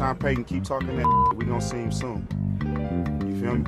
Sean 0.00 0.16
Payton 0.16 0.44
keep 0.44 0.64
talking 0.64 0.96
that. 0.96 1.34
We 1.36 1.44
gonna 1.44 1.60
see 1.60 1.76
him 1.76 1.92
soon. 1.92 2.26
You 3.26 3.38
feel 3.38 3.56
me? 3.56 3.66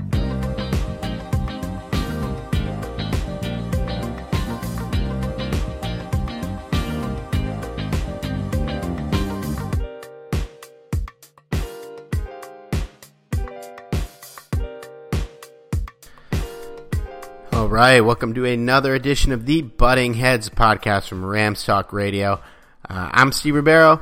All 17.53 17.69
right, 17.69 18.00
welcome 18.00 18.32
to 18.32 18.47
another 18.47 18.94
edition 18.94 19.32
of 19.32 19.44
the 19.44 19.60
Butting 19.60 20.15
Heads 20.15 20.48
podcast 20.48 21.09
from 21.09 21.26
Rams 21.26 21.62
Talk 21.62 21.92
Radio. 21.92 22.41
Uh, 22.88 23.10
I'm 23.12 23.32
Steve 23.32 23.54
Ribeiro 23.54 24.00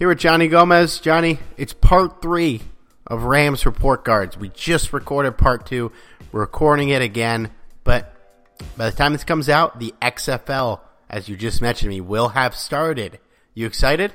here 0.00 0.08
with 0.08 0.18
Johnny 0.18 0.48
Gomez. 0.48 0.98
Johnny, 0.98 1.38
it's 1.58 1.74
part 1.74 2.22
three 2.22 2.62
of 3.06 3.24
Rams 3.24 3.66
Report 3.66 4.02
Cards. 4.02 4.34
We 4.34 4.48
just 4.48 4.94
recorded 4.94 5.36
part 5.36 5.66
two. 5.66 5.92
We're 6.32 6.40
recording 6.40 6.88
it 6.88 7.02
again, 7.02 7.50
but 7.84 8.10
by 8.78 8.88
the 8.88 8.96
time 8.96 9.12
this 9.12 9.24
comes 9.24 9.50
out, 9.50 9.78
the 9.78 9.92
XFL, 10.00 10.80
as 11.10 11.28
you 11.28 11.36
just 11.36 11.60
mentioned 11.60 11.90
to 11.92 11.94
me, 11.94 12.00
will 12.00 12.30
have 12.30 12.56
started. 12.56 13.20
You 13.52 13.66
excited? 13.66 14.14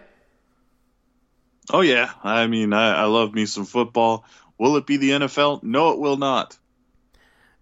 Oh 1.71 1.81
yeah, 1.81 2.13
I 2.23 2.47
mean, 2.47 2.73
I, 2.73 3.01
I 3.01 3.03
love 3.03 3.35
me 3.35 3.45
some 3.45 3.65
football. 3.65 4.25
Will 4.57 4.77
it 4.77 4.87
be 4.87 4.97
the 4.97 5.11
NFL? 5.11 5.61
No, 5.61 5.91
it 5.91 5.99
will 5.99 6.17
not. 6.17 6.57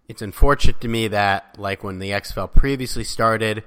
It's 0.08 0.22
unfortunate 0.22 0.80
to 0.80 0.88
me 0.88 1.08
that, 1.08 1.56
like 1.58 1.84
when 1.84 1.98
the 1.98 2.12
XFL 2.12 2.54
previously 2.54 3.04
started, 3.04 3.64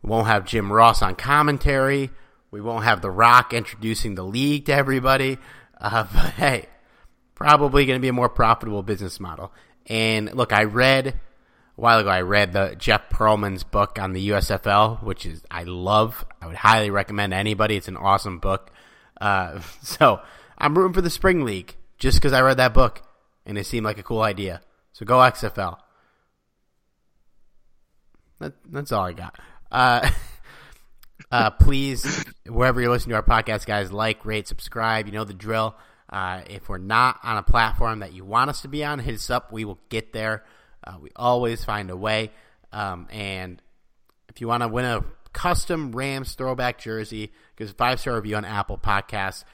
we 0.00 0.08
won't 0.08 0.28
have 0.28 0.46
Jim 0.46 0.72
Ross 0.72 1.02
on 1.02 1.14
commentary. 1.14 2.10
We 2.50 2.60
won't 2.60 2.84
have 2.84 3.02
The 3.02 3.10
Rock 3.10 3.52
introducing 3.52 4.14
the 4.14 4.22
league 4.22 4.66
to 4.66 4.74
everybody. 4.74 5.38
Uh, 5.80 6.06
but 6.12 6.32
hey, 6.32 6.66
probably 7.34 7.86
going 7.86 7.98
to 7.98 8.02
be 8.02 8.08
a 8.08 8.12
more 8.12 8.28
profitable 8.28 8.82
business 8.82 9.20
model. 9.20 9.52
And 9.86 10.34
look, 10.34 10.52
I 10.52 10.64
read 10.64 11.08
a 11.08 11.14
while 11.76 11.98
ago. 11.98 12.08
I 12.08 12.22
read 12.22 12.52
the 12.52 12.74
Jeff 12.78 13.08
Pearlman's 13.10 13.64
book 13.64 13.98
on 13.98 14.12
the 14.12 14.30
USFL, 14.30 15.02
which 15.02 15.24
is 15.24 15.42
I 15.50 15.64
love. 15.64 16.24
I 16.40 16.46
would 16.46 16.56
highly 16.56 16.90
recommend 16.90 17.32
anybody. 17.32 17.76
It's 17.76 17.88
an 17.88 17.96
awesome 17.96 18.38
book. 18.38 18.70
Uh, 19.20 19.60
so 19.82 20.20
I'm 20.56 20.76
rooting 20.76 20.94
for 20.94 21.02
the 21.02 21.10
spring 21.10 21.44
league 21.44 21.76
just 21.98 22.18
because 22.18 22.32
I 22.32 22.40
read 22.40 22.58
that 22.58 22.74
book 22.74 23.02
and 23.46 23.58
it 23.58 23.66
seemed 23.66 23.84
like 23.84 23.98
a 23.98 24.02
cool 24.02 24.22
idea. 24.22 24.60
So 24.92 25.06
go 25.06 25.18
XFL. 25.18 25.78
That, 28.40 28.52
that's 28.70 28.92
all 28.92 29.04
I 29.04 29.12
got. 29.12 29.38
Uh, 29.70 30.10
uh, 31.30 31.50
please, 31.50 32.24
wherever 32.46 32.80
you're 32.80 32.90
listening 32.90 33.10
to 33.10 33.16
our 33.16 33.22
podcast, 33.22 33.66
guys, 33.66 33.92
like, 33.92 34.24
rate, 34.24 34.48
subscribe. 34.48 35.06
You 35.06 35.12
know 35.12 35.24
the 35.24 35.34
drill. 35.34 35.76
Uh, 36.10 36.40
if 36.48 36.68
we're 36.68 36.78
not 36.78 37.18
on 37.22 37.36
a 37.36 37.42
platform 37.42 37.98
that 37.98 38.14
you 38.14 38.24
want 38.24 38.48
us 38.48 38.62
to 38.62 38.68
be 38.68 38.84
on, 38.84 38.98
hit 38.98 39.14
us 39.14 39.28
up. 39.28 39.52
We 39.52 39.64
will 39.64 39.78
get 39.90 40.12
there. 40.12 40.44
Uh, 40.82 40.94
we 41.00 41.10
always 41.14 41.64
find 41.64 41.90
a 41.90 41.96
way. 41.96 42.30
Um, 42.72 43.08
and 43.10 43.60
if 44.30 44.40
you 44.40 44.48
want 44.48 44.62
to 44.62 44.68
win 44.68 44.86
a 44.86 45.04
custom 45.32 45.92
Rams 45.92 46.32
throwback 46.34 46.78
jersey, 46.78 47.32
because 47.54 47.72
five 47.72 48.00
star 48.00 48.14
review 48.14 48.36
on 48.36 48.46
Apple 48.46 48.78
Podcasts, 48.78 49.44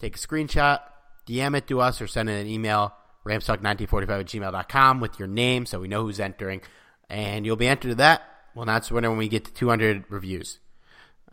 take 0.00 0.16
a 0.16 0.18
screenshot, 0.18 0.80
DM 1.28 1.56
it 1.56 1.68
to 1.68 1.80
us, 1.80 2.00
or 2.00 2.08
send 2.08 2.28
it 2.28 2.40
an 2.40 2.48
email, 2.48 2.92
ramstalk1945 3.24 4.20
at 4.20 4.26
gmail.com 4.26 5.00
with 5.00 5.18
your 5.18 5.28
name 5.28 5.64
so 5.64 5.78
we 5.78 5.86
know 5.86 6.02
who's 6.02 6.18
entering. 6.18 6.60
And 7.08 7.46
you'll 7.46 7.56
be 7.56 7.68
entered 7.68 7.90
to 7.90 7.94
that. 7.96 8.22
Well, 8.54 8.66
that's 8.66 8.90
when 8.90 9.16
we 9.16 9.28
get 9.28 9.44
to 9.44 9.52
200 9.52 10.06
reviews. 10.08 10.58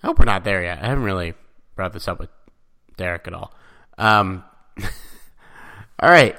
I 0.02 0.08
hope 0.08 0.20
we're 0.20 0.26
not 0.26 0.44
there 0.44 0.64
yet. 0.64 0.82
I 0.82 0.88
haven't 0.88 1.04
really 1.04 1.34
brought 1.76 1.94
this 1.94 2.08
up 2.08 2.20
with 2.20 2.30
Derek 2.98 3.28
at 3.28 3.34
all. 3.34 3.54
Um, 3.98 4.44
all 6.00 6.10
right. 6.10 6.36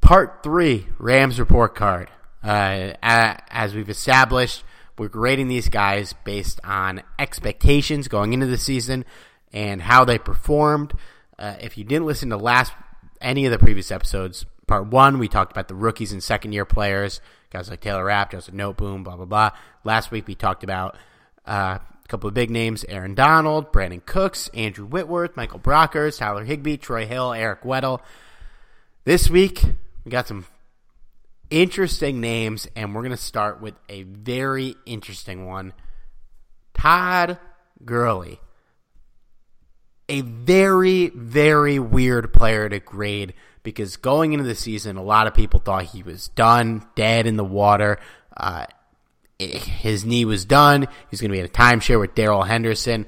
Part 0.00 0.42
three 0.42 0.86
Rams 0.98 1.40
report 1.40 1.74
card. 1.74 2.10
Uh, 2.42 2.92
as 3.02 3.74
we've 3.74 3.90
established, 3.90 4.62
we're 4.98 5.08
grading 5.08 5.48
these 5.48 5.68
guys 5.68 6.14
based 6.24 6.60
on 6.64 7.02
expectations 7.18 8.08
going 8.08 8.32
into 8.32 8.46
the 8.46 8.58
season 8.58 9.04
and 9.52 9.82
how 9.82 10.04
they 10.04 10.18
performed. 10.18 10.92
Uh, 11.38 11.56
if 11.60 11.76
you 11.76 11.84
didn't 11.84 12.06
listen 12.06 12.30
to 12.30 12.36
last 12.36 12.72
any 13.20 13.46
of 13.46 13.52
the 13.52 13.58
previous 13.58 13.90
episodes, 13.90 14.46
part 14.66 14.86
one 14.86 15.18
we 15.18 15.28
talked 15.28 15.52
about 15.52 15.68
the 15.68 15.74
rookies 15.74 16.12
and 16.12 16.22
second 16.22 16.52
year 16.52 16.64
players, 16.64 17.20
guys 17.50 17.68
like 17.68 17.80
Taylor 17.80 18.04
Rapp, 18.04 18.32
Joseph 18.32 18.54
Noteboom, 18.54 19.04
blah 19.04 19.16
blah 19.16 19.24
blah. 19.26 19.50
Last 19.84 20.10
week 20.10 20.26
we 20.26 20.34
talked 20.34 20.64
about 20.64 20.96
uh, 21.44 21.78
a 22.06 22.08
couple 22.08 22.28
of 22.28 22.34
big 22.34 22.50
names: 22.50 22.84
Aaron 22.88 23.14
Donald, 23.14 23.72
Brandin 23.72 24.04
Cooks, 24.06 24.48
Andrew 24.54 24.86
Whitworth, 24.86 25.36
Michael 25.36 25.58
Brockers, 25.58 26.18
Tyler 26.18 26.44
Higbee, 26.44 26.76
Troy 26.76 27.04
Hill, 27.04 27.32
Eric 27.32 27.62
Weddle. 27.62 28.00
This 29.04 29.28
week 29.28 29.62
we 30.04 30.10
got 30.10 30.28
some 30.28 30.46
interesting 31.50 32.20
names, 32.20 32.68
and 32.76 32.94
we're 32.94 33.02
going 33.02 33.10
to 33.10 33.16
start 33.16 33.60
with 33.60 33.74
a 33.88 34.04
very 34.04 34.76
interesting 34.86 35.46
one. 35.46 35.72
Todd 36.74 37.38
Gurley 37.84 38.40
a 40.08 40.20
very, 40.20 41.08
very 41.08 41.78
weird 41.78 42.32
player 42.32 42.68
to 42.68 42.78
grade 42.78 43.34
because 43.62 43.96
going 43.96 44.32
into 44.32 44.44
the 44.44 44.54
season, 44.54 44.96
a 44.96 45.02
lot 45.02 45.26
of 45.26 45.34
people 45.34 45.60
thought 45.60 45.84
he 45.84 46.02
was 46.02 46.28
done, 46.28 46.86
dead 46.94 47.26
in 47.26 47.36
the 47.36 47.44
water. 47.44 47.98
Uh, 48.36 48.66
his 49.38 50.04
knee 50.04 50.24
was 50.24 50.44
done. 50.44 50.86
He's 51.10 51.20
going 51.20 51.30
to 51.30 51.34
be 51.34 51.40
in 51.40 51.46
a 51.46 51.48
timeshare 51.48 52.00
with 52.00 52.14
Darrell 52.14 52.44
Henderson. 52.44 53.06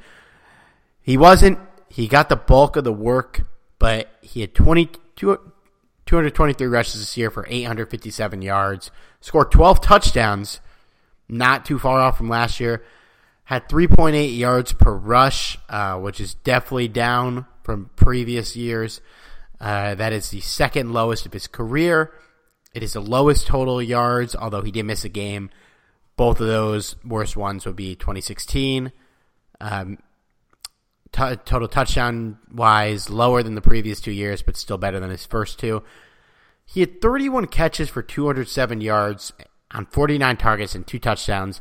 He 1.00 1.16
wasn't. 1.16 1.58
He 1.88 2.06
got 2.06 2.28
the 2.28 2.36
bulk 2.36 2.76
of 2.76 2.84
the 2.84 2.92
work, 2.92 3.42
but 3.78 4.10
he 4.20 4.42
had 4.42 4.54
20, 4.54 4.90
223 5.16 6.66
rushes 6.66 7.00
this 7.00 7.16
year 7.16 7.30
for 7.30 7.46
857 7.48 8.42
yards, 8.42 8.90
scored 9.20 9.50
12 9.50 9.80
touchdowns, 9.80 10.60
not 11.28 11.64
too 11.64 11.78
far 11.78 11.98
off 12.00 12.19
from 12.19 12.28
last 12.28 12.60
year 12.60 12.84
had 13.48 13.66
3.8 13.66 14.36
yards 14.36 14.75
per 14.75 14.92
rush, 14.92 15.58
uh, 15.70 15.98
which 15.98 16.20
is 16.20 16.34
definitely 16.34 16.86
down 16.86 17.46
from 17.62 17.88
previous 17.96 18.54
years. 18.54 19.00
Uh, 19.58 19.94
that 19.94 20.12
is 20.12 20.28
the 20.28 20.40
second 20.40 20.92
lowest 20.92 21.25
of 21.25 21.32
his 21.32 21.46
career. 21.46 22.12
It 22.75 22.82
is 22.82 22.92
the 22.92 23.00
lowest 23.00 23.46
total 23.46 23.80
yards, 23.80 24.36
although 24.36 24.60
he 24.60 24.70
did 24.70 24.84
miss 24.84 25.02
a 25.02 25.08
game. 25.08 25.48
Both 26.19 26.41
of 26.41 26.49
those 26.49 26.97
worst 27.05 27.37
ones 27.37 27.65
would 27.65 27.76
be 27.76 27.94
2016. 27.94 28.91
Um, 29.61 29.99
t- 31.12 31.37
total 31.44 31.69
touchdown 31.69 32.38
wise, 32.53 33.09
lower 33.09 33.44
than 33.44 33.55
the 33.55 33.61
previous 33.61 34.00
two 34.00 34.11
years, 34.11 34.43
but 34.43 34.56
still 34.56 34.79
better 34.79 34.99
than 34.99 35.11
his 35.11 35.25
first 35.25 35.61
two. 35.61 35.85
He 36.67 36.81
had 36.81 37.00
31 37.00 37.47
catches 37.47 37.88
for 37.88 38.03
207 38.03 38.81
yards 38.81 39.32
on 39.70 39.87
49 39.87 40.37
targets 40.37 40.75
and 40.75 40.85
two 40.85 40.99
touchdowns. 40.99 41.61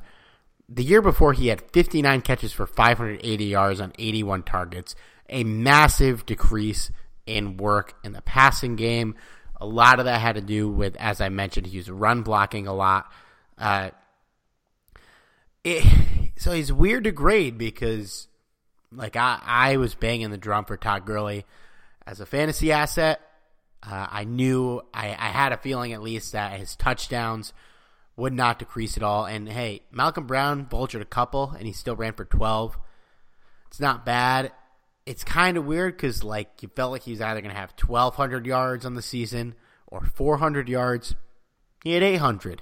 The 0.67 0.83
year 0.83 1.03
before, 1.03 1.33
he 1.33 1.49
had 1.49 1.61
59 1.71 2.21
catches 2.21 2.51
for 2.51 2.65
580 2.65 3.45
yards 3.45 3.79
on 3.79 3.93
81 3.99 4.41
targets, 4.41 4.95
a 5.29 5.43
massive 5.43 6.25
decrease 6.25 6.91
in 7.27 7.57
work 7.57 7.93
in 8.03 8.13
the 8.13 8.23
passing 8.23 8.75
game. 8.75 9.13
A 9.61 9.67
lot 9.67 9.99
of 9.99 10.05
that 10.05 10.19
had 10.19 10.33
to 10.33 10.41
do 10.41 10.67
with, 10.67 10.95
as 10.97 11.21
I 11.21 11.29
mentioned, 11.29 11.67
he 11.67 11.77
was 11.77 11.91
run 11.91 12.23
blocking 12.23 12.65
a 12.65 12.73
lot. 12.73 13.11
Uh, 13.55 13.91
it, 15.67 16.31
so 16.37 16.51
he's 16.51 16.71
weird 16.71 17.05
to 17.05 17.11
grade 17.11 17.57
because, 17.57 18.27
like, 18.91 19.15
I, 19.15 19.39
I 19.43 19.77
was 19.77 19.95
banging 19.95 20.31
the 20.31 20.37
drum 20.37 20.65
for 20.65 20.77
Todd 20.77 21.05
Gurley 21.05 21.45
as 22.05 22.19
a 22.19 22.25
fantasy 22.25 22.71
asset. 22.71 23.21
Uh, 23.83 24.07
I 24.09 24.23
knew, 24.23 24.81
I, 24.93 25.09
I 25.09 25.29
had 25.29 25.51
a 25.51 25.57
feeling 25.57 25.93
at 25.93 26.01
least 26.01 26.31
that 26.31 26.59
his 26.59 26.75
touchdowns– 26.75 27.53
would 28.17 28.33
not 28.33 28.59
decrease 28.59 28.97
at 28.97 29.03
all. 29.03 29.25
And 29.25 29.47
hey, 29.47 29.83
Malcolm 29.91 30.27
Brown 30.27 30.65
vultured 30.65 31.01
a 31.01 31.05
couple, 31.05 31.53
and 31.57 31.65
he 31.65 31.71
still 31.71 31.95
ran 31.95 32.13
for 32.13 32.25
12. 32.25 32.77
It's 33.67 33.79
not 33.79 34.05
bad. 34.05 34.51
It's 35.05 35.23
kind 35.23 35.55
of 35.55 35.65
weird 35.65 35.95
because 35.95 36.23
like 36.23 36.61
you 36.61 36.69
felt 36.75 36.91
like 36.91 37.03
he 37.03 37.11
was 37.11 37.21
either 37.21 37.39
going 37.39 37.53
to 37.53 37.59
have 37.59 37.73
1,200 37.79 38.45
yards 38.45 38.85
on 38.85 38.95
the 38.95 39.01
season 39.01 39.55
or 39.85 40.01
400 40.01 40.67
yards. 40.67 41.15
He 41.83 41.93
had 41.93 42.03
800. 42.03 42.61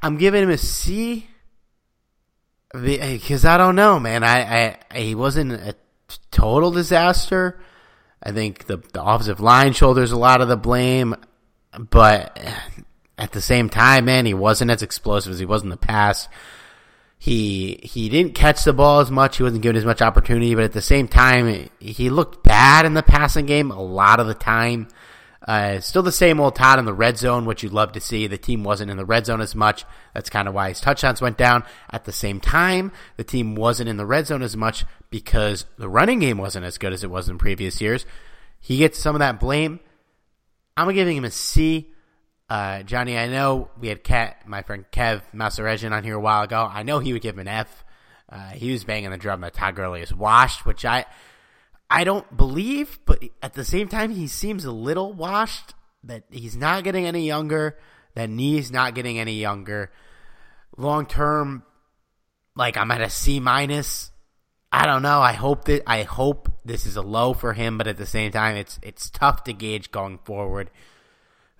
I'm 0.00 0.16
giving 0.16 0.42
him 0.42 0.50
a 0.50 0.58
C 0.58 1.26
because 2.72 3.44
I 3.44 3.56
don't 3.58 3.76
know, 3.76 4.00
man. 4.00 4.24
I, 4.24 4.78
I 4.90 4.98
he 4.98 5.14
wasn't 5.14 5.52
a 5.52 5.74
total 6.30 6.70
disaster. 6.70 7.60
I 8.22 8.32
think 8.32 8.66
the, 8.66 8.78
the 8.92 9.02
offensive 9.02 9.40
line 9.40 9.72
shoulders 9.72 10.12
a 10.12 10.16
lot 10.16 10.40
of 10.40 10.48
the 10.48 10.56
blame, 10.56 11.16
but 11.76 12.40
at 13.18 13.32
the 13.32 13.40
same 13.40 13.68
time, 13.68 14.04
man, 14.04 14.26
he 14.26 14.34
wasn't 14.34 14.70
as 14.70 14.82
explosive 14.82 15.32
as 15.32 15.38
he 15.38 15.44
was 15.44 15.62
in 15.62 15.68
the 15.68 15.76
past. 15.76 16.28
He 17.18 17.78
he 17.82 18.08
didn't 18.08 18.34
catch 18.34 18.64
the 18.64 18.72
ball 18.72 19.00
as 19.00 19.10
much. 19.10 19.36
He 19.36 19.42
wasn't 19.42 19.62
given 19.62 19.76
as 19.76 19.84
much 19.84 20.02
opportunity, 20.02 20.54
but 20.54 20.64
at 20.64 20.72
the 20.72 20.82
same 20.82 21.06
time, 21.06 21.68
he 21.78 22.10
looked 22.10 22.42
bad 22.42 22.84
in 22.84 22.94
the 22.94 23.02
passing 23.02 23.46
game 23.46 23.70
a 23.70 23.82
lot 23.82 24.18
of 24.18 24.26
the 24.26 24.34
time. 24.34 24.88
Uh, 25.46 25.80
still 25.80 26.02
the 26.02 26.12
same 26.12 26.38
old 26.38 26.54
Todd 26.54 26.78
in 26.78 26.84
the 26.84 26.94
red 26.94 27.18
zone, 27.18 27.46
which 27.46 27.62
you'd 27.62 27.72
love 27.72 27.92
to 27.92 28.00
see. 28.00 28.26
The 28.26 28.38
team 28.38 28.62
wasn't 28.62 28.90
in 28.90 28.96
the 28.96 29.04
red 29.04 29.26
zone 29.26 29.40
as 29.40 29.54
much. 29.54 29.84
That's 30.14 30.30
kind 30.30 30.46
of 30.46 30.54
why 30.54 30.68
his 30.68 30.80
touchdowns 30.80 31.20
went 31.20 31.36
down. 31.36 31.64
At 31.90 32.04
the 32.04 32.12
same 32.12 32.40
time, 32.40 32.92
the 33.16 33.24
team 33.24 33.56
wasn't 33.56 33.88
in 33.88 33.96
the 33.96 34.06
red 34.06 34.26
zone 34.26 34.42
as 34.42 34.56
much 34.56 34.84
because 35.10 35.66
the 35.78 35.88
running 35.88 36.20
game 36.20 36.38
wasn't 36.38 36.64
as 36.64 36.78
good 36.78 36.92
as 36.92 37.02
it 37.02 37.10
was 37.10 37.28
in 37.28 37.38
previous 37.38 37.80
years. 37.80 38.06
He 38.60 38.78
gets 38.78 38.98
some 38.98 39.16
of 39.16 39.20
that 39.20 39.40
blame. 39.40 39.80
I'm 40.76 40.92
giving 40.94 41.16
him 41.16 41.24
a 41.24 41.30
C. 41.30 41.92
Uh, 42.48 42.82
Johnny, 42.84 43.18
I 43.18 43.26
know 43.26 43.70
we 43.80 43.88
had 43.88 44.36
my 44.46 44.62
friend 44.62 44.84
Kev 44.92 45.22
Masarejan 45.34 45.90
on 45.90 46.04
here 46.04 46.16
a 46.16 46.20
while 46.20 46.42
ago. 46.42 46.68
I 46.70 46.84
know 46.84 47.00
he 47.00 47.12
would 47.12 47.22
give 47.22 47.34
him 47.34 47.40
an 47.40 47.48
F. 47.48 47.84
Uh, 48.28 48.50
he 48.50 48.70
was 48.70 48.84
banging 48.84 49.10
the 49.10 49.18
drum 49.18 49.40
that 49.40 49.54
Todd 49.54 49.74
Gurley 49.74 50.02
is 50.02 50.14
washed, 50.14 50.64
which 50.64 50.84
I 50.84 51.04
I 51.92 52.04
don't 52.04 52.34
believe, 52.34 52.98
but 53.04 53.22
at 53.42 53.52
the 53.52 53.66
same 53.66 53.86
time, 53.86 54.12
he 54.12 54.26
seems 54.26 54.64
a 54.64 54.72
little 54.72 55.12
washed. 55.12 55.74
That 56.04 56.24
he's 56.30 56.56
not 56.56 56.84
getting 56.84 57.06
any 57.06 57.26
younger. 57.26 57.76
That 58.14 58.30
knee's 58.30 58.72
not 58.72 58.94
getting 58.94 59.18
any 59.18 59.34
younger. 59.34 59.92
Long 60.78 61.04
term, 61.04 61.64
like 62.56 62.78
I'm 62.78 62.90
at 62.90 63.02
a 63.02 63.10
C 63.10 63.40
minus. 63.40 64.10
I 64.72 64.86
don't 64.86 65.02
know. 65.02 65.20
I 65.20 65.34
hope 65.34 65.66
that 65.66 65.82
I 65.86 66.04
hope 66.04 66.50
this 66.64 66.86
is 66.86 66.96
a 66.96 67.02
low 67.02 67.34
for 67.34 67.52
him, 67.52 67.76
but 67.76 67.86
at 67.86 67.98
the 67.98 68.06
same 68.06 68.32
time, 68.32 68.56
it's 68.56 68.80
it's 68.82 69.10
tough 69.10 69.44
to 69.44 69.52
gauge 69.52 69.90
going 69.90 70.18
forward. 70.24 70.70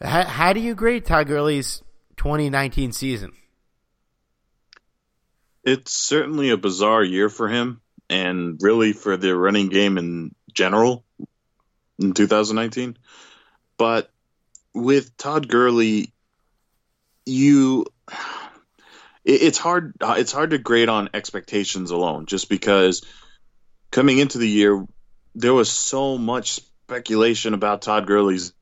How, 0.00 0.24
how 0.24 0.52
do 0.54 0.60
you 0.60 0.74
grade 0.74 1.04
Todd 1.04 1.26
Gurley's 1.26 1.82
2019 2.16 2.92
season? 2.92 3.32
It's 5.62 5.92
certainly 5.92 6.48
a 6.48 6.56
bizarre 6.56 7.04
year 7.04 7.28
for 7.28 7.48
him, 7.48 7.81
and 8.12 8.58
really 8.62 8.92
for 8.92 9.16
the 9.16 9.34
running 9.36 9.68
game 9.68 9.98
in 9.98 10.34
general 10.52 11.04
in 11.98 12.12
2019. 12.12 12.96
But 13.76 14.10
with 14.74 15.16
Todd 15.16 15.48
Gurley, 15.48 16.12
you 17.24 17.86
it's 19.24 19.58
hard 19.58 19.94
it's 20.00 20.32
hard 20.32 20.50
to 20.50 20.58
grade 20.58 20.88
on 20.88 21.10
expectations 21.14 21.92
alone 21.92 22.26
just 22.26 22.48
because 22.48 23.02
coming 23.90 24.18
into 24.18 24.38
the 24.38 24.48
year 24.48 24.84
there 25.34 25.54
was 25.54 25.70
so 25.70 26.18
much 26.18 26.50
speculation 26.50 27.54
about 27.54 27.82
Todd 27.82 28.06
Gurley's 28.06 28.52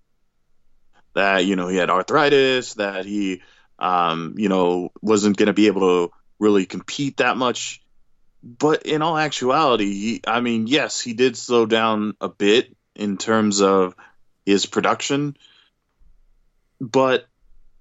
that 1.15 1.45
you 1.45 1.57
know 1.57 1.69
he 1.69 1.77
had 1.77 1.91
arthritis, 1.91 2.75
that 2.75 3.05
he 3.05 3.43
um, 3.79 4.35
you 4.37 4.49
know 4.49 4.93
wasn't 5.01 5.37
going 5.37 5.49
to 5.49 5.53
be 5.53 5.67
able 5.67 5.81
to 5.81 6.13
really 6.39 6.67
compete 6.67 7.19
that 7.19 7.37
much. 7.37 7.83
But 8.43 8.85
in 8.85 9.03
all 9.03 9.19
actuality, 9.19 10.21
I 10.27 10.41
mean, 10.41 10.67
yes, 10.67 11.01
he 11.01 11.13
did 11.13 11.37
slow 11.37 11.67
down 11.67 12.15
a 12.21 12.29
bit 12.29 12.75
in 12.95 13.19
terms 13.19 13.61
of 13.61 13.95
his 14.47 14.67
production, 14.67 15.37
but 16.81 17.27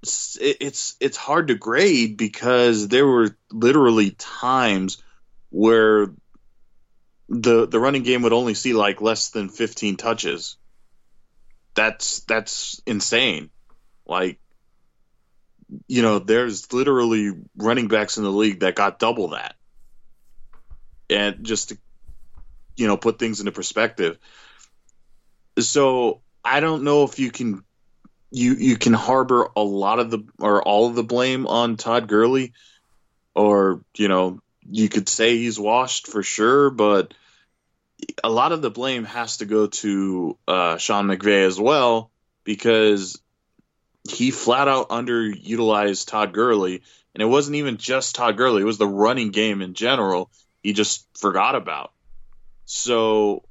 it's 0.01 0.95
it's 0.99 1.17
hard 1.17 1.49
to 1.49 1.55
grade 1.55 2.17
because 2.17 2.87
there 2.87 3.05
were 3.05 3.35
literally 3.51 4.11
times 4.11 5.01
where 5.49 6.07
the 7.29 7.67
the 7.67 7.79
running 7.79 8.03
game 8.03 8.21
would 8.23 8.33
only 8.33 8.53
see 8.53 8.73
like 8.73 9.01
less 9.01 9.29
than 9.29 9.49
15 9.49 9.97
touches 9.97 10.57
that's 11.79 12.19
that's 12.21 12.81
insane. 12.85 13.49
Like 14.05 14.39
you 15.87 16.01
know, 16.01 16.19
there's 16.19 16.73
literally 16.73 17.31
running 17.55 17.87
backs 17.87 18.17
in 18.17 18.23
the 18.23 18.31
league 18.31 18.61
that 18.61 18.75
got 18.75 18.99
double 18.99 19.29
that. 19.29 19.55
And 21.09 21.43
just 21.43 21.69
to 21.69 21.77
you 22.79 22.87
know, 22.87 22.97
put 22.97 23.19
things 23.19 23.41
into 23.41 23.51
perspective. 23.51 24.17
So, 25.59 26.21
I 26.43 26.61
don't 26.61 26.83
know 26.83 27.03
if 27.03 27.19
you 27.19 27.29
can 27.29 27.63
you 28.31 28.53
you 28.53 28.77
can 28.77 28.93
harbor 28.93 29.49
a 29.55 29.61
lot 29.61 29.99
of 29.99 30.09
the 30.09 30.19
or 30.39 30.63
all 30.63 30.87
of 30.87 30.95
the 30.95 31.03
blame 31.03 31.45
on 31.45 31.75
Todd 31.75 32.07
Gurley 32.07 32.53
or, 33.35 33.81
you 33.97 34.07
know, 34.07 34.39
you 34.69 34.87
could 34.87 35.09
say 35.09 35.37
he's 35.37 35.59
washed 35.59 36.07
for 36.07 36.23
sure, 36.23 36.69
but 36.69 37.13
a 38.23 38.29
lot 38.29 38.51
of 38.51 38.61
the 38.61 38.69
blame 38.69 39.03
has 39.03 39.37
to 39.37 39.45
go 39.45 39.67
to 39.67 40.37
uh, 40.47 40.77
Sean 40.77 41.07
McVay 41.07 41.45
as 41.45 41.59
well 41.59 42.11
because 42.43 43.21
he 44.09 44.31
flat 44.31 44.67
out 44.67 44.89
underutilized 44.89 46.07
Todd 46.07 46.33
Gurley, 46.33 46.81
and 47.13 47.21
it 47.21 47.25
wasn't 47.25 47.55
even 47.57 47.77
just 47.77 48.15
Todd 48.15 48.37
Gurley; 48.37 48.61
it 48.61 48.65
was 48.65 48.77
the 48.77 48.87
running 48.87 49.31
game 49.31 49.61
in 49.61 49.73
general. 49.73 50.31
He 50.69 50.73
just 50.73 51.07
forgot 51.17 51.55
about. 51.55 51.93
So, 52.65 53.41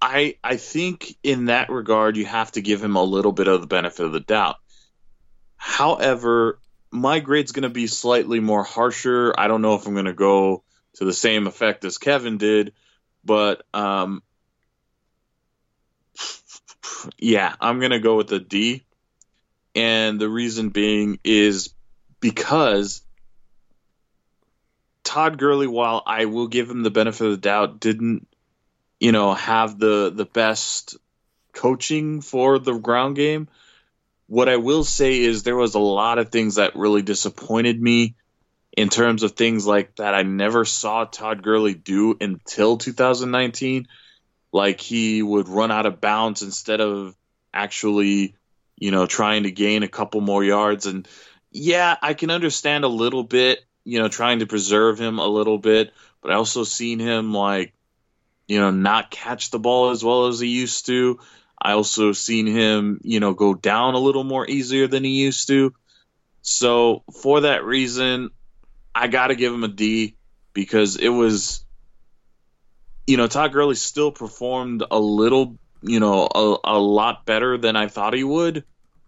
I 0.00 0.36
I 0.42 0.56
think 0.56 1.14
in 1.22 1.44
that 1.46 1.68
regard, 1.68 2.16
you 2.16 2.24
have 2.24 2.50
to 2.52 2.62
give 2.62 2.82
him 2.82 2.96
a 2.96 3.02
little 3.02 3.32
bit 3.32 3.46
of 3.46 3.60
the 3.60 3.66
benefit 3.66 4.06
of 4.06 4.12
the 4.12 4.20
doubt. 4.20 4.56
However, 5.58 6.60
my 6.90 7.20
grade's 7.20 7.52
going 7.52 7.64
to 7.64 7.68
be 7.68 7.88
slightly 7.88 8.40
more 8.40 8.64
harsher. 8.64 9.34
I 9.36 9.48
don't 9.48 9.60
know 9.60 9.74
if 9.74 9.86
I'm 9.86 9.92
going 9.92 10.06
to 10.06 10.14
go 10.14 10.64
to 10.94 11.04
the 11.04 11.12
same 11.12 11.46
effect 11.46 11.84
as 11.84 11.98
Kevin 11.98 12.38
did, 12.38 12.72
but 13.22 13.66
um, 13.74 14.22
yeah, 17.18 17.54
I'm 17.60 17.80
going 17.80 17.90
to 17.90 18.00
go 18.00 18.16
with 18.16 18.32
a 18.32 18.38
D. 18.38 18.82
And 19.74 20.18
the 20.18 20.30
reason 20.30 20.70
being 20.70 21.18
is 21.22 21.74
because 22.18 23.02
Todd 25.08 25.38
Gurley, 25.38 25.66
while 25.66 26.02
I 26.06 26.26
will 26.26 26.48
give 26.48 26.68
him 26.68 26.82
the 26.82 26.90
benefit 26.90 27.24
of 27.24 27.30
the 27.30 27.38
doubt, 27.38 27.80
didn't, 27.80 28.28
you 29.00 29.10
know, 29.10 29.32
have 29.32 29.78
the 29.78 30.12
the 30.14 30.26
best 30.26 30.98
coaching 31.54 32.20
for 32.20 32.58
the 32.58 32.74
ground 32.74 33.16
game. 33.16 33.48
What 34.26 34.50
I 34.50 34.56
will 34.56 34.84
say 34.84 35.18
is 35.18 35.42
there 35.42 35.56
was 35.56 35.74
a 35.74 35.78
lot 35.78 36.18
of 36.18 36.28
things 36.28 36.56
that 36.56 36.76
really 36.76 37.00
disappointed 37.00 37.80
me 37.80 38.16
in 38.76 38.90
terms 38.90 39.22
of 39.22 39.32
things 39.32 39.66
like 39.66 39.96
that 39.96 40.12
I 40.12 40.24
never 40.24 40.66
saw 40.66 41.06
Todd 41.06 41.42
Gurley 41.42 41.72
do 41.72 42.14
until 42.20 42.76
2019. 42.76 43.88
Like 44.52 44.78
he 44.78 45.22
would 45.22 45.48
run 45.48 45.70
out 45.70 45.86
of 45.86 46.02
bounds 46.02 46.42
instead 46.42 46.82
of 46.82 47.16
actually, 47.54 48.34
you 48.76 48.90
know, 48.90 49.06
trying 49.06 49.44
to 49.44 49.50
gain 49.52 49.84
a 49.84 49.88
couple 49.88 50.20
more 50.20 50.44
yards. 50.44 50.84
And 50.84 51.08
yeah, 51.50 51.96
I 52.02 52.12
can 52.12 52.28
understand 52.28 52.84
a 52.84 52.88
little 52.88 53.24
bit, 53.24 53.64
you 53.88 53.98
know, 53.98 54.08
trying 54.08 54.40
to 54.40 54.46
preserve 54.46 55.00
him 55.00 55.18
a 55.18 55.26
little 55.26 55.56
bit, 55.56 55.94
but 56.20 56.30
I 56.30 56.34
also 56.34 56.62
seen 56.62 56.98
him 56.98 57.32
like, 57.32 57.72
you 58.46 58.60
know, 58.60 58.70
not 58.70 59.10
catch 59.10 59.50
the 59.50 59.58
ball 59.58 59.88
as 59.88 60.04
well 60.04 60.26
as 60.26 60.38
he 60.40 60.48
used 60.48 60.84
to. 60.86 61.20
I 61.60 61.72
also 61.72 62.12
seen 62.12 62.46
him, 62.46 63.00
you 63.02 63.18
know, 63.18 63.32
go 63.32 63.54
down 63.54 63.94
a 63.94 63.98
little 63.98 64.24
more 64.24 64.46
easier 64.46 64.88
than 64.88 65.04
he 65.04 65.22
used 65.22 65.48
to. 65.48 65.72
So 66.42 67.02
for 67.22 67.40
that 67.40 67.64
reason, 67.64 68.28
I 68.94 69.08
got 69.08 69.28
to 69.28 69.34
give 69.34 69.54
him 69.54 69.64
a 69.64 69.68
D 69.68 70.16
because 70.52 70.96
it 70.96 71.08
was, 71.08 71.64
you 73.06 73.16
know, 73.16 73.26
Todd 73.26 73.54
Gurley 73.54 73.74
still 73.74 74.12
performed 74.12 74.84
a 74.90 74.98
little, 74.98 75.56
you 75.80 75.98
know, 75.98 76.28
a, 76.34 76.56
a 76.62 76.78
lot 76.78 77.24
better 77.24 77.56
than 77.56 77.74
I 77.74 77.88
thought 77.88 78.12
he 78.12 78.22
would 78.22 78.64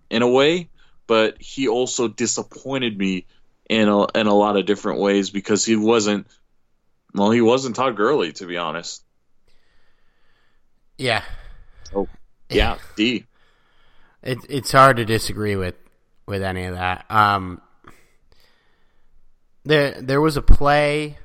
in 0.09 0.23
a 0.23 0.29
way, 0.29 0.71
but 1.07 1.37
he 1.39 1.69
also 1.69 2.09
disappointed 2.09 2.97
me 2.97 3.27
in 3.71 3.89
a, 3.89 4.07
in 4.19 4.27
a 4.27 4.35
lot 4.35 4.57
of 4.57 4.67
different 4.67 4.99
ways 4.99 5.31
because 5.31 5.65
he 5.65 5.77
wasn't, 5.77 6.27
well, 7.15 7.31
he 7.31 7.41
wasn't 7.41 7.77
Todd 7.77 7.97
Gurley, 7.97 8.33
to 8.33 8.47
be 8.47 8.57
honest. 8.57 9.05
Yeah. 10.99 11.23
So 11.93 12.09
yeah, 12.51 12.79
D. 12.97 13.27
It, 14.23 14.39
it's 14.49 14.73
hard 14.73 14.97
to 14.97 15.05
disagree 15.05 15.55
with 15.55 15.77
with 16.27 16.43
any 16.43 16.65
of 16.65 16.75
that. 16.75 17.09
Um, 17.09 17.63
there 19.65 20.03
there 20.03 20.21
was 20.21 20.37
a 20.37 20.43
play. 20.43 21.17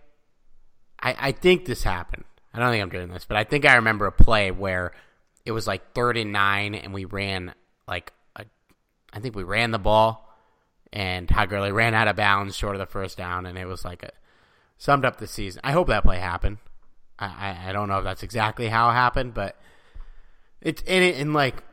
I 1.02 1.16
I 1.20 1.32
think 1.32 1.66
this 1.66 1.82
happened. 1.82 2.26
I 2.54 2.60
don't 2.60 2.72
think 2.72 2.84
I'm 2.84 2.90
doing 2.90 3.10
this, 3.10 3.26
but 3.26 3.38
I 3.38 3.44
think 3.44 3.66
I 3.66 3.76
remember 3.76 4.06
a 4.06 4.12
play 4.12 4.52
where 4.52 4.94
it 5.46 5.52
was 5.52 5.66
like 5.68 5.94
third 5.94 6.16
and 6.16 6.32
nine, 6.32 6.76
and 6.76 6.94
we 6.94 7.06
ran 7.06 7.54
like 7.88 8.14
a, 8.36 8.46
I 9.12 9.20
think 9.20 9.36
we 9.36 9.44
ran 9.44 9.72
the 9.72 9.80
ball, 9.80 10.25
and 10.94 11.28
Todd 11.28 11.50
Gurley 11.50 11.72
ran 11.72 11.94
out 11.94 12.08
of 12.08 12.16
bounds 12.16 12.56
short 12.56 12.76
of 12.76 12.80
the 12.80 12.86
first 12.86 13.18
down, 13.18 13.46
and 13.46 13.58
it 13.58 13.66
was 13.66 13.86
like 13.86 14.04
a 14.04 14.12
summed 14.78 15.06
up 15.06 15.18
the 15.18 15.28
season. 15.28 15.62
I 15.64 15.72
hope 15.72 15.88
that 15.88 16.04
play 16.04 16.18
happened. 16.18 16.58
I, 17.18 17.26
I, 17.26 17.70
I 17.70 17.72
don't 17.74 17.88
know 17.88 18.00
if 18.00 18.04
that's 18.04 18.24
exactly 18.24 18.68
how 18.68 18.90
it 18.90 18.94
happened, 18.94 19.34
but 19.34 19.58
it's 20.62 20.82
in 20.84 21.04
it, 21.04 21.20
and 21.20 21.34
like 21.34 21.64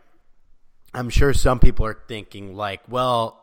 I'm 0.94 1.10
sure 1.10 1.32
some 1.32 1.58
people 1.58 1.86
are 1.86 1.98
thinking 2.06 2.54
like, 2.54 2.80
well, 2.88 3.42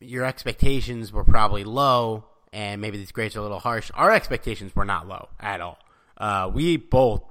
your 0.00 0.24
expectations 0.24 1.12
were 1.12 1.24
probably 1.24 1.64
low, 1.64 2.24
and 2.52 2.80
maybe 2.80 2.98
these 2.98 3.12
grades 3.12 3.36
are 3.36 3.40
a 3.40 3.42
little 3.42 3.58
harsh. 3.58 3.90
Our 3.94 4.12
expectations 4.12 4.76
were 4.76 4.84
not 4.84 5.08
low 5.08 5.28
at 5.40 5.60
all. 5.60 5.78
Uh, 6.16 6.50
we 6.52 6.76
both, 6.76 7.22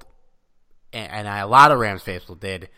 and, 0.93 1.11
and 1.11 1.27
a 1.27 1.45
lot 1.45 1.71
of 1.71 1.79
Rams 1.79 2.01
faithful 2.01 2.35
did, 2.35 2.69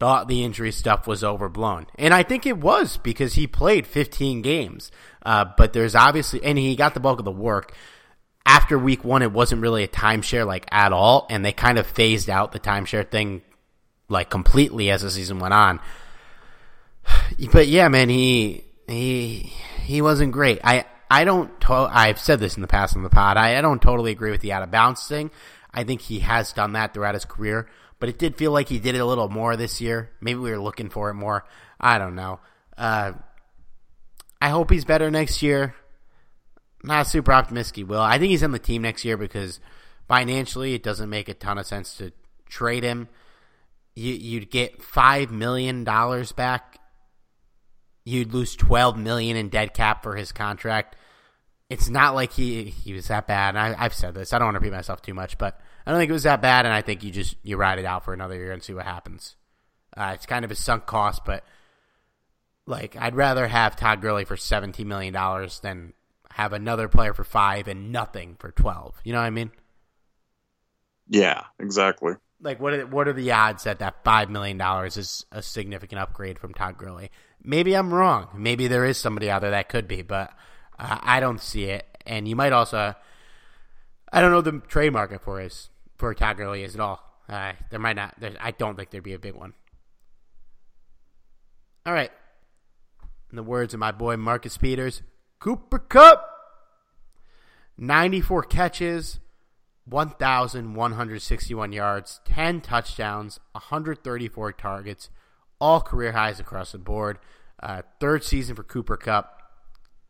thought 0.00 0.28
the 0.28 0.44
injury 0.44 0.72
stuff 0.72 1.06
was 1.06 1.24
overblown, 1.24 1.86
and 1.96 2.12
I 2.12 2.22
think 2.22 2.46
it 2.46 2.58
was 2.58 2.96
because 2.98 3.34
he 3.34 3.46
played 3.46 3.86
15 3.86 4.42
games. 4.42 4.90
Uh, 5.24 5.46
but 5.56 5.72
there's 5.72 5.94
obviously, 5.94 6.42
and 6.44 6.58
he 6.58 6.76
got 6.76 6.94
the 6.94 7.00
bulk 7.00 7.18
of 7.18 7.24
the 7.24 7.30
work 7.30 7.74
after 8.46 8.78
week 8.78 9.04
one, 9.04 9.22
it 9.22 9.32
wasn't 9.32 9.62
really 9.62 9.84
a 9.84 9.88
timeshare 9.88 10.46
like 10.46 10.66
at 10.70 10.92
all, 10.92 11.26
and 11.30 11.44
they 11.44 11.52
kind 11.52 11.78
of 11.78 11.86
phased 11.86 12.28
out 12.28 12.52
the 12.52 12.60
timeshare 12.60 13.08
thing 13.08 13.42
like 14.08 14.28
completely 14.28 14.90
as 14.90 15.02
the 15.02 15.10
season 15.10 15.38
went 15.38 15.54
on. 15.54 15.80
But 17.52 17.68
yeah, 17.68 17.88
man, 17.88 18.08
he 18.08 18.64
he 18.86 19.52
he 19.82 20.02
wasn't 20.02 20.32
great. 20.32 20.60
I 20.62 20.84
I 21.10 21.24
don't. 21.24 21.60
To- 21.62 21.88
I've 21.90 22.18
said 22.18 22.40
this 22.40 22.56
in 22.56 22.62
the 22.62 22.68
past 22.68 22.96
on 22.96 23.02
the 23.02 23.10
pod. 23.10 23.36
I, 23.36 23.58
I 23.58 23.60
don't 23.60 23.82
totally 23.82 24.12
agree 24.12 24.30
with 24.30 24.40
the 24.40 24.52
out 24.52 24.62
of 24.62 24.70
bounds 24.70 25.06
thing. 25.06 25.30
I 25.72 25.84
think 25.84 26.00
he 26.00 26.20
has 26.20 26.52
done 26.52 26.72
that 26.72 26.94
throughout 26.94 27.14
his 27.14 27.24
career, 27.24 27.68
but 28.04 28.10
it 28.10 28.18
did 28.18 28.36
feel 28.36 28.52
like 28.52 28.68
he 28.68 28.78
did 28.78 28.94
it 28.94 28.98
a 28.98 29.06
little 29.06 29.30
more 29.30 29.56
this 29.56 29.80
year. 29.80 30.10
Maybe 30.20 30.38
we 30.38 30.50
were 30.50 30.60
looking 30.60 30.90
for 30.90 31.08
it 31.08 31.14
more. 31.14 31.46
I 31.80 31.96
don't 31.96 32.14
know. 32.14 32.38
Uh, 32.76 33.12
I 34.42 34.50
hope 34.50 34.70
he's 34.70 34.84
better 34.84 35.10
next 35.10 35.42
year. 35.42 35.74
Not 36.82 37.06
super 37.06 37.32
optimistic 37.32 37.76
he 37.76 37.84
will. 37.84 38.02
I 38.02 38.18
think 38.18 38.30
he's 38.30 38.42
on 38.42 38.52
the 38.52 38.58
team 38.58 38.82
next 38.82 39.06
year 39.06 39.16
because 39.16 39.58
financially 40.06 40.74
it 40.74 40.82
doesn't 40.82 41.08
make 41.08 41.30
a 41.30 41.34
ton 41.34 41.56
of 41.56 41.66
sense 41.66 41.96
to 41.96 42.12
trade 42.46 42.84
him 42.84 43.08
you, 43.94 44.12
you'd 44.12 44.50
get 44.50 44.82
five 44.82 45.30
million 45.30 45.84
dollars 45.84 46.32
back. 46.32 46.78
You'd 48.04 48.34
lose 48.34 48.56
twelve 48.56 48.98
million 48.98 49.36
in 49.36 49.48
dead 49.48 49.74
cap 49.74 50.02
for 50.02 50.16
his 50.16 50.32
contract. 50.32 50.96
It's 51.70 51.88
not 51.88 52.14
like 52.14 52.32
he 52.32 52.64
he 52.64 52.92
was 52.92 53.08
that 53.08 53.26
bad. 53.26 53.56
I, 53.56 53.74
have 53.74 53.94
said 53.94 54.14
this. 54.14 54.32
I 54.32 54.38
don't 54.38 54.48
want 54.48 54.56
to 54.56 54.60
repeat 54.60 54.74
myself 54.74 55.00
too 55.00 55.14
much, 55.14 55.38
but 55.38 55.60
I 55.86 55.90
don't 55.90 56.00
think 56.00 56.10
it 56.10 56.14
was 56.14 56.22
that 56.22 56.42
bad. 56.42 56.66
And 56.66 56.74
I 56.74 56.82
think 56.82 57.02
you 57.02 57.10
just 57.10 57.36
you 57.42 57.56
ride 57.56 57.78
it 57.78 57.84
out 57.84 58.04
for 58.04 58.14
another 58.14 58.36
year 58.36 58.52
and 58.52 58.62
see 58.62 58.74
what 58.74 58.86
happens. 58.86 59.36
Uh, 59.96 60.12
it's 60.14 60.26
kind 60.26 60.44
of 60.44 60.50
a 60.50 60.56
sunk 60.56 60.86
cost, 60.86 61.24
but 61.24 61.44
like 62.66 62.96
I'd 62.96 63.14
rather 63.14 63.46
have 63.46 63.76
Todd 63.76 64.00
Gurley 64.00 64.24
for 64.24 64.36
seventeen 64.36 64.88
million 64.88 65.12
dollars 65.12 65.60
than 65.60 65.92
have 66.30 66.52
another 66.52 66.88
player 66.88 67.14
for 67.14 67.24
five 67.24 67.68
and 67.68 67.92
nothing 67.92 68.36
for 68.38 68.50
twelve. 68.50 68.96
You 69.04 69.12
know 69.12 69.20
what 69.20 69.26
I 69.26 69.30
mean? 69.30 69.52
Yeah, 71.08 71.42
exactly. 71.58 72.14
Like, 72.40 72.60
what 72.60 72.74
are, 72.74 72.86
what 72.86 73.08
are 73.08 73.12
the 73.12 73.32
odds 73.32 73.64
that 73.64 73.78
that 73.78 74.04
$5 74.04 74.28
million 74.28 74.60
is 74.86 75.24
a 75.32 75.42
significant 75.42 76.00
upgrade 76.00 76.38
from 76.38 76.54
Todd 76.54 76.78
Gurley? 76.78 77.10
Maybe 77.42 77.74
I'm 77.74 77.92
wrong. 77.92 78.28
Maybe 78.36 78.68
there 78.68 78.84
is 78.84 78.98
somebody 78.98 79.30
out 79.30 79.42
there 79.42 79.52
that 79.52 79.68
could 79.68 79.86
be, 79.86 80.02
but 80.02 80.30
uh, 80.78 80.98
I 81.02 81.20
don't 81.20 81.40
see 81.40 81.64
it. 81.64 81.86
And 82.06 82.26
you 82.28 82.36
might 82.36 82.52
also, 82.52 82.94
I 84.12 84.20
don't 84.20 84.30
know 84.30 84.40
the 84.40 84.60
trade 84.66 84.92
market 84.92 85.22
for 85.22 85.40
his, 85.40 85.70
for 85.96 86.14
Todd 86.14 86.36
Gurley 86.36 86.62
is 86.62 86.74
at 86.74 86.80
all. 86.80 87.00
Uh, 87.28 87.52
there 87.70 87.80
might 87.80 87.96
not, 87.96 88.14
I 88.40 88.50
don't 88.50 88.76
think 88.76 88.90
there'd 88.90 89.04
be 89.04 89.14
a 89.14 89.18
big 89.18 89.34
one. 89.34 89.54
All 91.86 91.92
right. 91.92 92.10
In 93.30 93.36
the 93.36 93.42
words 93.42 93.74
of 93.74 93.80
my 93.80 93.92
boy 93.92 94.16
Marcus 94.16 94.56
Peters, 94.56 95.02
Cooper 95.38 95.78
Kupp, 95.78 96.24
94 97.76 98.44
catches, 98.44 99.20
1,161 99.86 101.72
yards, 101.72 102.20
10 102.24 102.60
touchdowns, 102.60 103.40
134 103.52 104.52
targets, 104.52 105.10
all 105.60 105.80
career 105.80 106.12
highs 106.12 106.40
across 106.40 106.72
the 106.72 106.78
board. 106.78 107.18
Uh, 107.62 107.82
third 108.00 108.24
season 108.24 108.56
for 108.56 108.62
Cooper 108.62 108.96
Kupp. 108.96 109.42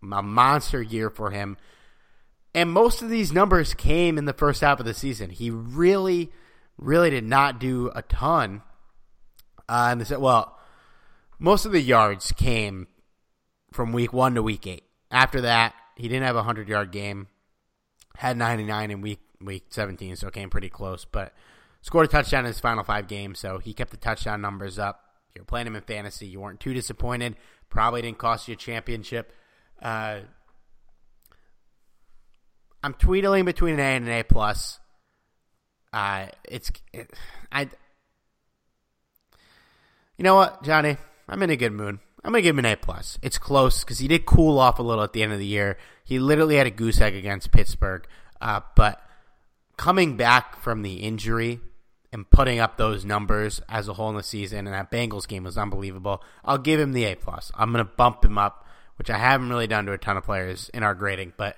a 0.03 0.23
monster 0.23 0.83
year 0.83 1.11
for 1.11 1.31
him. 1.31 1.57
And 2.55 2.71
most 2.71 3.03
of 3.03 3.11
these 3.11 3.33
numbers 3.33 3.75
came 3.75 4.17
in 4.17 4.27
the 4.27 4.33
first 4.33 4.61
half 4.61 4.79
of 4.79 4.87
the 4.87 4.95
season. 4.95 5.31
He 5.31 5.51
really, 5.51 6.31
really 6.79 7.11
did 7.11 7.25
not 7.25 7.59
do 7.59 7.91
a 7.95 8.03
ton. 8.03 8.63
Uh, 9.69 9.89
and 9.91 10.07
said, 10.07 10.19
well, 10.19 10.59
most 11.39 11.65
of 11.65 11.73
the 11.73 11.81
yards 11.81 12.33
came 12.33 12.87
from 13.73 13.93
week 13.93 14.13
one 14.13 14.35
to 14.35 14.43
week 14.43 14.67
eight. 14.67 14.85
After 15.11 15.41
that, 15.41 15.75
he 15.97 16.09
didn't 16.09 16.25
have 16.25 16.37
a 16.37 16.39
100 16.39 16.69
yard 16.69 16.93
game, 16.93 17.29
had 18.17 18.37
99 18.37 18.91
in 18.91 19.01
week 19.01 19.21
week 19.41 19.67
17, 19.71 20.17
so 20.17 20.29
it 20.29 20.35
came 20.35 20.51
pretty 20.51 20.69
close. 20.69 21.05
But 21.05 21.35
scored 21.83 22.07
a 22.07 22.09
touchdown 22.09 22.41
in 22.41 22.47
his 22.47 22.61
final 22.61 22.85
five 22.85 23.09
games, 23.09 23.39
so 23.39 23.59
he 23.59 23.75
kept 23.75 23.91
the 23.91 23.97
touchdown 23.97 24.41
numbers 24.41 24.79
up. 24.79 25.01
You're 25.35 25.45
playing 25.45 25.67
him 25.67 25.77
in 25.77 25.83
fantasy. 25.83 26.27
You 26.27 26.41
weren't 26.41 26.61
too 26.61 26.75
disappointed. 26.75 27.37
Probably 27.69 28.03
didn't 28.03 28.19
cost 28.19 28.49
you 28.49 28.55
a 28.55 28.57
championship. 28.57 29.33
Uh, 29.83 30.21
I'm 32.85 32.93
tweedling 32.93 33.47
between 33.47 33.75
an 33.75 33.81
A 33.81 33.97
and 33.97 34.07
an 34.07 34.13
A 34.13 34.23
plus. 34.25 34.79
Uh, 35.91 36.27
it's 36.47 36.71
it, 36.93 37.11
I. 37.51 37.63
You 40.19 40.23
know 40.23 40.35
what, 40.35 40.63
Johnny? 40.63 40.99
I'm 41.27 41.43
in 41.43 41.49
a 41.49 41.57
good 41.57 41.73
mood. 41.73 41.99
I'm 42.23 42.33
gonna 42.33 42.43
give 42.43 42.55
him 42.55 42.59
an 42.59 42.73
A 42.73 42.77
plus. 42.77 43.19
It's 43.23 43.39
close 43.39 43.85
because 43.85 44.01
he 44.01 44.07
did 44.07 44.27
cool 44.27 44.59
off 44.59 44.79
a 44.79 44.83
little 44.83 45.03
at 45.03 45.15
the 45.15 45.23
end 45.23 45.33
of 45.33 45.39
the 45.39 45.47
year. 45.47 45.79
He 46.05 46.19
literally 46.19 46.57
had 46.57 46.67
a 46.67 46.71
goose 46.71 47.01
egg 47.01 47.17
against 47.17 47.53
Pittsburgh, 47.53 48.07
uh, 48.43 48.61
but 48.77 49.01
coming 49.79 50.19
back 50.19 50.61
from 50.61 50.83
the 50.83 50.97
injury 50.97 51.61
and 52.13 52.29
putting 52.29 52.59
up 52.59 52.77
those 52.77 53.03
numbers 53.03 53.63
as 53.67 53.89
a 53.89 53.95
whole 53.95 54.11
in 54.11 54.17
the 54.17 54.23
season, 54.23 54.67
and 54.67 54.75
that 54.75 54.91
Bengals 54.91 55.27
game 55.27 55.45
was 55.45 55.57
unbelievable. 55.57 56.23
I'll 56.45 56.59
give 56.59 56.79
him 56.79 56.93
the 56.93 57.05
A 57.05 57.15
plus. 57.15 57.51
I'm 57.55 57.73
gonna 57.73 57.85
bump 57.87 58.23
him 58.23 58.37
up, 58.37 58.67
which 58.97 59.09
I 59.09 59.17
haven't 59.17 59.49
really 59.49 59.67
done 59.67 59.87
to 59.87 59.93
a 59.93 59.99
ton 59.99 60.19
of 60.19 60.25
players 60.25 60.69
in 60.75 60.83
our 60.83 60.95
grading, 60.95 61.33
but 61.39 61.57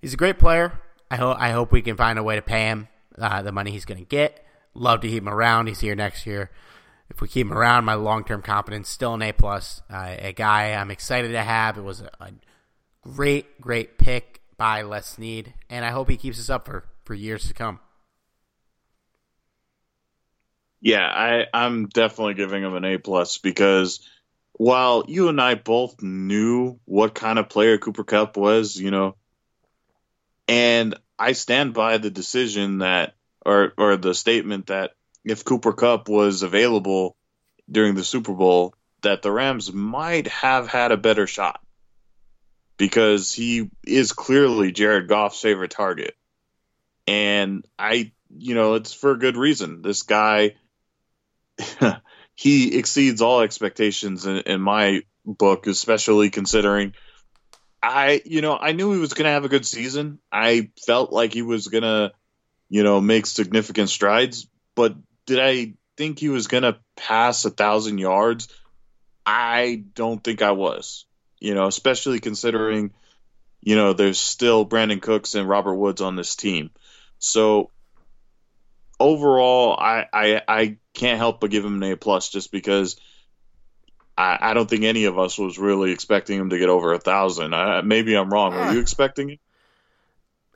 he's 0.00 0.14
a 0.14 0.16
great 0.16 0.38
player. 0.38 0.80
I 1.10 1.16
hope 1.16 1.36
I 1.38 1.50
hope 1.50 1.72
we 1.72 1.82
can 1.82 1.96
find 1.96 2.18
a 2.18 2.22
way 2.22 2.36
to 2.36 2.42
pay 2.42 2.66
him 2.66 2.88
uh, 3.18 3.42
the 3.42 3.52
money 3.52 3.70
he's 3.70 3.84
gonna 3.84 4.02
get. 4.02 4.44
Love 4.74 5.00
to 5.00 5.08
keep 5.08 5.22
him 5.22 5.28
around. 5.28 5.68
He's 5.68 5.80
here 5.80 5.94
next 5.94 6.26
year. 6.26 6.50
If 7.08 7.20
we 7.20 7.28
keep 7.28 7.46
him 7.46 7.52
around, 7.52 7.84
my 7.84 7.94
long 7.94 8.24
term 8.24 8.42
confidence 8.42 8.88
still 8.88 9.14
an 9.14 9.22
A 9.22 9.32
plus. 9.32 9.82
Uh, 9.88 10.16
a 10.18 10.32
guy 10.32 10.72
I'm 10.72 10.90
excited 10.90 11.32
to 11.32 11.42
have. 11.42 11.78
It 11.78 11.84
was 11.84 12.00
a, 12.00 12.10
a 12.20 12.32
great, 13.02 13.60
great 13.60 13.98
pick 13.98 14.40
by 14.56 14.82
Les 14.82 15.06
Snead, 15.06 15.54
and 15.70 15.84
I 15.84 15.90
hope 15.90 16.10
he 16.10 16.16
keeps 16.16 16.40
us 16.40 16.50
up 16.50 16.66
for, 16.66 16.84
for 17.04 17.14
years 17.14 17.46
to 17.48 17.54
come. 17.54 17.80
Yeah, 20.80 21.06
I, 21.06 21.46
I'm 21.52 21.88
definitely 21.88 22.34
giving 22.34 22.62
him 22.62 22.74
an 22.74 22.84
A 22.84 22.98
plus 22.98 23.38
because 23.38 24.00
while 24.52 25.04
you 25.08 25.28
and 25.28 25.40
I 25.40 25.54
both 25.54 26.02
knew 26.02 26.78
what 26.84 27.14
kind 27.14 27.38
of 27.38 27.48
player 27.48 27.78
Cooper 27.78 28.04
Kupp 28.04 28.36
was, 28.36 28.76
you 28.76 28.90
know, 28.90 29.16
and 30.48 30.94
I 31.18 31.32
stand 31.32 31.74
by 31.74 31.98
the 31.98 32.10
decision 32.10 32.78
that 32.78 33.14
or 33.44 33.72
or 33.76 33.96
the 33.96 34.14
statement 34.14 34.66
that 34.66 34.92
if 35.24 35.44
Cooper 35.44 35.72
Kupp 35.72 36.08
was 36.08 36.42
available 36.42 37.16
during 37.70 37.94
the 37.94 38.04
Super 38.04 38.32
Bowl, 38.32 38.74
that 39.02 39.22
the 39.22 39.32
Rams 39.32 39.72
might 39.72 40.28
have 40.28 40.68
had 40.68 40.92
a 40.92 40.96
better 40.96 41.26
shot 41.26 41.60
because 42.76 43.32
he 43.32 43.70
is 43.84 44.12
clearly 44.12 44.72
Jared 44.72 45.08
Goff's 45.08 45.40
favorite 45.40 45.70
target. 45.70 46.14
And 47.06 47.64
I, 47.78 48.12
you 48.36 48.54
know, 48.54 48.74
it's 48.74 48.92
for 48.92 49.12
a 49.12 49.18
good 49.18 49.36
reason. 49.36 49.82
This 49.82 50.02
guy, 50.02 50.56
he 52.34 52.76
exceeds 52.76 53.22
all 53.22 53.40
expectations 53.40 54.26
in, 54.26 54.38
in 54.38 54.60
my 54.60 55.02
book, 55.24 55.66
especially 55.66 56.30
considering 56.30 56.94
I, 57.88 58.22
you 58.24 58.40
know, 58.40 58.56
I 58.56 58.72
knew 58.72 58.92
he 58.92 58.98
was 58.98 59.14
going 59.14 59.24
to 59.24 59.30
have 59.30 59.44
a 59.44 59.50
good 59.50 59.66
season. 59.66 60.18
I 60.30 60.70
felt 60.86 61.12
like 61.12 61.32
he 61.32 61.42
was 61.42 61.68
going 61.68 61.82
to, 61.82 62.12
you 62.68 62.82
know, 62.82 63.00
make 63.00 63.26
significant 63.26 63.90
strides. 63.90 64.46
But 64.74 64.96
did 65.26 65.40
I 65.40 65.74
think 65.96 66.18
he 66.18 66.28
was 66.28 66.46
going 66.46 66.64
to 66.64 66.78
pass 66.96 67.44
a 67.44 67.50
thousand 67.50 67.98
yards? 67.98 68.48
I 69.24 69.84
don't 69.94 70.22
think 70.22 70.42
I 70.42 70.52
was 70.52 71.06
you 71.40 71.54
know, 71.54 71.66
especially 71.66 72.20
considering, 72.20 72.92
you 73.60 73.76
know, 73.76 73.92
there's 73.92 74.18
still 74.18 74.66
Brandin 74.66 75.02
Cooks 75.02 75.34
and 75.34 75.48
Robert 75.48 75.74
Woods 75.74 76.00
on 76.00 76.16
this 76.16 76.36
team. 76.36 76.70
So 77.18 77.70
overall, 78.98 79.76
I, 79.78 80.06
I, 80.12 80.42
I 80.48 80.76
can't 80.94 81.18
help 81.18 81.40
but 81.40 81.50
give 81.50 81.64
him 81.64 81.82
an 81.82 81.92
A 81.92 81.96
plus 81.96 82.30
just 82.30 82.50
because 82.50 82.96
I, 84.16 84.38
I 84.40 84.54
don't 84.54 84.68
think 84.68 84.84
any 84.84 85.04
of 85.04 85.18
us 85.18 85.38
was 85.38 85.58
really 85.58 85.92
expecting 85.92 86.38
him 86.38 86.50
to 86.50 86.58
get 86.58 86.68
over 86.68 86.92
a 86.92 86.98
thousand. 86.98 87.54
maybe 87.86 88.14
I'm 88.14 88.32
wrong. 88.32 88.54
Were 88.54 88.72
you 88.72 88.80
expecting 88.80 89.30
it? 89.30 89.40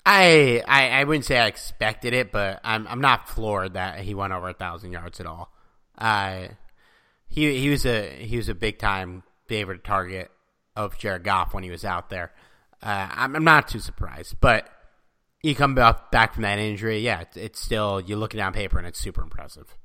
I, 0.05 0.63
I 0.67 0.89
I 0.89 1.05
wouldn't 1.05 1.27
say 1.27 1.39
I 1.39 1.47
expected 1.47 2.15
it, 2.15 2.33
but 2.33 2.61
I'm 2.65 2.87
I'm 2.89 3.03
not 3.03 3.29
floored 3.29 3.75
that 3.75 4.01
he 4.01 4.15
went 4.15 4.33
over 4.33 4.49
a 4.49 4.55
thousand 4.55 4.93
yards 4.93 5.21
at 5.21 5.27
all. 5.27 5.53
Uh, 5.99 6.49
he 7.29 7.59
he 7.61 7.69
was 7.69 7.85
a 7.85 8.11
he 8.17 8.39
was 8.39 8.49
a 8.49 8.55
big 8.55 8.79
time 8.79 9.23
favorite 9.47 9.85
target 9.85 10.31
of 10.75 10.97
Jared 10.97 11.25
Goff 11.25 11.53
when 11.53 11.65
he 11.65 11.71
was 11.71 11.85
out 11.85 12.09
there. 12.09 12.33
Uh, 12.83 13.09
I'm, 13.11 13.37
I'm, 13.37 13.45
not 13.45 13.69
too 13.69 13.79
surprised, 13.79 14.37
but 14.41 14.67
you 15.43 15.55
come 15.55 15.75
back, 15.75 16.11
back 16.11 16.33
from 16.33 16.45
that 16.45 16.59
injury, 16.59 17.01
yeah, 17.01 17.21
it's, 17.21 17.37
it's 17.37 17.61
still 17.61 18.01
you 18.01 18.17
look 18.17 18.35
it 18.35 18.41
on 18.41 18.53
paper 18.53 18.79
and 18.79 18.87
it's 18.87 18.99
super 18.99 19.23
impressive. 19.23 19.77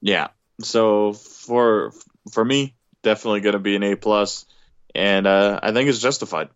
Yeah. 0.00 0.28
So 0.60 1.12
for 1.12 1.92
for 2.32 2.44
me, 2.44 2.74
definitely 3.02 3.40
going 3.40 3.54
to 3.54 3.58
be 3.58 3.76
an 3.76 3.82
A 3.82 3.96
plus, 3.96 4.46
and 4.94 5.26
uh, 5.26 5.60
I 5.62 5.72
think 5.72 5.88
it's 5.88 5.98
justified. 6.00 6.48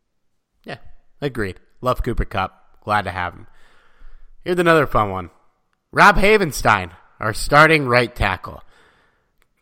Yeah, 0.65 0.79
agreed. 1.21 1.61
Love 1.81 2.03
Cooper 2.03 2.25
Kupp. 2.25 2.81
Glad 2.85 3.03
to 3.03 3.11
have 3.11 3.35
him. 3.35 3.47
Here's 4.45 4.59
another 4.59 4.87
fun 4.87 5.11
one. 5.11 5.31
Rob 5.93 6.17
Havenstein, 6.17 6.91
our 7.21 7.33
starting 7.33 7.87
right 7.87 8.15
tackle. 8.15 8.63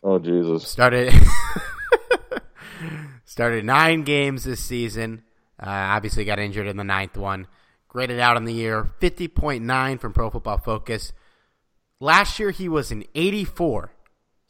Oh 0.03 0.17
Jesus! 0.17 0.67
Started 0.67 1.13
Started 3.31 3.63
nine 3.63 4.03
games 4.03 4.43
this 4.43 4.59
season. 4.59 5.23
Uh, 5.57 5.69
obviously, 5.69 6.25
got 6.25 6.37
injured 6.37 6.67
in 6.67 6.75
the 6.75 6.83
ninth 6.83 7.15
one. 7.15 7.47
Graded 7.87 8.19
out 8.19 8.35
in 8.35 8.43
the 8.43 8.53
year 8.53 8.89
50.9 8.99 10.01
from 10.01 10.11
Pro 10.11 10.29
Football 10.29 10.57
Focus. 10.57 11.13
Last 12.01 12.39
year, 12.39 12.51
he 12.51 12.67
was 12.67 12.91
an 12.91 13.05
84. 13.15 13.93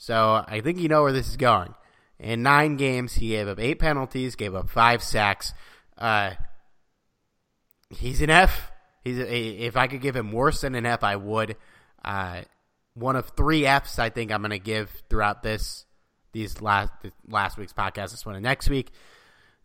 So 0.02 0.44
I 0.48 0.62
think 0.62 0.80
you 0.80 0.90
know 0.90 1.04
where 1.04 1.12
this 1.12 1.30
is 1.30 1.38
going. 1.38 1.76
In 2.18 2.42
nine 2.42 2.76
games, 2.76 3.14
he 3.14 3.30
gave 3.30 3.48
up 3.48 3.60
eight 3.60 3.78
penalties, 3.78 4.36
gave 4.36 4.56
up 4.56 4.68
five 4.68 5.04
sacks. 5.04 5.54
Uh, 5.96 6.32
he's 7.92 8.20
an 8.24 8.32
F. 8.32 8.72
He's 9.04 9.20
a, 9.20 9.50
if 9.60 9.78
I 9.78 9.86
could 9.86 10.02
give 10.02 10.16
him 10.16 10.32
worse 10.32 10.62
than 10.62 10.74
an 10.74 10.88
F, 10.88 11.04
I 11.04 11.18
would. 11.18 11.56
Uh, 12.04 12.42
one 12.96 13.16
of 13.16 13.30
three 13.38 13.68
Fs 13.68 14.00
I 14.00 14.10
think 14.10 14.32
I'm 14.32 14.42
going 14.42 14.50
to 14.50 14.58
give 14.58 14.90
throughout 15.08 15.44
this 15.44 15.86
these 16.32 16.64
last 16.64 16.92
last 17.28 17.60
week's 17.60 17.74
podcast. 17.74 18.10
This 18.10 18.26
one 18.26 18.34
and 18.34 18.44
next 18.44 18.72
week. 18.72 18.90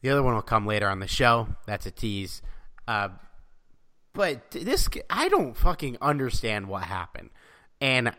The 0.03 0.11
other 0.11 0.23
one 0.23 0.35
will 0.35 0.43
come 0.43 0.67
later 0.67 0.87
on 0.87 1.01
the 1.01 1.09
show. 1.09 1.49
That's 1.67 1.87
a 1.87 1.91
tease. 1.91 2.43
Uh, 2.87 3.09
but 4.13 4.51
this, 4.51 4.87
I 5.09 5.31
don't 5.31 5.57
fucking 5.57 5.97
understand 6.03 6.69
what 6.69 6.83
happened, 6.83 7.31
and 7.81 8.15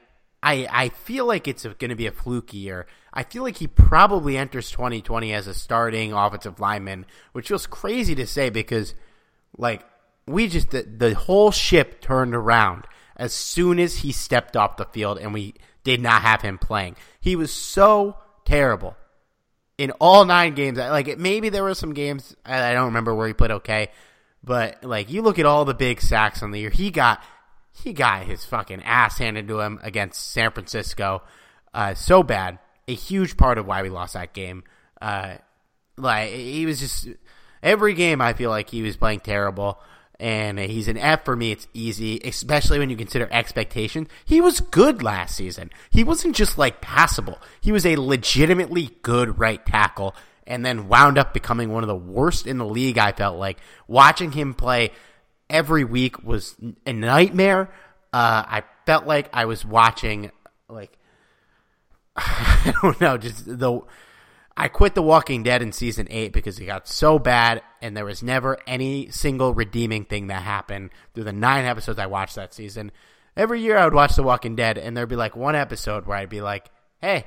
I 0.48 0.68
I 0.72 0.90
feel 0.90 1.26
like 1.26 1.48
it's 1.48 1.66
going 1.66 1.90
to 1.90 1.96
be 1.96 2.08
a 2.08 2.12
fluky 2.12 2.58
year. 2.58 2.88
I 3.14 3.24
feel 3.24 3.44
like 3.44 3.58
he 3.58 3.68
probably 3.68 4.38
enters 4.38 4.72
2020 4.72 5.34
as 5.34 5.48
a 5.48 5.54
starting 5.54 6.14
offensive 6.14 6.60
lineman, 6.60 7.06
which 7.34 7.50
feels 7.50 7.68
crazy 7.68 8.16
to 8.16 8.26
say 8.26 8.50
because, 8.50 8.94
like, 9.58 9.84
we 10.26 10.48
just 10.48 10.70
the, 10.70 10.84
the 10.84 11.16
whole 11.16 11.52
ship 11.52 12.00
turned 12.00 12.34
around 12.34 12.86
as 13.18 13.34
soon 13.34 13.80
as 13.80 13.98
he 13.98 14.14
stepped 14.14 14.56
off 14.56 14.78
the 14.78 14.86
field, 14.86 15.18
and 15.18 15.34
we 15.34 15.54
did 15.84 16.02
not 16.02 16.22
have 16.22 16.42
him 16.42 16.58
playing. 16.58 16.96
He 17.20 17.36
was 17.36 17.52
so 17.52 18.18
terrible 18.46 18.96
in 19.78 19.92
all 20.00 20.24
nine 20.24 20.56
games. 20.56 20.78
Like 20.78 21.18
maybe 21.18 21.50
there 21.50 21.64
were 21.64 21.76
some 21.76 21.94
games 21.94 22.36
I 22.46 22.74
don't 22.74 22.86
remember 22.86 23.14
where 23.14 23.28
he 23.28 23.34
played 23.34 23.52
okay, 23.52 23.90
but 24.44 24.82
like 24.84 25.12
you 25.12 25.24
look 25.24 25.40
at 25.40 25.46
all 25.46 25.66
the 25.66 25.74
big 25.74 26.00
sacks 26.00 26.42
on 26.42 26.52
the 26.52 26.60
year, 26.60 26.70
he 26.70 26.90
got 26.90 27.22
he 27.84 27.94
got 27.94 28.26
his 28.26 28.46
fucking 28.46 28.84
ass 28.84 29.18
handed 29.18 29.48
to 29.48 29.60
him 29.60 29.80
against 29.84 30.32
San 30.32 30.52
Francisco, 30.52 31.24
uh, 31.74 31.94
so 31.94 32.24
bad. 32.24 32.60
A 32.88 32.94
huge 32.94 33.38
part 33.38 33.58
of 33.58 33.68
why 33.68 33.82
we 33.82 33.90
lost 33.90 34.14
that 34.14 34.34
game. 34.34 34.64
Uh, 35.02 35.36
like 35.98 36.32
he 36.32 36.66
was 36.66 36.80
just 36.80 37.10
every 37.62 37.94
game. 37.94 38.22
I 38.22 38.34
feel 38.34 38.50
like 38.50 38.70
he 38.70 38.82
was 38.82 38.96
playing 38.96 39.22
terrible 39.22 39.80
and 40.20 40.58
he's 40.58 40.88
an 40.88 40.98
F 40.98 41.26
for 41.26 41.36
me. 41.36 41.52
It's 41.52 41.68
easy, 41.74 42.20
especially 42.24 42.80
when 42.80 42.90
you 42.90 42.96
consider 42.96 43.28
expectation. 43.32 44.08
He 44.26 44.42
was 44.42 44.62
good 44.62 45.04
last 45.04 45.36
season. 45.36 45.70
He 45.90 46.04
wasn't 46.04 46.36
just 46.36 46.58
like 46.58 46.82
passable. 46.82 47.40
He 47.62 47.72
was 47.72 47.86
a 47.86 47.98
legitimately 47.98 48.92
good 49.02 49.38
right 49.38 49.64
tackle 49.66 50.16
and 50.46 50.66
then 50.66 50.88
wound 50.88 51.18
up 51.18 51.34
becoming 51.34 51.72
one 51.72 51.84
of 51.84 51.88
the 51.88 51.96
worst 51.96 52.48
in 52.48 52.58
the 52.58 52.66
league. 52.66 52.98
I 52.98 53.12
felt 53.12 53.38
like 53.38 53.60
watching 53.88 54.32
him 54.32 54.54
play 54.54 54.92
every 55.50 55.84
week 55.84 56.24
was 56.24 56.56
a 56.86 56.94
nightmare. 56.94 57.70
Uh, 58.14 58.44
I 58.48 58.64
felt 58.86 59.06
like 59.06 59.30
I 59.34 59.46
was 59.46 59.66
watching 59.66 60.32
like 60.70 60.98
I 62.16 62.74
don't 62.82 63.00
know, 63.00 63.18
just 63.18 63.46
the 63.46 63.82
I 64.60 64.70
quit 64.70 64.96
The 64.96 65.04
Walking 65.04 65.44
Dead 65.44 65.62
in 65.62 65.72
season 65.72 66.08
eight 66.10 66.34
because 66.34 66.60
it 66.60 66.66
got 66.66 66.88
so 66.88 67.20
bad, 67.20 67.62
and 67.80 67.96
there 67.96 68.06
was 68.06 68.24
never 68.24 68.58
any 68.66 69.12
single 69.12 69.54
redeeming 69.54 70.04
thing 70.04 70.28
that 70.28 70.42
happened 70.42 70.90
through 71.14 71.26
the 71.26 71.32
nine 71.34 71.66
episodes 71.66 72.00
I 72.00 72.08
watched 72.08 72.36
that 72.36 72.56
season. 72.56 72.92
Every 73.36 73.62
year 73.62 73.78
I 73.78 73.86
would 73.86 73.94
watch 73.94 74.16
The 74.16 74.24
Walking 74.24 74.56
Dead, 74.56 74.80
and 74.80 74.98
there'd 74.98 75.10
be 75.10 75.16
like 75.16 75.36
one 75.36 75.56
episode 75.56 76.08
where 76.08 76.18
I'd 76.18 76.30
be 76.30 76.42
like, 76.42 76.72
"Hey, 77.00 77.26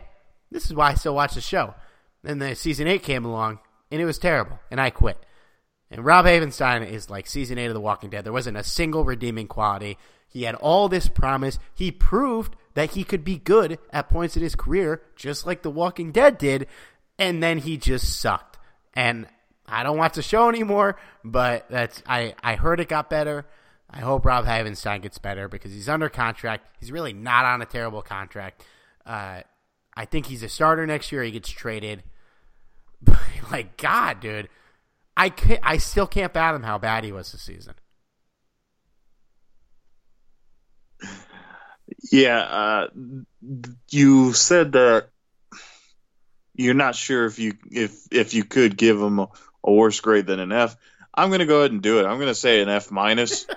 this 0.50 0.64
is 0.66 0.74
why 0.74 0.90
I 0.90 0.94
still 0.94 1.14
watch 1.14 1.34
the 1.34 1.40
show." 1.40 1.74
Then 2.24 2.40
the 2.40 2.56
season 2.56 2.88
eight 2.88 3.04
came 3.04 3.24
along, 3.24 3.60
and 3.92 4.02
it 4.02 4.06
was 4.06 4.18
terrible, 4.18 4.58
and 4.68 4.80
I 4.80 4.90
quit. 4.90 5.24
And 5.90 6.04
Rob 6.04 6.24
Havenstein 6.24 6.88
is 6.88 7.10
like 7.10 7.26
season 7.26 7.58
eight 7.58 7.66
of 7.66 7.74
The 7.74 7.80
Walking 7.80 8.10
Dead. 8.10 8.24
There 8.24 8.32
wasn't 8.32 8.56
a 8.56 8.64
single 8.64 9.04
redeeming 9.04 9.48
quality. 9.48 9.98
He 10.28 10.44
had 10.44 10.54
all 10.54 10.88
this 10.88 11.08
promise. 11.08 11.58
He 11.74 11.90
proved 11.90 12.54
that 12.74 12.92
he 12.92 13.02
could 13.02 13.24
be 13.24 13.38
good 13.38 13.78
at 13.92 14.08
points 14.08 14.36
in 14.36 14.42
his 14.42 14.54
career, 14.54 15.02
just 15.16 15.46
like 15.46 15.62
The 15.62 15.70
Walking 15.70 16.12
Dead 16.12 16.38
did 16.38 16.68
and 17.20 17.42
then 17.42 17.58
he 17.58 17.76
just 17.76 18.18
sucked. 18.20 18.58
And 18.94 19.28
I 19.66 19.84
don't 19.84 19.98
watch 19.98 20.14
the 20.14 20.22
show 20.22 20.48
anymore, 20.48 20.98
but 21.22 21.66
that's 21.68 22.02
I, 22.06 22.34
I 22.42 22.56
heard 22.56 22.80
it 22.80 22.88
got 22.88 23.10
better. 23.10 23.46
I 23.88 24.00
hope 24.00 24.24
Rob 24.24 24.46
Havenstein 24.46 25.02
gets 25.02 25.18
better 25.18 25.46
because 25.46 25.72
he's 25.72 25.88
under 25.88 26.08
contract. 26.08 26.66
He's 26.80 26.90
really 26.90 27.12
not 27.12 27.44
on 27.44 27.60
a 27.60 27.66
terrible 27.66 28.02
contract. 28.02 28.64
Uh, 29.04 29.42
I 29.94 30.04
think 30.06 30.26
he's 30.26 30.42
a 30.42 30.48
starter 30.48 30.86
next 30.86 31.12
year. 31.12 31.22
He 31.22 31.30
gets 31.30 31.50
traded. 31.50 32.02
like 33.52 33.76
God, 33.76 34.20
dude, 34.20 34.48
I 35.20 35.28
can't, 35.28 35.60
I 35.62 35.76
still 35.76 36.06
can't 36.06 36.32
fathom 36.32 36.62
how 36.62 36.78
bad 36.78 37.04
he 37.04 37.12
was 37.12 37.30
this 37.30 37.42
season. 37.42 37.74
Yeah, 42.10 42.38
uh, 42.38 42.86
you 43.90 44.32
said 44.32 44.72
that 44.72 45.10
you're 46.54 46.72
not 46.72 46.94
sure 46.94 47.26
if 47.26 47.38
you 47.38 47.52
if 47.70 48.06
if 48.10 48.32
you 48.32 48.44
could 48.44 48.78
give 48.78 48.98
him 48.98 49.18
a, 49.18 49.28
a 49.62 49.70
worse 49.70 50.00
grade 50.00 50.26
than 50.26 50.40
an 50.40 50.52
F. 50.52 50.74
I'm 51.12 51.28
going 51.28 51.40
to 51.40 51.46
go 51.46 51.58
ahead 51.58 51.72
and 51.72 51.82
do 51.82 52.00
it. 52.00 52.06
I'm 52.06 52.16
going 52.16 52.28
to 52.28 52.34
say 52.34 52.62
an 52.62 52.70
F 52.70 52.90
minus. 52.90 53.46
uh, 53.50 53.54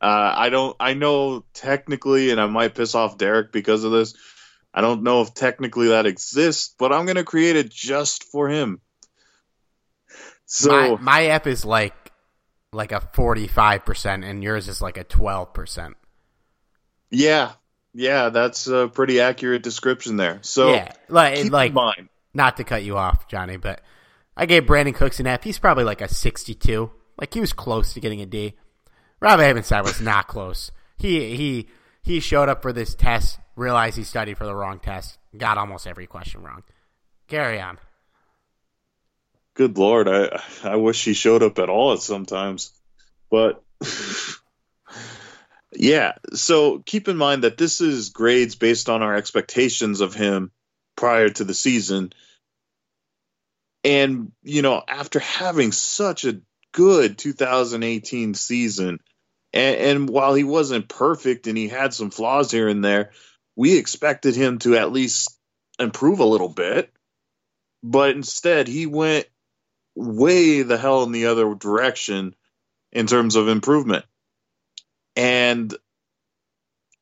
I 0.00 0.48
don't. 0.48 0.74
I 0.80 0.94
know 0.94 1.44
technically, 1.52 2.30
and 2.30 2.40
I 2.40 2.46
might 2.46 2.74
piss 2.74 2.94
off 2.94 3.18
Derek 3.18 3.52
because 3.52 3.84
of 3.84 3.92
this. 3.92 4.14
I 4.72 4.80
don't 4.80 5.02
know 5.02 5.20
if 5.20 5.34
technically 5.34 5.88
that 5.88 6.06
exists, 6.06 6.74
but 6.78 6.90
I'm 6.90 7.04
going 7.04 7.16
to 7.16 7.24
create 7.24 7.56
it 7.56 7.68
just 7.68 8.24
for 8.24 8.48
him. 8.48 8.80
So 10.50 10.96
my, 10.96 11.02
my 11.02 11.24
F 11.26 11.46
is 11.46 11.64
like 11.64 11.94
like 12.72 12.92
a 12.92 13.00
45% 13.00 14.28
and 14.28 14.42
yours 14.42 14.68
is 14.68 14.82
like 14.82 14.96
a 14.96 15.04
12%. 15.04 15.94
Yeah. 17.10 17.52
Yeah, 17.94 18.28
that's 18.28 18.66
a 18.66 18.88
pretty 18.88 19.20
accurate 19.20 19.62
description 19.62 20.16
there. 20.16 20.38
So 20.42 20.72
yeah, 20.72 20.92
like, 21.08 21.50
like 21.50 21.68
in 21.68 21.74
mind. 21.74 22.08
not 22.34 22.56
to 22.58 22.64
cut 22.64 22.82
you 22.82 22.96
off, 22.96 23.28
Johnny, 23.28 23.56
but 23.56 23.80
I 24.36 24.46
gave 24.46 24.64
Brandin 24.64 24.94
Cooks 24.94 25.20
an 25.20 25.26
F. 25.26 25.42
He's 25.42 25.58
probably 25.58 25.84
like 25.84 26.00
a 26.00 26.08
62. 26.08 26.90
Like 27.18 27.34
he 27.34 27.40
was 27.40 27.52
close 27.52 27.94
to 27.94 28.00
getting 28.00 28.20
a 28.20 28.26
D. 28.26 28.54
Rob 29.20 29.40
Havenstein 29.40 29.82
was 29.82 30.00
not 30.00 30.28
close. 30.28 30.70
He 30.96 31.34
he 31.34 31.68
he 32.02 32.20
showed 32.20 32.48
up 32.48 32.62
for 32.62 32.72
this 32.72 32.94
test, 32.94 33.38
realized 33.56 33.96
he 33.96 34.04
studied 34.04 34.38
for 34.38 34.44
the 34.44 34.54
wrong 34.54 34.78
test, 34.78 35.18
got 35.36 35.58
almost 35.58 35.86
every 35.86 36.06
question 36.06 36.42
wrong. 36.42 36.62
Carry 37.26 37.60
on. 37.60 37.78
Good 39.58 39.76
lord, 39.76 40.06
I 40.06 40.40
I 40.62 40.76
wish 40.76 41.04
he 41.04 41.14
showed 41.14 41.42
up 41.42 41.58
at 41.58 41.68
all 41.68 41.92
at 41.92 41.98
sometimes. 41.98 42.70
But 43.28 43.60
yeah, 45.72 46.12
so 46.32 46.78
keep 46.78 47.08
in 47.08 47.16
mind 47.16 47.42
that 47.42 47.58
this 47.58 47.80
is 47.80 48.10
grades 48.10 48.54
based 48.54 48.88
on 48.88 49.02
our 49.02 49.16
expectations 49.16 50.00
of 50.00 50.14
him 50.14 50.52
prior 50.96 51.28
to 51.28 51.42
the 51.42 51.54
season. 51.54 52.12
And, 53.82 54.30
you 54.44 54.62
know, 54.62 54.80
after 54.86 55.18
having 55.18 55.72
such 55.72 56.24
a 56.24 56.40
good 56.70 57.18
2018 57.18 58.34
season, 58.34 59.00
and, 59.52 59.76
and, 59.76 60.08
while 60.08 60.34
he 60.34 60.44
wasn't 60.44 60.88
perfect 60.88 61.48
and 61.48 61.58
he 61.58 61.66
had 61.66 61.92
some 61.92 62.10
flaws 62.10 62.52
here 62.52 62.68
and 62.68 62.84
there, 62.84 63.10
we 63.56 63.76
expected 63.76 64.36
him 64.36 64.60
to 64.60 64.76
at 64.76 64.92
least 64.92 65.36
improve 65.80 66.20
a 66.20 66.24
little 66.24 66.48
bit. 66.48 66.92
But 67.82 68.14
instead, 68.14 68.68
he 68.68 68.86
went 68.86 69.26
way 69.98 70.62
the 70.62 70.78
hell 70.78 71.02
in 71.02 71.12
the 71.12 71.26
other 71.26 71.54
direction 71.54 72.34
in 72.92 73.06
terms 73.06 73.36
of 73.36 73.48
improvement. 73.48 74.04
And 75.16 75.74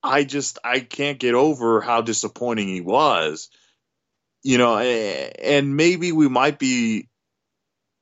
I 0.03 0.25
just 0.25 0.59
I 0.65 0.81
can't 0.81 1.19
get 1.19 1.35
over 1.35 1.81
how 1.81 2.01
disappointing 2.01 2.69
he 2.69 2.81
was. 2.81 3.51
You 4.43 4.59
know, 4.59 4.79
and 4.79 5.77
maybe 5.77 6.13
we 6.13 6.29
might 6.29 6.59
be 6.59 7.09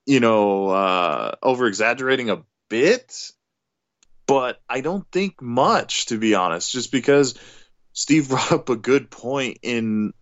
you 0.07 0.21
know, 0.21 0.69
uh 0.69 1.35
over 1.43 1.67
exaggerating 1.67 2.31
a 2.31 2.43
bit, 2.69 3.33
but 4.27 4.61
I 4.69 4.83
don't 4.83 5.11
think 5.11 5.41
much 5.41 6.07
to 6.07 6.19
be 6.19 6.35
honest, 6.35 6.71
just 6.71 6.93
because 6.93 7.35
Steve 7.93 8.29
brought 8.31 8.53
up 8.53 8.69
a 8.69 8.77
good 8.77 9.11
point 9.11 9.59
in 9.63 10.13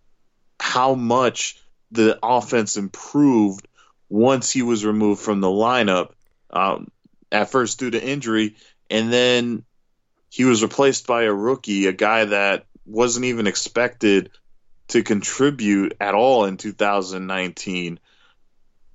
how 0.59 0.95
much 0.95 1.59
the 1.91 2.17
offense 2.23 2.77
improved 2.77 3.67
once 4.13 4.51
he 4.51 4.61
was 4.61 4.85
removed 4.85 5.19
from 5.21 5.41
the 5.41 5.47
lineup. 5.47 6.11
Um, 6.51 6.91
at 7.31 7.49
first 7.49 7.79
due 7.79 7.89
to 7.89 8.01
injury, 8.01 8.55
and 8.87 9.11
then 9.11 9.63
he 10.29 10.45
was 10.45 10.61
replaced 10.61 11.07
by 11.07 11.23
a 11.23 11.33
rookie, 11.33 11.87
a 11.87 11.91
guy 11.93 12.25
that 12.25 12.65
wasn't 12.85 13.25
even 13.25 13.47
expected 13.47 14.29
to 14.89 15.01
contribute 15.01 15.97
at 15.99 16.13
all 16.13 16.45
in 16.45 16.57
2019. 16.57 17.99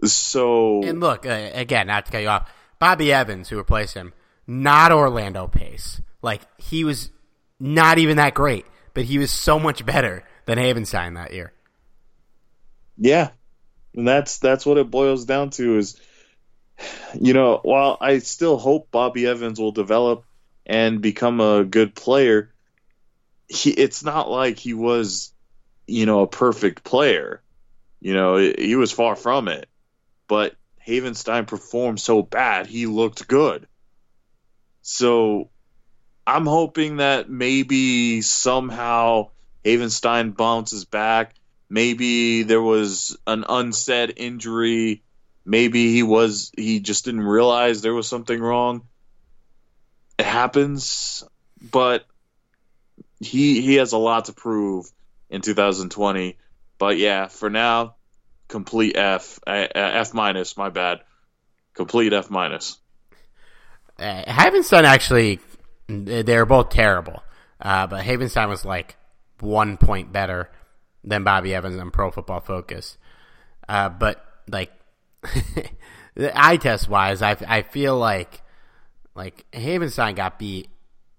So 0.04 0.84
and 0.84 1.00
look 1.00 1.26
uh, 1.26 1.50
again, 1.52 1.88
not 1.88 2.06
to 2.06 2.12
cut 2.12 2.22
you 2.22 2.28
off, 2.28 2.48
Bobby 2.78 3.12
Evans, 3.12 3.48
who 3.48 3.56
replaced 3.56 3.94
him, 3.94 4.12
not 4.46 4.92
Orlando 4.92 5.48
Pace. 5.48 6.00
Like 6.22 6.42
he 6.58 6.84
was 6.84 7.10
not 7.58 7.98
even 7.98 8.18
that 8.18 8.34
great, 8.34 8.66
but 8.94 9.02
he 9.02 9.18
was 9.18 9.32
so 9.32 9.58
much 9.58 9.84
better 9.84 10.22
than 10.44 10.58
Havenstein 10.58 11.16
that 11.16 11.32
year. 11.32 11.52
Yeah, 12.96 13.30
and 13.98 14.08
that's 14.08 14.38
that's 14.38 14.64
what 14.64 14.78
it 14.78 14.90
boils 14.90 15.24
down 15.24 15.50
to 15.50 15.76
is 15.76 16.00
you 17.20 17.32
know, 17.32 17.58
while 17.62 17.96
I 18.00 18.18
still 18.18 18.56
hope 18.56 18.90
Bobby 18.90 19.26
Evans 19.26 19.58
will 19.58 19.72
develop 19.72 20.24
and 20.64 21.00
become 21.00 21.40
a 21.40 21.64
good 21.64 21.94
player, 21.94 22.52
he, 23.48 23.70
it's 23.70 24.04
not 24.04 24.30
like 24.30 24.58
he 24.58 24.74
was, 24.74 25.32
you 25.86 26.06
know, 26.06 26.20
a 26.20 26.28
perfect 26.28 26.84
player. 26.84 27.42
You 28.00 28.14
know, 28.14 28.36
he 28.36 28.76
was 28.76 28.92
far 28.92 29.16
from 29.16 29.48
it. 29.48 29.68
But 30.28 30.54
Havenstein 30.86 31.46
performed 31.46 32.00
so 32.00 32.22
bad, 32.22 32.66
he 32.66 32.86
looked 32.86 33.26
good. 33.26 33.66
So 34.82 35.50
I'm 36.26 36.46
hoping 36.46 36.98
that 36.98 37.28
maybe 37.28 38.22
somehow 38.22 39.30
Havenstein 39.64 40.36
bounces 40.36 40.84
back. 40.84 41.34
Maybe 41.70 42.44
there 42.44 42.62
was 42.62 43.16
an 43.26 43.44
unsaid 43.48 44.14
injury 44.16 45.02
maybe 45.48 45.90
he 45.92 46.02
was 46.02 46.52
he 46.56 46.78
just 46.78 47.06
didn't 47.06 47.22
realize 47.22 47.80
there 47.80 47.94
was 47.94 48.06
something 48.06 48.38
wrong. 48.38 48.82
It 50.18 50.26
happens, 50.26 51.24
but 51.72 52.04
he 53.18 53.62
he 53.62 53.76
has 53.76 53.92
a 53.92 53.98
lot 53.98 54.26
to 54.26 54.32
prove 54.32 54.86
in 55.30 55.40
2020. 55.40 56.36
But 56.78 56.98
yeah, 56.98 57.26
for 57.26 57.50
now, 57.50 57.96
complete 58.46 58.96
F 58.96 59.40
F 59.46 60.14
minus. 60.14 60.56
My 60.56 60.68
bad, 60.68 61.00
complete 61.74 62.12
F 62.12 62.30
minus. 62.30 62.78
Uh, 63.98 64.22
Havenstein 64.26 64.84
actually, 64.84 65.40
they're 65.88 66.46
both 66.46 66.68
terrible. 66.68 67.22
Uh, 67.60 67.88
but 67.88 68.04
Havenstein 68.04 68.48
was 68.48 68.64
like 68.64 68.96
one 69.40 69.76
point 69.76 70.12
better 70.12 70.50
than 71.08 71.24
Bobby 71.24 71.54
Evans 71.54 71.78
on 71.78 71.90
Pro 71.90 72.10
Football 72.10 72.40
Focus. 72.40 72.98
Uh, 73.68 73.88
but 73.88 74.24
like 74.48 74.72
eye 76.34 76.56
test 76.56 76.88
wise, 76.88 77.22
I, 77.22 77.36
I 77.46 77.62
feel 77.62 77.96
like 77.96 78.42
like 79.14 79.46
Havenstein 79.52 80.14
got 80.14 80.38
beat 80.38 80.68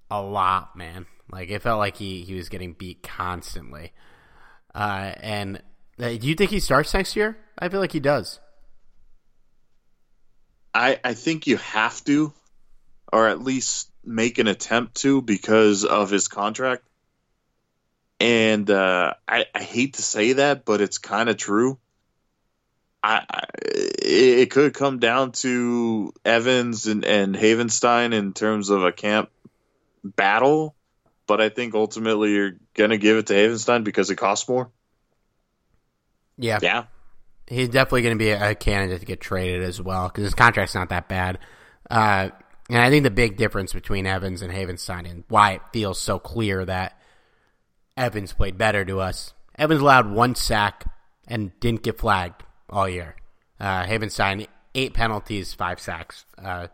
a 0.10 0.21
lot, 0.21 0.75
man. 0.75 1.06
Like 1.32 1.49
it 1.49 1.62
felt 1.62 1.80
like 1.80 1.97
he, 1.97 2.21
he 2.21 2.36
was 2.36 2.49
getting 2.49 2.73
beat 2.73 3.04
constantly. 3.04 3.91
Uh, 4.73 5.13
and 5.17 5.62
uh, 5.99 6.10
do 6.10 6.28
you 6.28 6.36
think 6.36 6.52
he 6.52 6.60
starts 6.60 6.93
next 6.93 7.15
year? 7.15 7.38
I 7.58 7.69
feel 7.69 7.80
like 7.80 7.91
he 7.91 7.99
does. 7.99 8.39
I 10.73 10.99
I 11.04 11.13
think 11.13 11.47
you 11.47 11.58
have 11.58 12.04
to, 12.06 12.34
or 13.12 13.28
at 13.28 13.41
least 13.41 13.91
make 14.04 14.38
an 14.38 14.47
attempt 14.47 14.95
to 15.02 15.21
because 15.21 15.84
of 15.84 16.10
his 16.10 16.28
contract. 16.28 16.84
And 18.19 18.69
uh, 18.69 19.13
I 19.27 19.45
I 19.53 19.63
hate 19.63 19.93
to 19.95 20.01
say 20.01 20.34
that, 20.34 20.65
but 20.65 20.82
it's 20.82 20.97
kind 20.97 21.29
of 21.29 21.38
true. 21.38 21.79
I, 23.01 23.23
I, 23.29 23.43
it 23.63 24.51
could 24.51 24.73
come 24.73 24.99
down 24.99 25.32
to 25.32 26.13
Evans 26.25 26.86
and, 26.88 27.05
and 27.05 27.34
Havenstein 27.34 28.13
in 28.13 28.34
terms 28.34 28.69
of 28.69 28.84
a 28.84 28.91
camp 28.91 29.29
battle, 30.03 30.75
but 31.27 31.39
I 31.39 31.47
think 31.47 31.75
ultimately 31.75 32.34
you're 32.34 32.58
gonna 32.73 32.97
give 32.97 33.17
it 33.17 33.27
to 33.27 33.34
Havenstein 33.34 33.86
because 33.86 34.10
it 34.10 34.17
costs 34.17 34.49
more. 34.49 34.69
Yeah, 36.38 36.60
yeah, 36.62 36.86
he's 37.49 37.69
definitely 37.69 38.03
going 38.03 38.17
to 38.17 38.23
be 38.23 38.29
a 38.29 38.55
candidate 38.55 38.99
to 38.99 39.05
get 39.05 39.19
traded 39.19 39.63
as 39.63 39.82
well 39.82 40.08
because 40.08 40.23
his 40.23 40.36
contract's 40.36 40.75
not 40.75 40.89
that 40.89 41.10
bad. 41.10 41.39
Uh, 41.89 42.29
and 42.69 42.77
I 42.77 42.89
think 42.89 43.03
the 43.03 43.12
big 43.12 43.36
difference 43.36 43.73
between 43.73 44.05
Evans 44.05 44.41
and 44.41 44.53
Havenstein 44.53 45.10
and 45.10 45.23
why 45.27 45.53
it 45.53 45.62
feels 45.73 45.99
so 45.99 46.19
clear 46.19 46.63
that 46.65 46.98
Evans 47.99 48.33
played 48.33 48.57
better 48.57 48.85
to 48.85 48.99
us. 48.99 49.33
Evans 49.57 49.81
allowed 49.81 50.09
one 50.09 50.33
sack 50.33 50.85
and 51.27 51.51
didn't 51.59 51.83
get 51.83 51.97
flagged 51.99 52.43
all 52.69 52.88
year. 52.88 53.15
Uh, 53.59 53.83
Havenstein, 53.83 54.47
eight 54.73 54.93
penalties, 54.93 55.53
five 55.53 55.81
sacks. 55.81 56.25
Uh, 56.41 56.67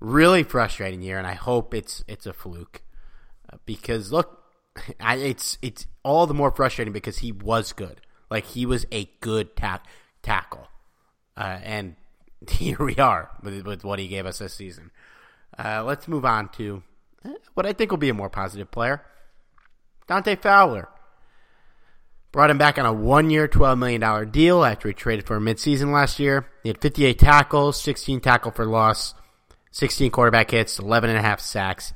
really 0.00 0.42
frustrating 0.42 1.02
year, 1.02 1.18
and 1.18 1.26
I 1.26 1.34
hope 1.34 1.74
it's 1.74 2.04
it's 2.08 2.26
a 2.26 2.32
fluke 2.32 2.82
uh, 3.52 3.58
because 3.66 4.10
look, 4.10 4.42
I, 5.00 5.16
it's 5.16 5.58
it's 5.60 5.86
all 6.02 6.26
the 6.26 6.34
more 6.34 6.50
frustrating 6.50 6.92
because 6.92 7.18
he 7.18 7.32
was 7.32 7.72
good. 7.72 8.00
Like 8.30 8.46
he 8.46 8.66
was 8.66 8.86
a 8.90 9.10
good 9.20 9.56
ta- 9.56 9.82
tackle, 10.22 10.68
uh, 11.36 11.58
and 11.62 11.96
here 12.50 12.78
we 12.78 12.96
are 12.96 13.30
with, 13.42 13.66
with, 13.66 13.84
what 13.84 13.98
he 13.98 14.08
gave 14.08 14.26
us 14.26 14.38
this 14.38 14.54
season. 14.54 14.90
Uh, 15.58 15.84
let's 15.84 16.08
move 16.08 16.24
on 16.24 16.48
to 16.50 16.82
uh, 17.24 17.30
what 17.54 17.66
I 17.66 17.72
think 17.72 17.90
will 17.90 17.98
be 17.98 18.08
a 18.08 18.14
more 18.14 18.30
positive 18.30 18.70
player, 18.70 19.04
Dante 20.06 20.36
Fowler. 20.36 20.88
Brought 22.32 22.50
him 22.50 22.58
back 22.58 22.78
on 22.78 22.84
a 22.84 22.92
one 22.92 23.30
year, 23.30 23.48
$12 23.48 23.78
million 23.78 24.30
deal 24.30 24.64
after 24.64 24.88
he 24.88 24.94
traded 24.94 25.26
for 25.26 25.36
a 25.36 25.40
midseason 25.40 25.92
last 25.92 26.20
year. 26.20 26.46
He 26.62 26.68
had 26.68 26.80
58 26.80 27.18
tackles, 27.18 27.80
16 27.80 28.20
tackle 28.20 28.50
for 28.50 28.66
loss, 28.66 29.14
16 29.70 30.10
quarterback 30.10 30.50
hits, 30.50 30.78
11 30.78 31.10
and 31.10 31.18
a 31.18 31.22
half 31.22 31.40
sacks. 31.40 31.94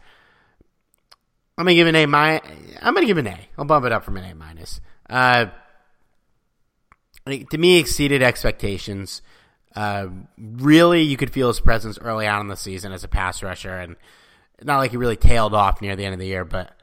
I'm 1.58 1.66
gonna 1.66 1.74
give 1.74 1.88
an 1.88 1.94
A 1.94 2.06
minus. 2.06 2.40
I'm 2.80 2.94
gonna 2.94 3.06
give 3.06 3.18
an 3.18 3.26
A. 3.26 3.38
I'll 3.58 3.66
bump 3.66 3.84
it 3.84 3.92
up 3.92 4.02
from 4.02 4.16
an 4.16 4.24
A 4.24 4.34
minus. 4.34 4.80
Uh, 5.10 5.46
to 7.26 7.58
me, 7.58 7.78
exceeded 7.78 8.22
expectations. 8.22 9.20
Uh, 9.76 10.06
really, 10.38 11.02
you 11.02 11.18
could 11.18 11.30
feel 11.30 11.48
his 11.48 11.60
presence 11.60 11.98
early 12.00 12.26
on 12.26 12.40
in 12.40 12.48
the 12.48 12.56
season 12.56 12.92
as 12.92 13.04
a 13.04 13.08
pass 13.08 13.42
rusher, 13.42 13.76
and 13.76 13.96
not 14.62 14.78
like 14.78 14.90
he 14.90 14.96
really 14.96 15.16
tailed 15.16 15.52
off 15.52 15.82
near 15.82 15.96
the 15.96 16.04
end 16.06 16.14
of 16.14 16.18
the 16.18 16.26
year. 16.26 16.46
But 16.46 16.74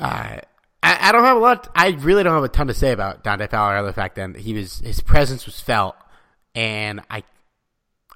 uh, 0.00 0.40
I, 0.82 1.08
I, 1.08 1.12
don't 1.12 1.24
have 1.24 1.36
a 1.36 1.40
lot. 1.40 1.68
I 1.74 1.88
really 1.90 2.22
don't 2.22 2.34
have 2.34 2.42
a 2.42 2.48
ton 2.48 2.68
to 2.68 2.74
say 2.74 2.92
about 2.92 3.22
Dante 3.22 3.46
Fowler. 3.46 3.76
Other 3.76 3.88
the 3.88 3.92
fact 3.92 4.16
that 4.16 4.34
he 4.36 4.54
was 4.54 4.78
his 4.80 5.00
presence 5.00 5.44
was 5.46 5.60
felt, 5.60 5.94
and 6.54 7.00
I 7.10 7.22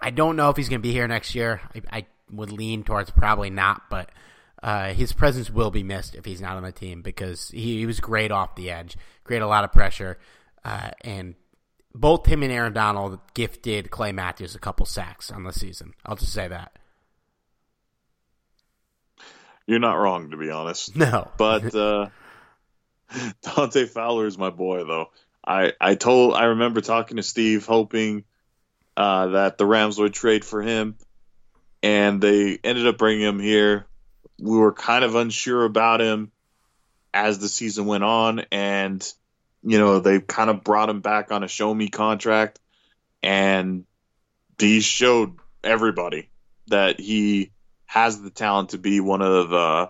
I 0.00 0.10
don't 0.10 0.36
know 0.36 0.50
if 0.50 0.56
he's 0.56 0.68
going 0.68 0.80
to 0.80 0.86
be 0.86 0.92
here 0.92 1.06
next 1.06 1.34
year. 1.34 1.60
I, 1.74 1.98
I, 1.98 2.06
would 2.30 2.50
lean 2.50 2.84
towards 2.84 3.10
probably 3.10 3.50
not, 3.50 3.82
but 3.90 4.10
uh, 4.62 4.94
his 4.94 5.12
presence 5.12 5.50
will 5.50 5.70
be 5.70 5.82
missed 5.82 6.14
if 6.14 6.24
he's 6.24 6.40
not 6.40 6.56
on 6.56 6.62
the 6.62 6.72
team 6.72 7.02
because 7.02 7.50
he, 7.50 7.78
he 7.78 7.86
was 7.86 8.00
great 8.00 8.32
off 8.32 8.56
the 8.56 8.70
edge, 8.70 8.96
created 9.24 9.44
a 9.44 9.48
lot 9.48 9.62
of 9.62 9.70
pressure, 9.72 10.18
uh, 10.64 10.90
and 11.02 11.34
both 11.94 12.24
him 12.26 12.42
and 12.42 12.50
Aaron 12.50 12.72
Donald 12.72 13.20
gifted 13.34 13.90
Clay 13.90 14.10
Matthews 14.10 14.54
a 14.54 14.58
couple 14.58 14.86
sacks 14.86 15.30
on 15.30 15.44
the 15.44 15.52
season. 15.52 15.92
I'll 16.04 16.16
just 16.16 16.32
say 16.32 16.48
that. 16.48 16.76
You're 19.66 19.78
not 19.78 19.94
wrong, 19.94 20.30
to 20.30 20.36
be 20.36 20.50
honest. 20.50 20.94
No, 20.94 21.30
but 21.36 21.74
uh, 21.74 22.08
Dante 23.42 23.86
Fowler 23.86 24.26
is 24.26 24.38
my 24.38 24.50
boy, 24.50 24.84
though. 24.84 25.10
I 25.46 25.72
I 25.80 25.94
told 25.94 26.34
I 26.34 26.44
remember 26.44 26.80
talking 26.80 27.16
to 27.16 27.22
Steve, 27.22 27.66
hoping 27.66 28.24
uh, 28.96 29.28
that 29.28 29.58
the 29.58 29.66
Rams 29.66 29.98
would 29.98 30.14
trade 30.14 30.44
for 30.44 30.62
him, 30.62 30.96
and 31.82 32.20
they 32.20 32.58
ended 32.62 32.86
up 32.86 32.98
bringing 32.98 33.22
him 33.26 33.40
here. 33.40 33.86
We 34.38 34.56
were 34.56 34.72
kind 34.72 35.04
of 35.04 35.14
unsure 35.14 35.64
about 35.64 36.00
him 36.00 36.32
as 37.12 37.38
the 37.38 37.48
season 37.48 37.86
went 37.86 38.04
on, 38.04 38.44
and 38.50 39.12
you 39.62 39.78
know 39.78 40.00
they 40.00 40.20
kind 40.20 40.50
of 40.50 40.64
brought 40.64 40.90
him 40.90 41.00
back 41.00 41.30
on 41.30 41.42
a 41.42 41.48
show 41.48 41.72
me 41.72 41.88
contract, 41.88 42.58
and 43.22 43.84
he 44.58 44.80
showed 44.80 45.38
everybody 45.62 46.30
that 46.68 47.00
he 47.00 47.50
has 47.94 48.20
the 48.20 48.28
talent 48.28 48.70
to 48.70 48.78
be 48.78 48.98
one 48.98 49.22
of 49.22 49.50
the 49.50 49.88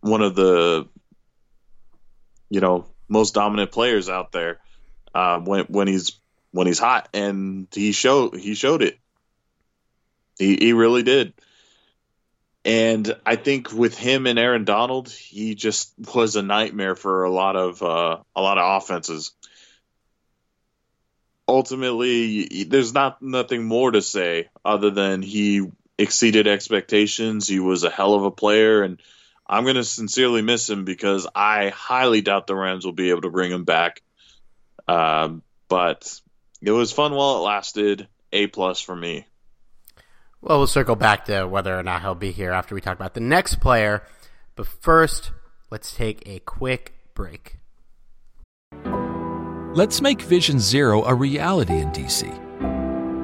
one 0.00 0.22
of 0.22 0.34
the 0.34 0.88
you 2.48 2.60
know 2.60 2.86
most 3.08 3.34
dominant 3.34 3.70
players 3.70 4.08
out 4.08 4.32
there 4.32 4.58
uh, 5.14 5.38
when 5.40 5.66
when 5.66 5.86
he's 5.86 6.18
when 6.52 6.66
he's 6.66 6.78
hot, 6.78 7.10
and 7.12 7.68
he 7.74 7.92
showed 7.92 8.36
he 8.36 8.54
showed 8.54 8.80
it. 8.80 8.98
He 10.38 10.56
he 10.56 10.72
really 10.72 11.02
did. 11.02 11.34
And 12.64 13.14
I 13.26 13.36
think 13.36 13.70
with 13.70 13.98
him 13.98 14.26
and 14.26 14.38
Aaron 14.38 14.64
Donald, 14.64 15.10
he 15.10 15.54
just 15.54 15.92
was 16.14 16.36
a 16.36 16.42
nightmare 16.42 16.96
for 16.96 17.24
a 17.24 17.30
lot 17.30 17.54
of 17.54 17.82
uh, 17.82 18.16
a 18.34 18.40
lot 18.40 18.56
of 18.56 18.82
offenses. 18.82 19.32
Ultimately, 21.46 22.64
there's 22.64 22.94
not 22.94 23.20
nothing 23.20 23.64
more 23.64 23.90
to 23.90 24.00
say 24.00 24.48
other 24.64 24.90
than 24.90 25.20
he 25.20 25.70
exceeded 25.98 26.46
expectations. 26.46 27.48
He 27.48 27.60
was 27.60 27.84
a 27.84 27.90
hell 27.90 28.14
of 28.14 28.24
a 28.24 28.30
player, 28.30 28.82
and 28.82 29.00
I'm 29.46 29.64
going 29.64 29.76
to 29.76 29.84
sincerely 29.84 30.42
miss 30.42 30.68
him 30.68 30.84
because 30.84 31.26
I 31.34 31.68
highly 31.68 32.20
doubt 32.20 32.46
the 32.46 32.56
Rams 32.56 32.84
will 32.84 32.92
be 32.92 33.10
able 33.10 33.22
to 33.22 33.30
bring 33.30 33.50
him 33.50 33.64
back. 33.64 34.02
Um, 34.88 35.42
but 35.68 36.20
it 36.62 36.70
was 36.70 36.92
fun 36.92 37.12
while 37.12 37.38
it 37.38 37.40
lasted. 37.40 38.08
A 38.32 38.46
plus 38.48 38.80
for 38.80 38.94
me. 38.94 39.26
Well, 40.40 40.58
we'll 40.58 40.66
circle 40.66 40.96
back 40.96 41.24
to 41.26 41.44
whether 41.44 41.76
or 41.78 41.82
not 41.82 42.02
he'll 42.02 42.14
be 42.14 42.32
here 42.32 42.52
after 42.52 42.74
we 42.74 42.80
talk 42.80 42.96
about 42.96 43.14
the 43.14 43.20
next 43.20 43.60
player. 43.60 44.02
But 44.56 44.66
first, 44.66 45.30
let's 45.70 45.94
take 45.94 46.22
a 46.26 46.40
quick 46.40 46.94
break. 47.14 47.58
Let's 49.74 50.00
make 50.00 50.22
Vision 50.22 50.58
Zero 50.58 51.04
a 51.04 51.14
reality 51.14 51.78
in 51.78 51.90
DC. 51.92 52.45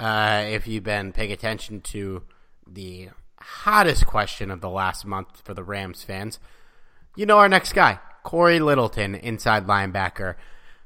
Uh, 0.00 0.44
if 0.46 0.66
you've 0.66 0.82
been 0.82 1.12
paying 1.12 1.30
attention 1.30 1.82
to 1.82 2.22
the 2.66 3.10
hottest 3.38 4.06
question 4.06 4.50
of 4.50 4.62
the 4.62 4.70
last 4.70 5.04
month 5.04 5.42
for 5.44 5.52
the 5.52 5.62
Rams 5.62 6.02
fans, 6.02 6.38
you 7.16 7.26
know 7.26 7.36
our 7.36 7.50
next 7.50 7.74
guy, 7.74 7.98
Cory 8.22 8.60
Littleton, 8.60 9.14
inside 9.14 9.66
linebacker. 9.66 10.36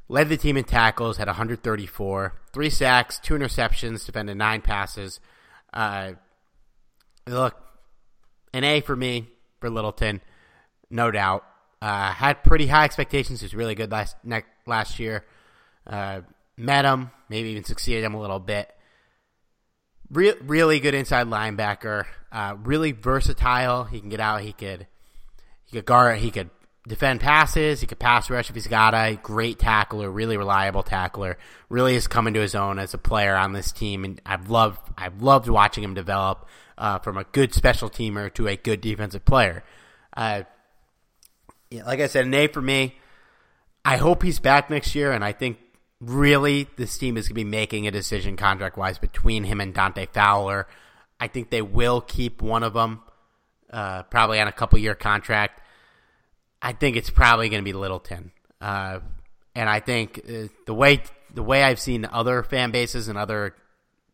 Led 0.08 0.28
the 0.28 0.36
team 0.36 0.56
in 0.56 0.64
tackles, 0.64 1.16
had 1.16 1.28
134, 1.28 2.34
three 2.52 2.70
sacks, 2.70 3.18
two 3.18 3.34
interceptions, 3.34 4.04
defended 4.04 4.36
nine 4.36 4.60
passes. 4.60 5.20
Uh, 5.72 6.12
look, 7.26 7.54
an 8.52 8.64
A 8.64 8.80
for 8.80 8.96
me 8.96 9.28
for 9.60 9.70
Littleton, 9.70 10.20
no 10.90 11.10
doubt. 11.10 11.44
Uh, 11.80 12.10
had 12.10 12.42
pretty 12.42 12.66
high 12.66 12.84
expectations. 12.84 13.40
He 13.40 13.44
was 13.44 13.54
really 13.54 13.74
good 13.74 13.90
last 13.90 14.16
ne- 14.24 14.42
last 14.66 14.98
year. 14.98 15.24
Uh, 15.86 16.22
met 16.56 16.84
him, 16.84 17.10
maybe 17.28 17.50
even 17.50 17.64
succeeded 17.64 18.04
him 18.04 18.14
a 18.14 18.20
little 18.20 18.40
bit. 18.40 18.70
Re- 20.10 20.34
really 20.42 20.80
good 20.80 20.94
inside 20.94 21.26
linebacker. 21.26 22.06
Uh, 22.30 22.56
really 22.62 22.92
versatile. 22.92 23.84
He 23.84 24.00
can 24.00 24.08
get 24.08 24.20
out. 24.20 24.42
He 24.42 24.52
could. 24.52 24.86
He 25.64 25.76
could 25.76 25.86
guard. 25.86 26.18
He 26.18 26.30
could 26.30 26.50
defend 26.86 27.20
passes. 27.20 27.80
He 27.80 27.86
could 27.86 27.98
pass 27.98 28.28
rush 28.30 28.50
if 28.50 28.54
he's 28.54 28.66
got 28.66 28.94
a 28.94 29.18
great 29.22 29.58
tackler, 29.58 30.10
really 30.10 30.36
reliable 30.36 30.82
tackler. 30.82 31.38
Really 31.68 31.94
is 31.94 32.06
coming 32.06 32.34
to 32.34 32.40
his 32.40 32.54
own 32.54 32.78
as 32.78 32.94
a 32.94 32.98
player 32.98 33.34
on 33.34 33.52
this 33.52 33.72
team, 33.72 34.04
and 34.04 34.20
I've 34.26 34.50
loved 34.50 34.80
I've 34.96 35.22
loved 35.22 35.48
watching 35.48 35.84
him 35.84 35.94
develop 35.94 36.46
uh, 36.76 36.98
from 36.98 37.16
a 37.16 37.24
good 37.24 37.54
special 37.54 37.88
teamer 37.88 38.32
to 38.34 38.48
a 38.48 38.56
good 38.56 38.80
defensive 38.80 39.24
player. 39.24 39.64
Uh, 40.16 40.42
like 41.72 42.00
I 42.00 42.06
said, 42.06 42.26
an 42.26 42.34
A 42.34 42.46
for 42.46 42.62
me. 42.62 42.96
I 43.84 43.96
hope 43.96 44.22
he's 44.22 44.38
back 44.38 44.70
next 44.70 44.94
year, 44.94 45.12
and 45.12 45.24
I 45.24 45.32
think 45.32 45.58
really 46.10 46.68
this 46.76 46.96
team 46.98 47.16
is 47.16 47.28
going 47.28 47.34
to 47.34 47.34
be 47.34 47.44
making 47.44 47.86
a 47.86 47.90
decision 47.90 48.36
contract 48.36 48.76
wise 48.76 48.98
between 48.98 49.44
him 49.44 49.60
and 49.60 49.74
Dante 49.74 50.06
Fowler. 50.06 50.66
I 51.18 51.28
think 51.28 51.50
they 51.50 51.62
will 51.62 52.00
keep 52.00 52.42
one 52.42 52.62
of 52.62 52.74
them, 52.74 53.02
uh, 53.70 54.02
probably 54.04 54.40
on 54.40 54.48
a 54.48 54.52
couple 54.52 54.78
year 54.78 54.94
contract. 54.94 55.60
I 56.60 56.72
think 56.72 56.96
it's 56.96 57.10
probably 57.10 57.48
going 57.48 57.62
to 57.62 57.64
be 57.64 57.72
Littleton. 57.72 58.32
Uh, 58.60 59.00
and 59.54 59.68
I 59.68 59.80
think 59.80 60.20
uh, 60.28 60.48
the 60.66 60.74
way 60.74 61.02
the 61.32 61.42
way 61.42 61.62
I've 61.62 61.80
seen 61.80 62.04
other 62.04 62.42
fan 62.42 62.70
bases 62.70 63.08
and 63.08 63.18
other 63.18 63.54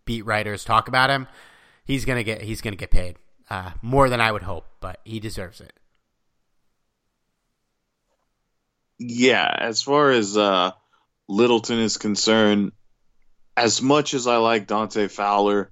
beat 0.04 0.24
writers 0.24 0.64
talk 0.64 0.88
about 0.88 1.10
him, 1.10 1.28
he's 1.84 2.04
gonna 2.04 2.24
get 2.24 2.42
he's 2.42 2.60
gonna 2.60 2.76
get 2.76 2.90
paid 2.90 3.16
uh, 3.48 3.72
more 3.82 4.08
than 4.08 4.20
I 4.20 4.32
would 4.32 4.42
hope, 4.42 4.66
but 4.80 5.00
he 5.04 5.20
deserves 5.20 5.60
it. 5.60 5.72
Yeah, 8.98 9.54
as 9.58 9.82
far 9.82 10.10
as 10.10 10.36
uh, 10.36 10.72
Littleton 11.30 11.78
is 11.78 11.96
concerned, 11.96 12.72
as 13.56 13.80
much 13.80 14.14
as 14.14 14.26
I 14.26 14.38
like 14.38 14.66
Dante 14.66 15.06
Fowler, 15.06 15.70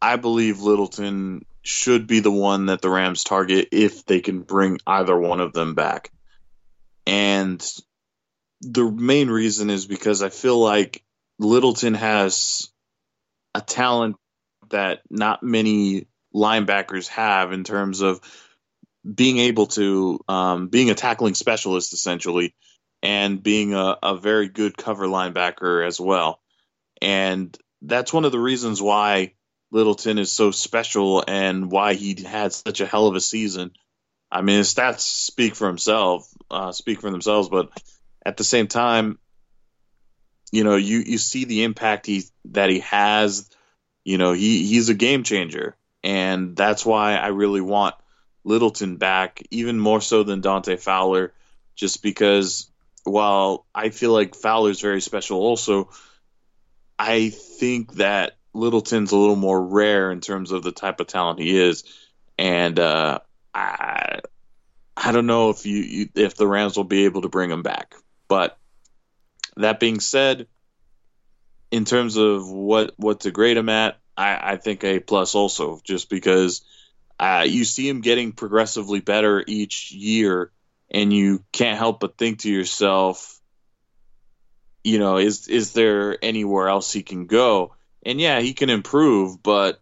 I 0.00 0.16
believe 0.16 0.60
Littleton 0.60 1.44
should 1.62 2.06
be 2.06 2.20
the 2.20 2.32
one 2.32 2.66
that 2.66 2.80
the 2.80 2.88
Rams 2.88 3.22
target 3.22 3.68
if 3.70 4.06
they 4.06 4.20
can 4.20 4.40
bring 4.40 4.78
either 4.86 5.16
one 5.16 5.40
of 5.40 5.52
them 5.52 5.74
back. 5.74 6.10
And 7.06 7.62
the 8.62 8.90
main 8.90 9.28
reason 9.28 9.68
is 9.68 9.84
because 9.84 10.22
I 10.22 10.30
feel 10.30 10.58
like 10.58 11.04
Littleton 11.38 11.92
has 11.92 12.72
a 13.54 13.60
talent 13.60 14.16
that 14.70 15.00
not 15.10 15.42
many 15.42 16.06
linebackers 16.34 17.08
have 17.08 17.52
in 17.52 17.62
terms 17.62 18.00
of 18.00 18.22
being 19.04 19.36
able 19.36 19.66
to 19.66 20.20
um, 20.28 20.68
being 20.68 20.88
a 20.88 20.94
tackling 20.94 21.34
specialist 21.34 21.92
essentially 21.92 22.54
and 23.02 23.42
being 23.42 23.74
a, 23.74 23.96
a 24.02 24.16
very 24.16 24.48
good 24.48 24.76
cover 24.76 25.06
linebacker 25.06 25.86
as 25.86 26.00
well 26.00 26.40
and 27.00 27.56
that's 27.82 28.12
one 28.12 28.24
of 28.24 28.32
the 28.32 28.38
reasons 28.38 28.82
why 28.82 29.32
Littleton 29.70 30.18
is 30.18 30.32
so 30.32 30.50
special 30.50 31.22
and 31.26 31.70
why 31.70 31.94
he 31.94 32.22
had 32.22 32.52
such 32.52 32.80
a 32.80 32.86
hell 32.86 33.06
of 33.06 33.14
a 33.14 33.20
season. 33.20 33.72
I 34.30 34.42
mean, 34.42 34.58
his 34.58 34.72
stats 34.74 35.00
speak 35.00 35.54
for 35.54 35.66
himself, 35.66 36.28
uh, 36.50 36.72
speak 36.72 37.00
for 37.00 37.10
themselves, 37.10 37.48
but 37.48 37.70
at 38.24 38.36
the 38.36 38.44
same 38.44 38.66
time, 38.66 39.18
you 40.50 40.64
know, 40.64 40.76
you, 40.76 40.98
you 40.98 41.18
see 41.18 41.44
the 41.44 41.64
impact 41.64 42.06
he 42.06 42.24
that 42.46 42.70
he 42.70 42.80
has. 42.80 43.48
You 44.04 44.16
know, 44.16 44.32
he, 44.32 44.64
he's 44.66 44.88
a 44.88 44.94
game 44.94 45.22
changer, 45.22 45.76
and 46.02 46.56
that's 46.56 46.84
why 46.84 47.16
I 47.16 47.28
really 47.28 47.60
want 47.60 47.94
Littleton 48.44 48.96
back, 48.96 49.42
even 49.50 49.78
more 49.78 50.00
so 50.00 50.22
than 50.22 50.40
Dante 50.40 50.76
Fowler, 50.76 51.34
just 51.74 52.02
because 52.02 52.70
while 53.08 53.66
I 53.74 53.90
feel 53.90 54.12
like 54.12 54.34
Fowler's 54.34 54.80
very 54.80 55.00
special, 55.00 55.38
also 55.38 55.90
I 56.98 57.30
think 57.30 57.94
that 57.94 58.36
Littleton's 58.54 59.12
a 59.12 59.16
little 59.16 59.36
more 59.36 59.62
rare 59.62 60.10
in 60.10 60.20
terms 60.20 60.50
of 60.50 60.62
the 60.62 60.72
type 60.72 61.00
of 61.00 61.06
talent 61.06 61.38
he 61.38 61.58
is, 61.58 61.84
and 62.38 62.78
uh, 62.78 63.20
I 63.54 64.20
I 64.96 65.12
don't 65.12 65.26
know 65.26 65.50
if 65.50 65.64
you, 65.64 65.76
you 65.76 66.08
if 66.14 66.34
the 66.34 66.46
Rams 66.46 66.76
will 66.76 66.84
be 66.84 67.04
able 67.04 67.22
to 67.22 67.28
bring 67.28 67.50
him 67.50 67.62
back. 67.62 67.94
But 68.26 68.58
that 69.56 69.80
being 69.80 70.00
said, 70.00 70.48
in 71.70 71.84
terms 71.84 72.16
of 72.16 72.50
what 72.50 72.94
what 72.96 73.20
to 73.20 73.30
grade 73.30 73.56
him 73.56 73.68
at, 73.68 73.98
I, 74.16 74.52
I 74.52 74.56
think 74.56 74.82
a 74.82 74.98
plus 74.98 75.34
also, 75.34 75.80
just 75.84 76.10
because 76.10 76.62
uh, 77.20 77.44
you 77.46 77.64
see 77.64 77.88
him 77.88 78.00
getting 78.00 78.32
progressively 78.32 79.00
better 79.00 79.44
each 79.46 79.92
year, 79.92 80.50
and 80.90 81.12
you 81.12 81.44
can't 81.52 81.78
help 81.78 82.00
but 82.00 82.16
think 82.16 82.40
to 82.40 82.50
yourself, 82.50 83.40
you 84.82 84.98
know, 84.98 85.18
is 85.18 85.48
is 85.48 85.72
there 85.72 86.16
anywhere 86.22 86.68
else 86.68 86.92
he 86.92 87.02
can 87.02 87.26
go? 87.26 87.74
And 88.04 88.20
yeah, 88.20 88.40
he 88.40 88.54
can 88.54 88.70
improve, 88.70 89.42
but 89.42 89.80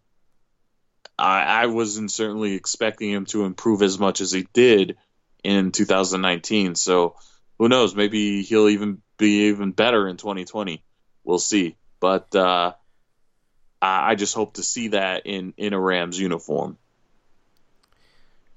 I, 1.17 1.63
I 1.63 1.65
wasn't 1.67 2.11
certainly 2.11 2.53
expecting 2.53 3.11
him 3.11 3.25
to 3.27 3.45
improve 3.45 3.81
as 3.81 3.97
much 3.97 4.21
as 4.21 4.31
he 4.31 4.47
did 4.53 4.97
in 5.43 5.71
2019. 5.71 6.75
So 6.75 7.15
who 7.57 7.69
knows? 7.69 7.95
Maybe 7.95 8.43
he'll 8.43 8.69
even 8.69 9.01
be 9.17 9.47
even 9.47 9.71
better 9.71 10.07
in 10.07 10.17
2020. 10.17 10.83
We'll 11.23 11.39
see. 11.39 11.75
But 11.99 12.35
uh, 12.35 12.73
I 13.81 14.15
just 14.15 14.35
hope 14.35 14.55
to 14.55 14.63
see 14.63 14.89
that 14.89 15.25
in 15.25 15.53
in 15.57 15.73
a 15.73 15.79
Rams 15.79 16.19
uniform. 16.19 16.77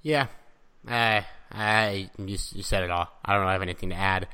Yeah, 0.03 0.27
I, 0.89 1.27
I 1.51 2.11
you, 2.19 2.39
you 2.53 2.63
said 2.63 2.85
it 2.85 2.91
all. 2.91 3.09
I 3.25 3.33
don't 3.33 3.43
really 3.43 3.53
have 3.53 3.63
anything 3.63 3.91
to 3.91 3.97
add. 3.97 4.29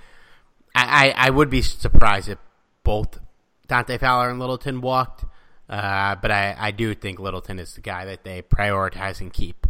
I, 0.74 1.09
I, 1.09 1.26
I 1.26 1.31
would 1.31 1.50
be 1.50 1.62
surprised 1.62 2.29
if 2.29 2.38
both 2.85 3.18
Dante 3.66 3.98
Fowler 3.98 4.31
and 4.31 4.38
Littleton 4.38 4.81
walked, 4.81 5.24
uh, 5.68 6.16
but 6.16 6.31
I, 6.31 6.55
I 6.59 6.70
do 6.70 6.94
think 6.94 7.18
Littleton 7.18 7.59
is 7.59 7.74
the 7.74 7.81
guy 7.81 8.05
that 8.05 8.24
they 8.24 8.42
prioritize 8.42 9.20
and 9.20 9.33
keep. 9.33 9.66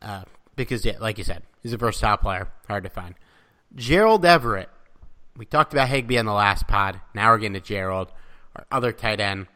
Uh, 0.00 0.22
because, 0.56 0.84
yeah, 0.84 0.98
like 1.00 1.18
you 1.18 1.24
said, 1.24 1.42
he's 1.62 1.72
a 1.72 1.76
versatile 1.76 2.16
player, 2.16 2.48
hard 2.68 2.84
to 2.84 2.90
find. 2.90 3.14
Gerald 3.74 4.24
Everett. 4.24 4.68
We 5.36 5.46
talked 5.46 5.72
about 5.72 5.88
Higbee 5.88 6.18
on 6.18 6.26
the 6.26 6.32
last 6.32 6.68
pod. 6.68 7.00
Now 7.12 7.32
we're 7.32 7.38
getting 7.38 7.54
to 7.54 7.60
Gerald, 7.60 8.12
our 8.54 8.64
other 8.70 8.92
tight 8.92 9.18
end. 9.18 9.48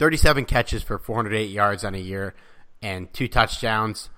37 0.00 0.44
catches 0.44 0.82
for 0.82 0.98
408 0.98 1.44
yards 1.44 1.84
on 1.84 1.94
a 1.94 1.98
year 1.98 2.34
and 2.82 3.12
two 3.12 3.28
touchdowns. 3.28 4.10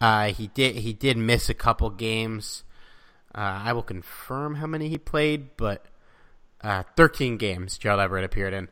Uh, 0.00 0.26
he 0.28 0.48
did 0.48 0.76
he 0.76 0.92
did 0.92 1.16
miss 1.16 1.48
a 1.48 1.54
couple 1.54 1.90
games. 1.90 2.64
Uh, 3.34 3.60
I 3.64 3.72
will 3.72 3.82
confirm 3.82 4.56
how 4.56 4.66
many 4.66 4.88
he 4.88 4.98
played, 4.98 5.56
but 5.56 5.86
uh, 6.62 6.84
13 6.96 7.36
games 7.36 7.78
Gerald 7.78 8.00
Everett 8.00 8.24
appeared 8.24 8.54
in. 8.54 8.68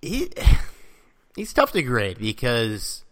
He 0.00 0.30
he's 1.36 1.52
tough 1.52 1.72
to 1.72 1.82
grade 1.82 2.18
because 2.18 3.04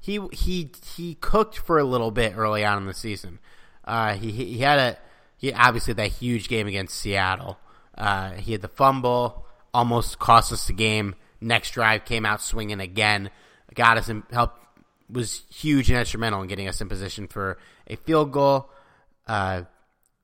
he 0.00 0.20
he 0.32 0.70
he 0.94 1.14
cooked 1.14 1.58
for 1.58 1.78
a 1.78 1.84
little 1.84 2.10
bit 2.10 2.36
early 2.36 2.64
on 2.64 2.78
in 2.78 2.86
the 2.86 2.94
season. 2.94 3.38
Uh, 3.84 4.14
he 4.14 4.30
he 4.30 4.58
had 4.58 4.78
a 4.78 4.98
he 5.36 5.52
obviously 5.52 5.94
that 5.94 6.12
huge 6.12 6.48
game 6.48 6.66
against 6.66 6.94
Seattle. 6.94 7.58
Uh, 7.96 8.32
he 8.32 8.52
had 8.52 8.62
the 8.62 8.68
fumble, 8.68 9.44
almost 9.74 10.18
cost 10.18 10.52
us 10.52 10.66
the 10.66 10.72
game. 10.72 11.14
Next 11.40 11.70
drive 11.72 12.04
came 12.04 12.24
out 12.24 12.40
swinging 12.40 12.80
again, 12.80 13.30
got 13.74 13.96
us 13.96 14.08
in 14.08 14.22
help 14.30 14.52
was 15.12 15.42
huge 15.50 15.90
and 15.90 15.98
instrumental 15.98 16.42
in 16.42 16.48
getting 16.48 16.68
us 16.68 16.80
in 16.80 16.88
position 16.88 17.28
for 17.28 17.58
a 17.86 17.96
field 17.96 18.32
goal. 18.32 18.70
Uh, 19.26 19.62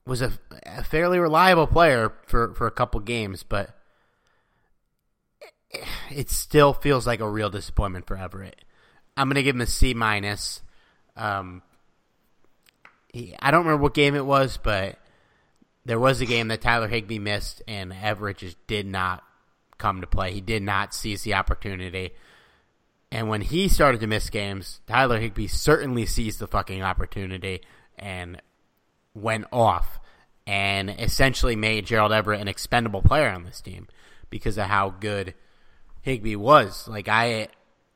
was 0.06 0.22
a, 0.22 0.32
a, 0.64 0.84
fairly 0.84 1.18
reliable 1.18 1.66
player 1.66 2.12
for, 2.26 2.54
for 2.54 2.66
a 2.66 2.70
couple 2.70 3.00
games, 3.00 3.42
but 3.42 3.70
it, 5.70 5.84
it 6.10 6.30
still 6.30 6.72
feels 6.72 7.06
like 7.06 7.20
a 7.20 7.28
real 7.28 7.50
disappointment 7.50 8.06
for 8.06 8.16
Everett. 8.16 8.64
I'm 9.16 9.28
gonna 9.28 9.42
give 9.42 9.56
him 9.56 9.62
a 9.62 9.66
C 9.66 9.94
minus. 9.94 10.62
Um, 11.16 11.62
I 13.40 13.50
don't 13.50 13.64
remember 13.64 13.82
what 13.82 13.94
game 13.94 14.14
it 14.14 14.26
was, 14.26 14.58
but 14.62 14.98
there 15.84 15.98
was 15.98 16.20
a 16.20 16.26
game 16.26 16.48
that 16.48 16.60
Tyler 16.60 16.88
Higbee 16.88 17.18
missed, 17.18 17.62
and 17.66 17.92
Everett 17.92 18.38
just 18.38 18.64
did 18.66 18.86
not 18.86 19.24
come 19.78 20.00
to 20.02 20.06
play. 20.06 20.32
He 20.32 20.40
did 20.40 20.62
not 20.62 20.94
seize 20.94 21.22
the 21.22 21.34
opportunity. 21.34 22.12
And 23.10 23.28
when 23.28 23.40
he 23.40 23.68
started 23.68 24.00
to 24.00 24.06
miss 24.06 24.30
games, 24.30 24.80
Tyler 24.86 25.18
Higbee 25.18 25.46
certainly 25.46 26.06
seized 26.06 26.38
the 26.38 26.48
fucking 26.48 26.82
opportunity 26.82 27.62
and 27.98 28.42
went 29.14 29.46
off 29.52 30.00
and 30.46 30.90
essentially 30.90 31.56
made 31.56 31.86
Gerald 31.86 32.12
Everett 32.12 32.40
an 32.40 32.48
expendable 32.48 33.02
player 33.02 33.28
on 33.28 33.44
this 33.44 33.60
team 33.60 33.88
because 34.30 34.58
of 34.58 34.66
how 34.66 34.90
good 34.90 35.34
Higbee 36.02 36.36
was. 36.36 36.86
Like 36.86 37.08
I 37.08 37.48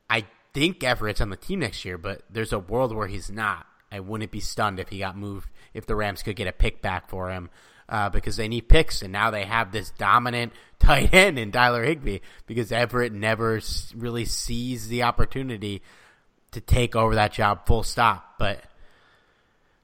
I 0.08 0.24
think 0.52 0.82
Everett's 0.82 1.20
on 1.20 1.30
the 1.30 1.36
team 1.36 1.60
next 1.60 1.84
year, 1.84 1.98
but 1.98 2.22
there's 2.30 2.52
a 2.52 2.58
world 2.58 2.94
where 2.94 3.06
he's 3.06 3.30
not. 3.30 3.66
I 3.92 4.00
wouldn't 4.00 4.30
be 4.30 4.40
stunned 4.40 4.78
if 4.78 4.88
he 4.88 4.98
got 4.98 5.16
moved 5.16 5.50
if 5.74 5.86
the 5.86 5.96
Rams 5.96 6.22
could 6.22 6.36
get 6.36 6.48
a 6.48 6.52
pick 6.52 6.80
back 6.82 7.08
for 7.08 7.30
him 7.30 7.50
uh, 7.90 8.08
because 8.08 8.36
they 8.36 8.48
need 8.48 8.68
picks, 8.68 9.02
and 9.02 9.12
now 9.12 9.30
they 9.30 9.44
have 9.44 9.72
this 9.72 9.90
dominant 9.90 10.52
tight 10.78 11.12
end 11.12 11.38
in 11.38 11.52
Tyler 11.52 11.84
Higbee 11.84 12.20
because 12.46 12.72
Everett 12.72 13.12
never 13.12 13.60
really 13.94 14.24
sees 14.24 14.88
the 14.88 15.02
opportunity 15.02 15.82
to 16.52 16.60
take 16.60 16.96
over 16.96 17.16
that 17.16 17.32
job 17.32 17.66
full 17.66 17.82
stop. 17.82 18.36
But 18.38 18.62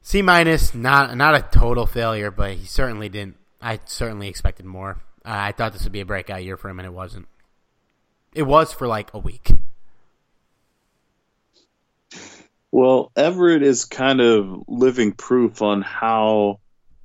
C 0.02 0.22
minus, 0.22 0.74
not 0.74 1.16
not 1.16 1.34
a 1.34 1.42
total 1.42 1.86
failure, 1.86 2.30
but 2.30 2.52
he 2.52 2.64
certainly 2.64 3.08
didn't. 3.08 3.36
I 3.60 3.80
certainly 3.86 4.28
expected 4.28 4.64
more. 4.64 4.98
Uh, 5.24 5.30
I 5.34 5.52
thought 5.52 5.72
this 5.72 5.82
would 5.82 5.92
be 5.92 6.00
a 6.00 6.06
breakout 6.06 6.44
year 6.44 6.56
for 6.56 6.68
him, 6.68 6.78
and 6.78 6.86
it 6.86 6.92
wasn't. 6.92 7.26
It 8.32 8.44
was 8.44 8.72
for 8.72 8.86
like 8.86 9.12
a 9.14 9.18
week. 9.18 9.50
Well, 12.70 13.10
Everett 13.16 13.62
is 13.62 13.84
kind 13.84 14.20
of 14.20 14.64
living 14.68 15.12
proof 15.12 15.62
on 15.62 15.82
how 15.82 16.60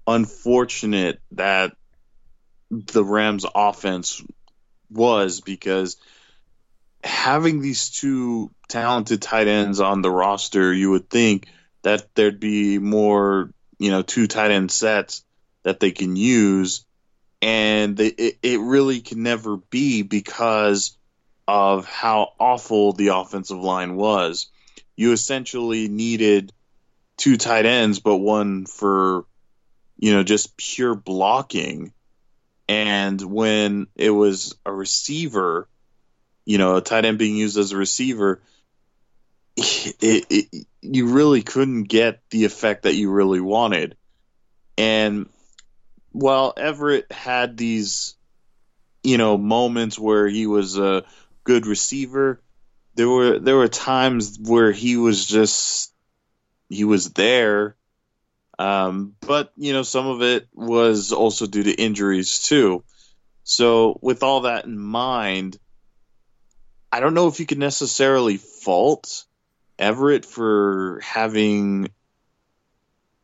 unfortunate 0.07 1.19
that 1.31 1.75
the 2.69 3.03
Rams 3.03 3.45
offense 3.53 4.21
was 4.89 5.41
because 5.41 5.97
having 7.03 7.61
these 7.61 7.89
two 7.89 8.51
talented 8.67 9.21
tight 9.21 9.47
ends 9.47 9.79
on 9.79 10.01
the 10.01 10.11
roster, 10.11 10.73
you 10.73 10.91
would 10.91 11.09
think 11.09 11.47
that 11.83 12.13
there'd 12.15 12.39
be 12.39 12.77
more, 12.77 13.51
you 13.79 13.91
know, 13.91 14.01
two 14.01 14.27
tight 14.27 14.51
end 14.51 14.71
sets 14.71 15.23
that 15.63 15.79
they 15.79 15.91
can 15.91 16.15
use. 16.15 16.85
And 17.41 17.97
they, 17.97 18.07
it, 18.07 18.37
it 18.43 18.59
really 18.59 19.01
can 19.01 19.23
never 19.23 19.57
be 19.57 20.03
because 20.03 20.95
of 21.47 21.85
how 21.85 22.33
awful 22.39 22.93
the 22.93 23.09
offensive 23.09 23.57
line 23.57 23.95
was. 23.95 24.47
You 24.95 25.11
essentially 25.11 25.87
needed 25.87 26.53
two 27.17 27.37
tight 27.37 27.65
ends, 27.65 27.99
but 27.99 28.17
one 28.17 28.65
for 28.65 29.25
you 30.01 30.11
know, 30.11 30.23
just 30.23 30.57
pure 30.57 30.95
blocking. 30.95 31.93
And 32.67 33.21
when 33.21 33.87
it 33.95 34.09
was 34.09 34.55
a 34.65 34.73
receiver, 34.73 35.69
you 36.43 36.57
know, 36.57 36.75
a 36.75 36.81
tight 36.81 37.05
end 37.05 37.19
being 37.19 37.37
used 37.37 37.57
as 37.57 37.71
a 37.71 37.77
receiver, 37.77 38.41
it, 39.55 40.25
it, 40.29 40.65
you 40.81 41.07
really 41.07 41.43
couldn't 41.43 41.83
get 41.83 42.19
the 42.31 42.45
effect 42.45 42.83
that 42.83 42.95
you 42.95 43.11
really 43.11 43.39
wanted. 43.39 43.95
And 44.77 45.29
while 46.11 46.53
Everett 46.57 47.11
had 47.11 47.55
these, 47.55 48.15
you 49.03 49.19
know, 49.19 49.37
moments 49.37 49.99
where 49.99 50.27
he 50.27 50.47
was 50.47 50.79
a 50.79 51.03
good 51.43 51.67
receiver, 51.67 52.41
there 52.95 53.09
were 53.09 53.39
there 53.39 53.55
were 53.55 53.67
times 53.67 54.39
where 54.41 54.71
he 54.71 54.97
was 54.97 55.25
just 55.25 55.93
he 56.69 56.85
was 56.85 57.11
there 57.11 57.75
um, 58.61 59.15
but 59.21 59.51
you 59.57 59.73
know, 59.73 59.81
some 59.81 60.05
of 60.05 60.21
it 60.21 60.47
was 60.53 61.11
also 61.13 61.47
due 61.47 61.63
to 61.63 61.71
injuries 61.71 62.43
too. 62.43 62.83
So 63.43 63.97
with 64.03 64.21
all 64.21 64.41
that 64.41 64.65
in 64.65 64.77
mind, 64.77 65.57
I 66.91 66.99
don't 66.99 67.15
know 67.15 67.27
if 67.27 67.39
you 67.39 67.47
could 67.47 67.57
necessarily 67.57 68.37
fault 68.37 69.25
Everett 69.79 70.25
for 70.25 70.99
having, 71.03 71.87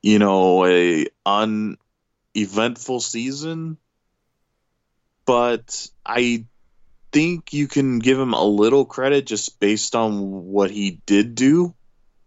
you 0.01 0.17
know, 0.17 0.65
a 0.65 1.05
uneventful 1.23 2.99
season, 2.99 3.77
but 5.27 5.87
I 6.03 6.45
think 7.11 7.53
you 7.53 7.67
can 7.67 7.99
give 7.99 8.19
him 8.19 8.33
a 8.33 8.43
little 8.43 8.85
credit 8.85 9.27
just 9.27 9.59
based 9.59 9.95
on 9.95 10.47
what 10.47 10.71
he 10.71 10.99
did 11.05 11.35
do. 11.35 11.75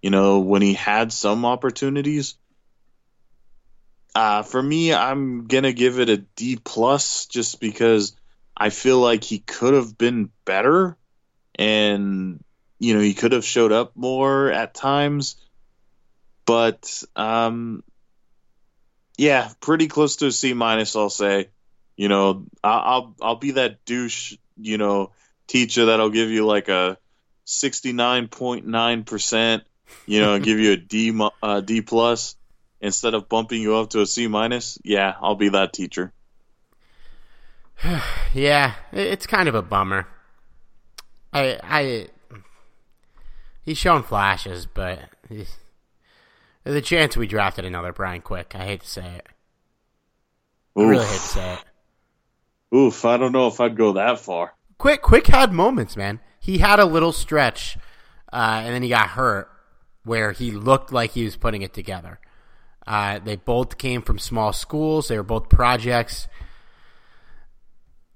You 0.01 0.11
know, 0.11 0.39
when 0.39 0.62
he 0.62 0.74
had 0.74 1.12
some 1.12 1.45
opportunities. 1.45 2.37
Uh, 4.14 4.42
for 4.42 4.62
me, 4.62 4.92
I'm 4.92 5.46
gonna 5.46 5.72
give 5.72 6.00
it 6.00 6.08
a 6.08 6.16
D 6.16 6.58
plus 6.62 7.26
just 7.26 7.61
because 7.61 8.16
I 8.56 8.70
feel 8.70 8.98
like 8.98 9.22
he 9.22 9.38
could 9.38 9.74
have 9.74 9.96
been 9.96 10.30
better, 10.44 10.96
and 11.54 12.42
you 12.78 12.94
know 12.94 13.00
he 13.00 13.14
could 13.14 13.32
have 13.32 13.44
showed 13.44 13.72
up 13.72 13.96
more 13.96 14.50
at 14.50 14.74
times. 14.74 15.36
But 16.44 17.04
um, 17.14 17.84
yeah, 19.16 19.50
pretty 19.61 19.86
close 19.86 20.16
to 20.16 20.26
a 20.26 20.32
C 20.32 20.54
minus. 20.54 20.96
I'll 20.96 21.11
say. 21.11 21.48
You 21.96 22.08
know, 22.08 22.46
I'll, 22.64 23.14
I'll 23.20 23.36
be 23.36 23.52
that 23.52 23.84
douche. 23.84 24.36
You 24.56 24.78
know, 24.78 25.12
teacher 25.46 25.86
that'll 25.86 26.11
give 26.11 26.30
you 26.30 26.46
like 26.46 26.68
a 26.68 26.96
sixty 27.44 27.92
nine 27.92 28.28
point 28.28 28.66
nine 28.66 29.04
percent. 29.04 29.64
You 30.06 30.20
know, 30.20 30.38
give 30.38 30.58
you 30.58 30.72
a 30.72 30.76
D 30.76 31.16
uh, 31.42 31.61
D 31.61 31.82
plus 31.82 32.36
instead 32.81 33.14
of 33.14 33.28
bumping 33.28 33.62
you 33.62 33.76
up 33.76 33.91
to 33.91 34.01
a 34.01 34.07
C 34.07 34.26
minus. 34.26 34.78
Yeah, 34.83 35.14
I'll 35.20 35.35
be 35.35 35.51
that 35.51 35.72
teacher. 35.72 36.12
yeah, 38.35 38.74
it's 38.93 39.26
kind 39.26 39.49
of 39.49 39.55
a 39.55 39.62
bummer. 39.62 40.07
I 41.33 41.59
I 41.62 42.09
he's 43.62 43.78
shown 43.78 44.03
flashes, 44.03 44.66
but 44.66 45.01
there's 45.31 45.57
a 46.66 46.81
chance 46.81 47.16
we 47.16 47.26
drafted 47.26 47.64
another 47.64 47.93
Brian 47.93 48.20
Quick. 48.20 48.55
I 48.55 48.66
hate 48.66 48.81
to 48.83 48.89
say 48.89 49.07
it. 49.16 49.26
I 50.76 50.83
really 50.83 51.05
hate 51.05 51.12
to 51.12 51.20
say 51.20 51.53
it. 51.55 51.64
Oof, 52.76 53.05
I 53.05 53.16
don't 53.16 53.33
know 53.33 53.49
if 53.49 53.61
I'd 53.61 53.76
go 53.76 53.95
that 53.95 54.20
far. 54.20 54.55
Quick, 54.78 55.03
Quick 55.03 55.26
had 55.26 55.53
moments, 55.53 55.97
man. 55.97 56.20
He 56.39 56.59
had 56.59 56.78
a 56.78 56.85
little 56.85 57.12
stretch, 57.12 57.76
uh, 58.33 58.62
and 58.64 58.72
then 58.72 58.83
he 58.83 58.89
got 58.89 59.11
hurt, 59.11 59.51
where 60.05 60.33
he 60.33 60.53
looked 60.53 60.93
like 60.93 61.11
he 61.11 61.24
was 61.24 61.37
putting 61.37 61.62
it 61.62 61.74
together. 61.74 62.20
Uh, 62.91 63.20
they 63.20 63.36
both 63.36 63.78
came 63.78 64.03
from 64.03 64.18
small 64.18 64.53
schools. 64.53 65.07
They 65.07 65.16
were 65.16 65.22
both 65.22 65.49
projects. 65.49 66.26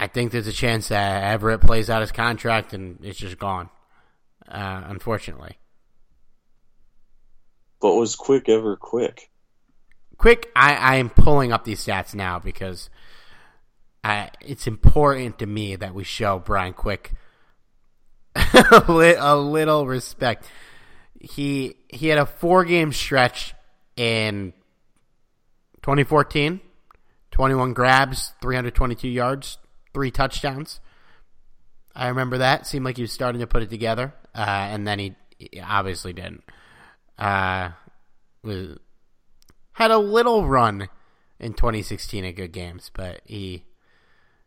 I 0.00 0.08
think 0.08 0.32
there's 0.32 0.48
a 0.48 0.52
chance 0.52 0.88
that 0.88 1.22
Everett 1.22 1.60
plays 1.60 1.88
out 1.88 2.00
his 2.00 2.10
contract 2.10 2.72
and 2.72 2.98
it's 3.00 3.20
just 3.20 3.38
gone. 3.38 3.68
Uh, 4.48 4.82
unfortunately. 4.86 5.58
But 7.80 7.94
was 7.94 8.16
Quick 8.16 8.48
ever 8.48 8.74
quick? 8.76 9.30
Quick, 10.18 10.50
I, 10.56 10.74
I 10.74 10.96
am 10.96 11.08
pulling 11.08 11.52
up 11.52 11.62
these 11.62 11.86
stats 11.86 12.12
now 12.12 12.40
because 12.40 12.90
I, 14.02 14.30
it's 14.40 14.66
important 14.66 15.38
to 15.38 15.46
me 15.46 15.76
that 15.76 15.94
we 15.94 16.02
show 16.02 16.40
Brian 16.40 16.72
Quick 16.72 17.12
a 18.34 19.36
little 19.36 19.86
respect. 19.86 20.50
He 21.20 21.76
he 21.88 22.08
had 22.08 22.18
a 22.18 22.26
four 22.26 22.64
game 22.64 22.92
stretch 22.92 23.54
in 23.96 24.52
2014, 25.84 26.60
21 27.30 27.74
grabs, 27.74 28.32
322 28.40 29.06
yards, 29.06 29.58
three 29.92 30.10
touchdowns. 30.10 30.80
I 31.94 32.08
remember 32.08 32.38
that. 32.38 32.66
Seemed 32.66 32.86
like 32.86 32.96
he 32.96 33.02
was 33.02 33.12
starting 33.12 33.42
to 33.42 33.46
put 33.46 33.62
it 33.62 33.68
together, 33.68 34.14
uh, 34.34 34.40
and 34.40 34.88
then 34.88 34.98
he, 34.98 35.14
he 35.36 35.60
obviously 35.60 36.14
didn't. 36.14 36.42
Uh, 37.18 37.72
was, 38.42 38.78
had 39.72 39.90
a 39.90 39.98
little 39.98 40.46
run 40.46 40.88
in 41.38 41.52
2016 41.52 42.24
at 42.24 42.34
good 42.34 42.52
games, 42.52 42.90
but 42.94 43.20
he 43.26 43.66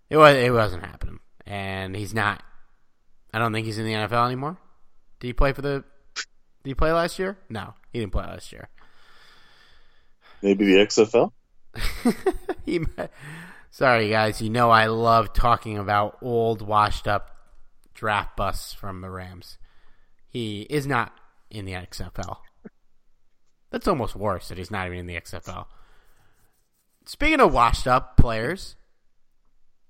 it 0.09 0.17
was 0.17 0.35
it 0.35 0.51
wasn't 0.51 0.83
happening, 0.83 1.19
and 1.45 1.95
he's 1.95 2.15
not. 2.15 2.41
I 3.31 3.37
don't 3.37 3.53
think 3.53 3.67
he's 3.67 3.77
in 3.77 3.85
the 3.85 3.93
NFL 3.93 4.25
anymore. 4.25 4.57
Did 5.19 5.27
he 5.27 5.33
play 5.33 5.53
for 5.53 5.61
the? 5.61 5.83
Did 6.15 6.71
he 6.71 6.73
play 6.73 6.91
last 6.91 7.19
year? 7.19 7.37
No, 7.47 7.75
he 7.93 7.99
didn't 7.99 8.11
play 8.11 8.25
last 8.25 8.51
year. 8.51 8.69
Maybe 10.41 10.65
the 10.65 10.85
XFL. 10.85 11.31
he, 12.65 12.81
sorry, 13.71 14.09
guys. 14.09 14.41
You 14.41 14.49
know 14.49 14.69
I 14.69 14.87
love 14.87 15.33
talking 15.33 15.77
about 15.77 16.17
old, 16.21 16.61
washed 16.61 17.07
up 17.07 17.31
draft 17.93 18.37
busts 18.37 18.73
from 18.73 19.01
the 19.01 19.09
Rams. 19.09 19.57
He 20.27 20.61
is 20.61 20.85
not 20.85 21.13
in 21.49 21.65
the 21.65 21.73
XFL. 21.73 22.37
That's 23.71 23.87
almost 23.87 24.15
worse 24.15 24.49
that 24.49 24.57
he's 24.57 24.71
not 24.71 24.87
even 24.87 24.99
in 24.99 25.07
the 25.07 25.15
XFL. 25.15 25.65
Speaking 27.05 27.39
of 27.39 27.53
washed 27.53 27.87
up 27.87 28.17
players, 28.17 28.75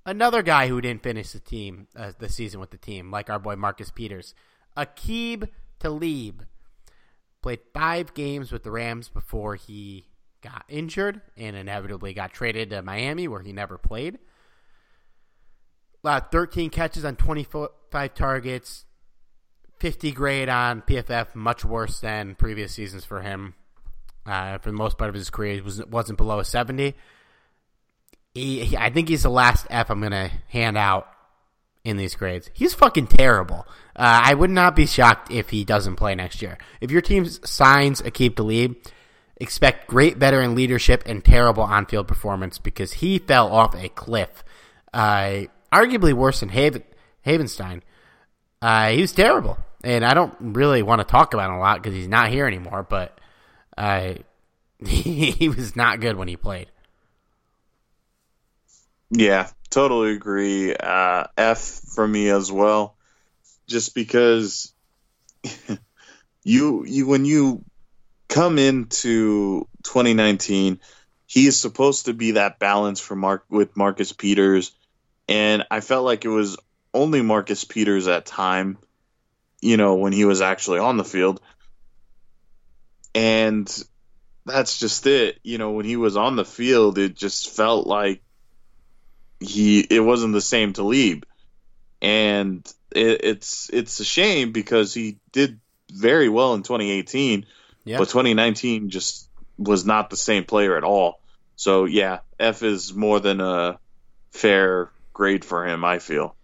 another 0.06 0.42
guy 0.42 0.68
who 0.68 0.82
didn't 0.82 1.04
finish 1.04 1.32
the 1.32 1.40
team 1.40 1.88
uh, 1.96 2.12
the 2.18 2.30
season 2.30 2.60
with 2.60 2.72
the 2.72 2.78
team, 2.78 3.12
like 3.12 3.30
our 3.30 3.40
boy 3.40 3.56
Marcus 3.56 3.92
Peters, 3.92 4.34
Aqib 4.76 5.50
Talib, 5.80 6.46
played 7.42 7.60
five 7.74 8.14
games 8.14 8.52
with 8.52 8.64
the 8.64 8.72
Rams 8.72 9.10
before 9.10 9.56
he 9.56 10.08
got 10.42 10.66
injured 10.70 11.22
and 11.36 11.56
inevitably 11.56 12.14
got 12.14 12.34
traded 12.34 12.70
to 12.72 12.82
Miami, 12.82 13.28
where 13.28 13.42
he 13.42 13.54
never 13.54 13.78
played. 13.78 14.20
Uh, 16.04 16.22
13 16.22 16.70
catches 16.70 17.04
on 17.04 17.16
25 17.16 18.14
targets, 18.14 18.86
50 19.80 20.12
grade 20.12 20.50
on 20.50 20.82
PFF, 20.82 21.36
much 21.36 21.66
worse 21.66 22.00
than 22.00 22.36
previous 22.36 22.74
seasons 22.74 23.04
for 23.04 23.22
him. 23.22 23.56
Uh, 24.26 24.58
for 24.58 24.70
the 24.72 24.78
most 24.78 24.98
part 24.98 25.10
of 25.10 25.16
his 25.16 25.30
career, 25.30 25.56
he 25.56 25.62
was, 25.62 25.86
wasn't 25.86 26.18
below 26.18 26.40
a 26.40 26.46
70. 26.46 26.96
He, 28.34 28.64
he, 28.66 28.78
I 28.78 28.90
think 28.90 29.10
he's 29.10 29.24
the 29.24 29.30
last 29.30 29.66
F 29.70 29.90
I'm 29.90 30.00
going 30.00 30.12
to 30.12 30.32
hand 30.50 30.78
out 30.78 31.08
in 31.84 31.96
these 31.96 32.16
grades. 32.16 32.50
He's 32.54 32.74
fucking 32.74 33.08
terrible. 33.08 33.66
Uh, 33.96 34.22
I 34.26 34.34
would 34.34 34.50
not 34.50 34.76
be 34.76 34.86
shocked 34.86 35.32
if 35.32 35.50
he 35.50 35.64
doesn't 35.64 35.96
play 35.96 36.16
next 36.16 36.42
year. 36.42 36.58
If 36.82 36.92
your 36.92 37.02
team 37.02 37.26
signs 37.26 38.02
Aqib 38.02 38.36
Talib, 38.36 38.76
expect 39.40 39.88
great 39.88 40.18
veteran 40.18 40.56
leadership 40.56 41.04
and 41.06 41.24
terrible 41.24 41.64
on-field 41.64 42.08
performance 42.08 42.58
because 42.58 42.94
he 42.94 43.20
fell 43.20 43.52
off 43.52 43.76
a 43.76 43.90
cliff. 43.90 44.44
Uh, 44.94 45.44
arguably 45.72 46.14
worse 46.14 46.40
than 46.40 46.50
Haven, 46.50 46.84
Havenstein. 47.26 47.82
Uh, 48.62 48.90
he 48.90 49.02
was 49.02 49.12
terrible, 49.12 49.58
and 49.84 50.04
I 50.04 50.14
don't 50.14 50.36
really 50.40 50.82
want 50.82 51.00
to 51.00 51.06
talk 51.06 51.34
about 51.34 51.50
him 51.50 51.58
a 51.58 51.60
lot 51.60 51.82
because 51.82 51.96
he's 51.96 52.08
not 52.08 52.30
here 52.30 52.48
anymore. 52.48 52.86
But 52.88 53.20
uh, 53.78 54.16
he, 54.84 55.32
he 55.32 55.50
was 55.50 55.76
not 55.76 56.00
good 56.00 56.16
when 56.16 56.28
he 56.28 56.36
played. 56.36 56.68
Yeah, 59.10 59.50
totally 59.70 60.14
agree. 60.14 60.76
Uh, 60.76 61.26
F 61.38 61.60
for 61.94 62.08
me 62.08 62.30
as 62.30 62.52
well, 62.52 62.98
just 63.68 63.94
because 63.94 64.74
you 66.44 66.84
you 66.86 67.08
when 67.08 67.24
you 67.24 67.64
come 68.28 68.60
into 68.60 69.68
2019, 69.84 70.80
he 71.26 71.48
is 71.48 71.60
supposed 71.60 72.06
to 72.06 72.14
be 72.14 72.32
that 72.32 72.60
balance 72.60 73.00
for 73.00 73.16
Mark 73.16 73.46
with 73.50 73.76
Marcus 73.76 74.12
Peters, 74.12 74.72
and 75.28 75.66
I 75.70 75.82
felt 75.82 76.06
like 76.06 76.26
it 76.26 76.30
was 76.30 76.58
only 76.94 77.22
Marcus 77.22 77.64
Peters 77.64 78.08
at 78.08 78.26
time, 78.26 78.78
you 79.62 79.78
know, 79.78 79.96
when 79.96 80.14
he 80.14 80.26
was 80.26 80.42
actually 80.42 80.80
on 80.80 80.98
the 80.98 81.04
field, 81.04 81.42
and 83.14 83.84
that's 84.46 84.80
just 84.80 85.06
it. 85.08 85.40
You 85.44 85.58
know, 85.58 85.72
when 85.72 85.86
he 85.86 85.96
was 85.96 86.16
on 86.16 86.36
the 86.36 86.46
field, 86.46 86.98
it 86.98 87.16
just 87.16 87.50
felt 87.50 87.88
like 87.88 88.22
he 89.40 89.80
it 89.82 90.00
wasn't 90.00 90.34
the 90.34 90.42
same 90.42 90.74
Talib, 90.74 91.26
and 92.02 92.66
it, 92.92 93.22
it's 93.24 93.70
it's 93.72 94.00
a 94.00 94.06
shame 94.06 94.52
because 94.52 94.94
he 94.94 95.20
did 95.32 95.60
very 95.92 96.30
well 96.30 96.54
in 96.54 96.64
2018 96.64 97.46
yeah. 97.88 97.98
But 97.98 98.10
2019 98.10 98.90
just 98.90 99.28
was 99.58 99.86
not 99.86 100.10
the 100.10 100.18
same 100.18 100.44
player 100.46 100.78
at 100.78 100.84
all. 100.84 101.20
So 101.56 101.86
yeah, 101.86 102.20
F 102.40 102.64
is 102.64 102.94
more 102.94 103.20
than 103.20 103.42
a 103.42 103.80
fair 104.32 104.92
grade 105.14 105.44
for 105.44 105.66
him. 105.66 105.84
I 105.84 106.00
feel 106.00 106.36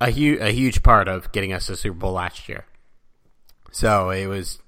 a 0.00 0.10
huge 0.10 0.40
a 0.40 0.50
huge 0.50 0.82
part 0.82 1.08
of 1.08 1.30
getting 1.32 1.52
us 1.52 1.66
to 1.66 1.76
Super 1.76 1.98
Bowl 1.98 2.12
last 2.12 2.48
year. 2.48 2.64
So 3.70 4.10
it 4.10 4.26
was 4.26 4.58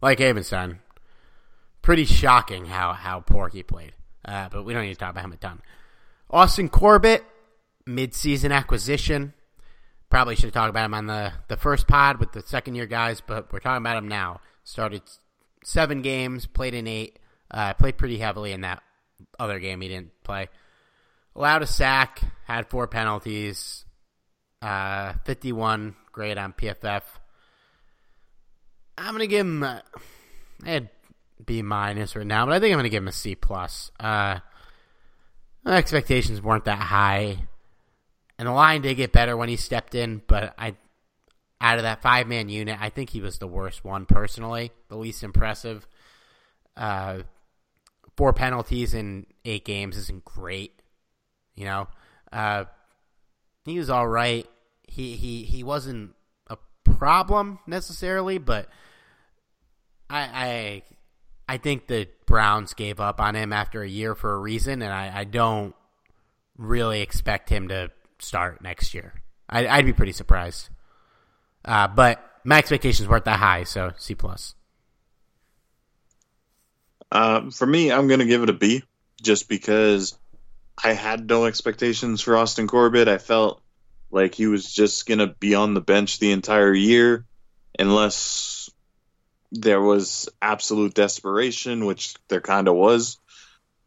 like 0.00 0.18
Havenstein, 0.18 0.78
pretty 1.82 2.04
shocking 2.04 2.66
how 2.66 2.92
how 2.92 3.20
poor 3.20 3.48
he 3.48 3.62
played. 3.62 3.92
Uh, 4.24 4.48
but 4.48 4.64
we 4.64 4.72
don't 4.72 4.82
need 4.82 4.94
to 4.94 4.98
talk 4.98 5.10
about 5.10 5.24
him 5.24 5.32
a 5.32 5.36
ton. 5.36 5.60
Austin 6.30 6.68
Corbett, 6.68 7.24
midseason 7.86 8.52
acquisition. 8.52 9.34
Probably 10.08 10.34
should 10.34 10.44
have 10.44 10.52
talked 10.52 10.70
about 10.70 10.84
him 10.84 10.94
on 10.94 11.06
the, 11.06 11.32
the 11.48 11.56
first 11.56 11.86
pod 11.86 12.18
with 12.18 12.32
the 12.32 12.42
second 12.42 12.74
year 12.74 12.86
guys, 12.86 13.20
but 13.20 13.52
we're 13.52 13.60
talking 13.60 13.82
about 13.82 13.96
him 13.96 14.08
now. 14.08 14.40
Started 14.64 15.02
seven 15.64 16.02
games, 16.02 16.46
played 16.46 16.74
in 16.74 16.86
eight. 16.86 17.18
Uh, 17.50 17.74
played 17.74 17.98
pretty 17.98 18.18
heavily 18.18 18.52
in 18.52 18.62
that 18.62 18.82
other 19.38 19.58
game 19.58 19.80
he 19.80 19.88
didn't 19.88 20.12
play. 20.24 20.48
Allowed 21.34 21.62
a 21.62 21.66
sack, 21.66 22.20
had 22.46 22.68
four 22.68 22.86
penalties, 22.86 23.84
uh, 24.60 25.14
51 25.24 25.96
grade 26.12 26.38
on 26.38 26.52
PFF. 26.52 27.02
I'm 28.96 29.12
gonna 29.12 29.26
give 29.26 29.46
him. 29.46 29.64
Had 30.64 30.90
B 31.44 31.62
minus 31.62 32.14
right 32.14 32.26
now, 32.26 32.46
but 32.46 32.54
I 32.54 32.60
think 32.60 32.72
I'm 32.72 32.78
gonna 32.78 32.88
give 32.88 33.02
him 33.02 33.08
a 33.08 33.12
C 33.12 33.34
plus. 33.34 33.90
Uh, 33.98 34.38
expectations 35.66 36.40
weren't 36.40 36.66
that 36.66 36.78
high, 36.78 37.48
and 38.38 38.48
the 38.48 38.52
line 38.52 38.82
did 38.82 38.94
get 38.96 39.12
better 39.12 39.36
when 39.36 39.48
he 39.48 39.56
stepped 39.56 39.94
in, 39.94 40.22
but 40.26 40.54
I 40.58 40.76
out 41.62 41.78
of 41.78 41.84
that 41.84 42.02
five 42.02 42.26
man 42.26 42.48
unit, 42.48 42.76
I 42.80 42.90
think 42.90 43.10
he 43.10 43.20
was 43.20 43.38
the 43.38 43.46
worst 43.46 43.84
one 43.84 44.04
personally, 44.04 44.72
the 44.88 44.96
least 44.96 45.22
impressive. 45.22 45.86
Uh, 46.76 47.20
four 48.16 48.32
penalties 48.32 48.94
in 48.94 49.26
eight 49.44 49.64
games 49.64 49.96
isn't 49.96 50.24
great, 50.24 50.82
you 51.54 51.64
know. 51.64 51.86
Uh, 52.32 52.64
he 53.64 53.78
was 53.78 53.88
all 53.88 54.08
right. 54.08 54.46
He 54.82 55.14
he 55.14 55.44
he 55.44 55.62
wasn't 55.62 56.14
a 56.48 56.58
problem 56.84 57.60
necessarily, 57.66 58.38
but 58.38 58.68
I 60.10 60.82
I 61.48 61.54
I 61.54 61.58
think 61.58 61.86
the 61.86 62.08
Browns 62.26 62.74
gave 62.74 62.98
up 62.98 63.20
on 63.20 63.36
him 63.36 63.52
after 63.52 63.82
a 63.82 63.88
year 63.88 64.16
for 64.16 64.34
a 64.34 64.38
reason, 64.38 64.82
and 64.82 64.92
I, 64.92 65.20
I 65.20 65.24
don't 65.24 65.76
really 66.58 67.02
expect 67.02 67.50
him 67.50 67.68
to 67.68 67.90
start 68.18 68.62
next 68.62 68.94
year. 68.94 69.14
I, 69.48 69.76
would 69.76 69.86
be 69.86 69.92
pretty 69.92 70.12
surprised. 70.12 70.70
Uh, 71.64 71.88
but 71.88 72.24
my 72.44 72.58
expectations 72.58 73.08
weren't 73.08 73.24
that 73.24 73.38
high, 73.38 73.64
so 73.64 73.92
C 73.98 74.14
plus. 74.14 74.54
Uh, 77.10 77.50
for 77.50 77.66
me, 77.66 77.92
I'm 77.92 78.08
going 78.08 78.20
to 78.20 78.26
give 78.26 78.42
it 78.42 78.50
a 78.50 78.54
B, 78.54 78.82
just 79.20 79.48
because 79.48 80.16
I 80.82 80.94
had 80.94 81.28
no 81.28 81.44
expectations 81.44 82.22
for 82.22 82.36
Austin 82.36 82.66
Corbett. 82.66 83.08
I 83.08 83.18
felt 83.18 83.62
like 84.10 84.34
he 84.34 84.46
was 84.46 84.72
just 84.72 85.06
going 85.06 85.18
to 85.18 85.26
be 85.26 85.54
on 85.54 85.74
the 85.74 85.80
bench 85.80 86.18
the 86.18 86.32
entire 86.32 86.72
year, 86.72 87.26
unless 87.78 88.70
there 89.52 89.80
was 89.80 90.28
absolute 90.40 90.94
desperation, 90.94 91.84
which 91.84 92.14
there 92.28 92.40
kind 92.40 92.68
of 92.68 92.74
was. 92.74 93.18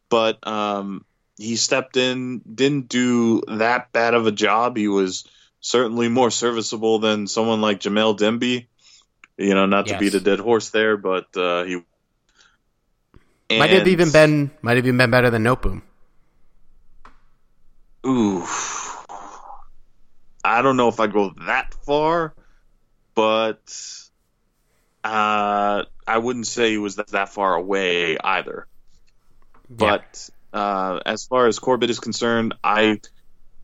But 0.10 0.46
um, 0.48 1.04
he 1.38 1.56
stepped 1.56 1.98
in, 1.98 2.40
didn't 2.40 2.90
do 2.90 3.42
that 3.48 3.92
bad 3.92 4.14
of 4.14 4.28
a 4.28 4.32
job. 4.32 4.78
He 4.78 4.88
was 4.88 5.26
certainly 5.66 6.10
more 6.10 6.30
serviceable 6.30 7.00
than 7.00 7.26
someone 7.26 7.60
like 7.60 7.80
Jamil 7.80 8.18
Demby. 8.18 8.68
You 9.38 9.56
know, 9.56 9.66
not 9.66 9.88
yes. 9.88 9.96
to 9.96 10.00
beat 10.00 10.14
a 10.14 10.20
dead 10.20 10.40
horse 10.40 10.70
there, 10.70 10.96
but 10.96 11.36
uh, 11.36 11.64
he 11.64 11.82
and, 13.50 13.60
might 13.60 13.72
have 13.72 13.88
even 13.88 14.12
been 14.12 14.52
might 14.62 14.78
have 14.78 14.86
even 14.86 14.98
been 14.98 15.12
better 15.12 15.30
than 15.30 15.44
Noteboom. 15.44 15.82
Ooh, 18.06 18.46
I 20.44 20.62
don't 20.62 20.78
know 20.78 20.88
if 20.88 21.00
I'd 21.00 21.12
go 21.12 21.34
that 21.48 21.74
far, 21.86 22.34
but 23.16 24.08
uh, 25.04 25.84
I 26.08 26.18
wouldn't 26.18 26.48
say 26.48 26.70
he 26.70 26.78
was 26.78 26.98
that, 26.98 27.08
that 27.08 27.30
far 27.30 27.56
away 27.56 28.18
either. 28.20 28.68
Yeah. 29.70 29.76
But 29.76 30.30
uh, 30.54 31.00
as 31.06 31.26
far 31.26 31.48
as 31.48 31.60
Corbett 31.60 31.90
is 31.90 32.00
concerned, 32.00 32.54
I 32.64 33.02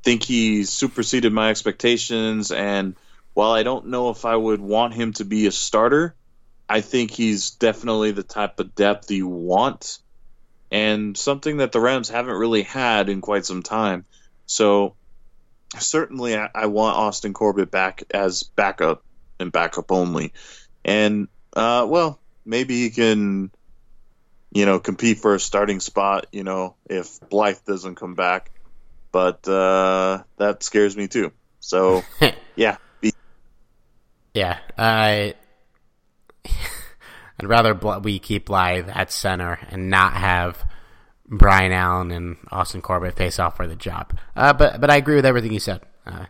think 0.04 0.24
he 0.24 0.64
superseded 0.64 1.32
my 1.32 1.49
expectations. 1.49 2.52
And 2.52 2.95
while 3.34 3.52
I 3.52 3.64
don't 3.64 3.88
know 3.88 4.10
if 4.10 4.26
I 4.26 4.36
would 4.36 4.62
want 4.62 4.93
him 4.93 5.14
to 5.14 5.26
be 5.26 5.47
a 5.47 5.52
starter, 5.52 6.16
I 6.68 6.82
think 6.82 7.12
he's 7.12 7.52
definitely 7.52 8.12
the 8.12 8.24
type 8.24 8.60
of 8.60 8.76
depth 8.76 9.12
you 9.12 9.28
want 9.28 9.99
and 10.72 11.18
something 11.18 11.58
that 11.58 11.74
the 11.74 11.82
Rams 11.82 12.10
haven't 12.10 12.38
really 12.38 12.64
had 12.64 13.10
in 13.10 13.20
quite 13.20 13.45
some 13.45 13.62
time. 13.62 14.06
So 14.45 14.95
certainly 15.78 16.38
I, 16.38 16.49
I 16.56 16.66
want 16.68 16.97
Austin 16.97 17.34
Corbett 17.34 17.72
back 17.72 18.04
as 18.12 18.43
backup 18.43 19.04
and 19.39 19.52
backup 19.52 19.91
only. 19.91 20.32
And 20.86 21.28
uh, 21.54 21.86
well, 21.89 22.20
maybe 22.45 22.82
he 22.82 22.89
can 22.89 23.52
you 24.54 24.66
know 24.66 24.80
compete 24.80 25.20
for 25.20 25.36
a 25.36 25.39
starting 25.39 25.80
spot, 25.80 26.28
you 26.32 26.43
know, 26.43 26.76
if 26.86 27.20
Blythe 27.30 27.60
doesn't 27.66 27.95
come 27.95 28.16
back. 28.16 28.52
But 29.12 29.47
uh, 29.47 30.24
that 30.38 30.64
scares 30.64 30.95
me 30.95 31.07
too. 31.07 31.32
So 31.59 32.03
yeah. 32.55 32.78
Yeah, 34.34 34.59
I 34.78 35.36
I'd 36.45 37.47
rather 37.47 37.74
we 37.99 38.20
keep 38.20 38.45
Blythe 38.45 38.89
at 38.89 39.12
center 39.12 39.59
and 39.70 39.89
not 39.89 40.14
have 40.14 40.64
Brian 41.28 41.72
Allen 41.72 42.12
and 42.12 42.38
Austin 42.51 42.82
Corbett 42.82 43.16
face 43.16 43.39
off 43.39 43.57
for 43.57 43.68
the 43.68 43.76
job. 43.76 44.18
Uh, 44.36 44.53
but 44.53 44.80
but 44.80 44.89
I 44.89 44.97
agree 44.97 45.16
with 45.16 45.26
everything 45.26 45.51
you 45.51 45.59
said. 45.59 45.82
Uh, 46.05 46.26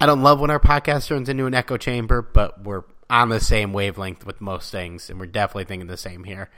I 0.00 0.06
don't 0.06 0.22
love 0.22 0.40
when 0.40 0.50
our 0.50 0.60
podcast 0.60 1.06
turns 1.06 1.28
into 1.28 1.46
an 1.46 1.54
echo 1.54 1.76
chamber, 1.76 2.22
but 2.22 2.64
we're 2.64 2.84
on 3.10 3.28
the 3.28 3.40
same 3.40 3.72
wavelength 3.72 4.24
with 4.24 4.40
most 4.40 4.72
things, 4.72 5.10
and 5.10 5.20
we're 5.20 5.26
definitely 5.26 5.64
thinking 5.64 5.88
the 5.88 5.96
same 5.96 6.24
here. 6.24 6.48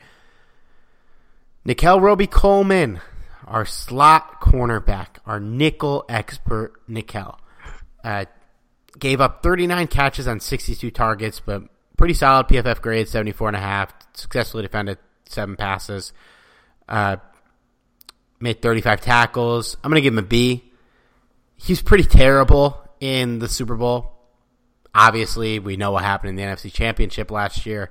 Nickell 1.64 2.00
Robey-Coleman, 2.00 3.00
our 3.46 3.64
slot 3.64 4.40
cornerback, 4.40 5.18
our 5.26 5.40
nickel 5.40 6.04
expert, 6.08 6.74
Nickell, 6.88 7.38
uh, 8.04 8.24
gave 8.98 9.20
up 9.20 9.42
39 9.42 9.86
catches 9.88 10.28
on 10.28 10.40
62 10.40 10.90
targets, 10.90 11.40
but 11.40 11.62
pretty 11.96 12.14
solid 12.14 12.46
PFF 12.48 12.80
grade, 12.80 13.08
74 13.08 13.48
and 13.48 13.56
a 13.56 13.60
half. 13.60 13.92
Successfully 14.14 14.62
defended 14.62 14.98
seven 15.26 15.56
passes. 15.56 16.12
Uh, 16.88 17.16
made 18.40 18.60
35 18.60 19.00
tackles. 19.00 19.76
I'm 19.82 19.90
going 19.90 20.00
to 20.00 20.02
give 20.02 20.14
him 20.14 20.18
a 20.18 20.22
B. 20.22 20.64
He's 21.56 21.80
pretty 21.80 22.04
terrible 22.04 22.82
in 23.00 23.38
the 23.38 23.48
Super 23.48 23.76
Bowl. 23.76 24.12
Obviously, 24.94 25.58
we 25.58 25.76
know 25.76 25.92
what 25.92 26.04
happened 26.04 26.30
in 26.30 26.36
the 26.36 26.42
NFC 26.42 26.72
Championship 26.72 27.30
last 27.30 27.64
year. 27.64 27.90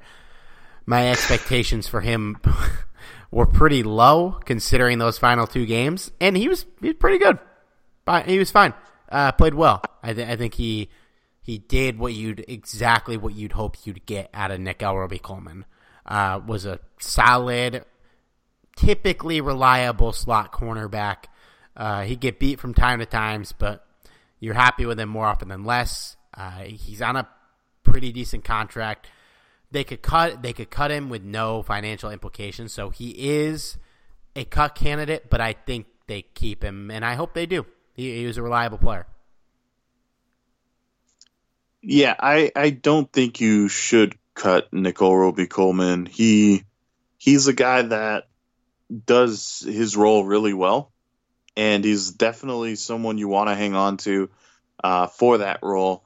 My 0.86 1.10
expectations 1.10 1.88
for 1.88 2.02
him 2.02 2.38
were 3.32 3.46
pretty 3.46 3.82
low 3.82 4.38
considering 4.46 5.00
those 5.00 5.18
final 5.18 5.48
two 5.48 5.66
games, 5.66 6.12
and 6.20 6.36
he 6.38 6.48
was 6.48 6.66
he 6.82 6.88
was 6.90 6.98
pretty 6.98 7.18
good. 7.18 7.40
He 8.26 8.38
was 8.38 8.52
fine. 8.52 8.74
Uh, 9.10 9.32
played 9.32 9.54
well. 9.54 9.82
I, 10.04 10.14
th- 10.14 10.28
I 10.28 10.36
think 10.36 10.56
he 10.56 10.90
he 11.42 11.58
did 11.58 11.98
what 11.98 12.14
you'd 12.14 12.44
exactly 12.48 13.18
what 13.18 13.34
you'd 13.34 13.54
hope 13.54 13.78
you'd 13.86 14.06
get 14.06 14.30
out 14.34 14.52
of 14.52 14.60
Nickell 14.60 14.98
Robey-Coleman. 14.98 15.66
Uh, 16.06 16.42
was 16.46 16.66
a 16.66 16.80
solid, 17.00 17.86
typically 18.76 19.40
reliable 19.40 20.12
slot 20.12 20.52
cornerback. 20.52 21.26
Uh, 21.76 22.04
he'd 22.04 22.20
get 22.20 22.40
beat 22.40 22.60
from 22.60 22.74
time 22.74 23.00
to 23.00 23.06
times, 23.06 23.54
but 23.54 23.86
you're 24.40 24.56
happy 24.56 24.86
with 24.86 25.00
him 25.00 25.10
more 25.10 25.26
often 25.26 25.48
than 25.48 25.64
less. 25.64 26.18
Uh, 26.34 26.64
he's 26.64 27.02
on 27.02 27.16
a 27.16 27.30
pretty 27.84 28.12
decent 28.12 28.44
contract. 28.44 29.08
They 29.72 29.84
could 29.84 30.02
cut 30.02 30.42
they 30.42 30.54
could 30.54 30.70
cut 30.70 30.92
him 30.92 31.10
with 31.10 31.24
no 31.24 31.64
financial 31.64 32.12
implications, 32.12 32.74
so 32.74 32.90
he 32.90 33.12
is 33.12 33.78
a 34.36 34.44
cut 34.44 34.76
candidate. 34.76 35.30
But 35.30 35.42
I 35.42 35.54
think 35.54 35.88
they 36.08 36.24
keep 36.24 36.64
him, 36.64 36.92
and 36.92 37.06
I 37.06 37.16
hope 37.16 37.34
they 37.34 37.46
do. 37.46 37.66
He, 37.94 38.18
he 38.20 38.26
was 38.26 38.38
a 38.38 38.44
reliable 38.44 38.78
player. 38.78 39.08
Yeah, 41.82 42.16
I, 42.20 42.52
I 42.56 42.70
don't 42.70 43.12
think 43.12 43.42
you 43.42 43.68
should 43.68 44.16
cut 44.36 44.72
Nickell 44.72 45.16
Robey-Coleman. 45.16 46.06
He 46.06 46.64
he's 47.18 47.48
a 47.48 47.54
guy 47.54 47.82
that 47.82 48.28
does 49.06 49.64
his 49.66 49.98
role 49.98 50.24
really 50.24 50.54
well, 50.54 50.92
and 51.56 51.84
he's 51.84 52.12
definitely 52.12 52.76
someone 52.76 53.18
you 53.18 53.28
want 53.28 53.50
to 53.50 53.56
hang 53.56 53.74
on 53.74 53.98
to 53.98 54.30
uh, 54.84 55.08
for 55.08 55.40
that 55.40 55.60
role. 55.64 56.04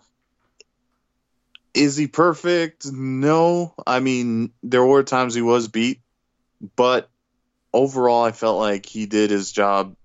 Is 1.76 1.98
he 1.98 2.08
perfect? 2.08 2.86
No. 2.92 3.74
I 3.86 4.00
mean, 4.00 4.54
there 4.64 4.86
were 4.86 5.04
times 5.04 5.36
he 5.36 5.42
was 5.42 5.68
beat, 5.68 6.00
but 6.76 7.10
overall, 7.74 8.24
I 8.24 8.32
felt 8.32 8.58
like 8.58 8.86
he 8.86 9.06
did 9.06 9.30
his 9.30 9.52
job, 9.52 9.96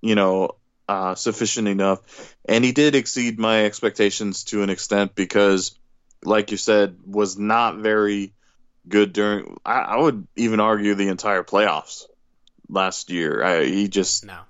you 0.00 0.14
know, 0.14 0.52
uh, 0.88 1.14
sufficient 1.14 1.68
enough. 1.68 2.34
And 2.48 2.64
he 2.64 2.72
did 2.72 2.94
exceed 2.94 3.38
my 3.38 3.66
expectations 3.66 4.44
to 4.44 4.62
an 4.62 4.70
extent 4.70 5.14
because, 5.14 5.78
like 6.24 6.50
you 6.50 6.56
said, 6.56 6.96
was 7.06 7.38
not 7.38 7.76
very 7.76 8.32
good 8.88 9.12
during. 9.12 9.58
I, 9.66 9.80
I 9.80 9.96
would 9.98 10.26
even 10.36 10.60
argue 10.60 10.94
the 10.94 11.08
entire 11.08 11.44
playoffs 11.44 12.04
last 12.70 13.10
year. 13.10 13.44
I, 13.44 13.64
he 13.66 13.88
just 13.88 14.24
no. 14.24 14.40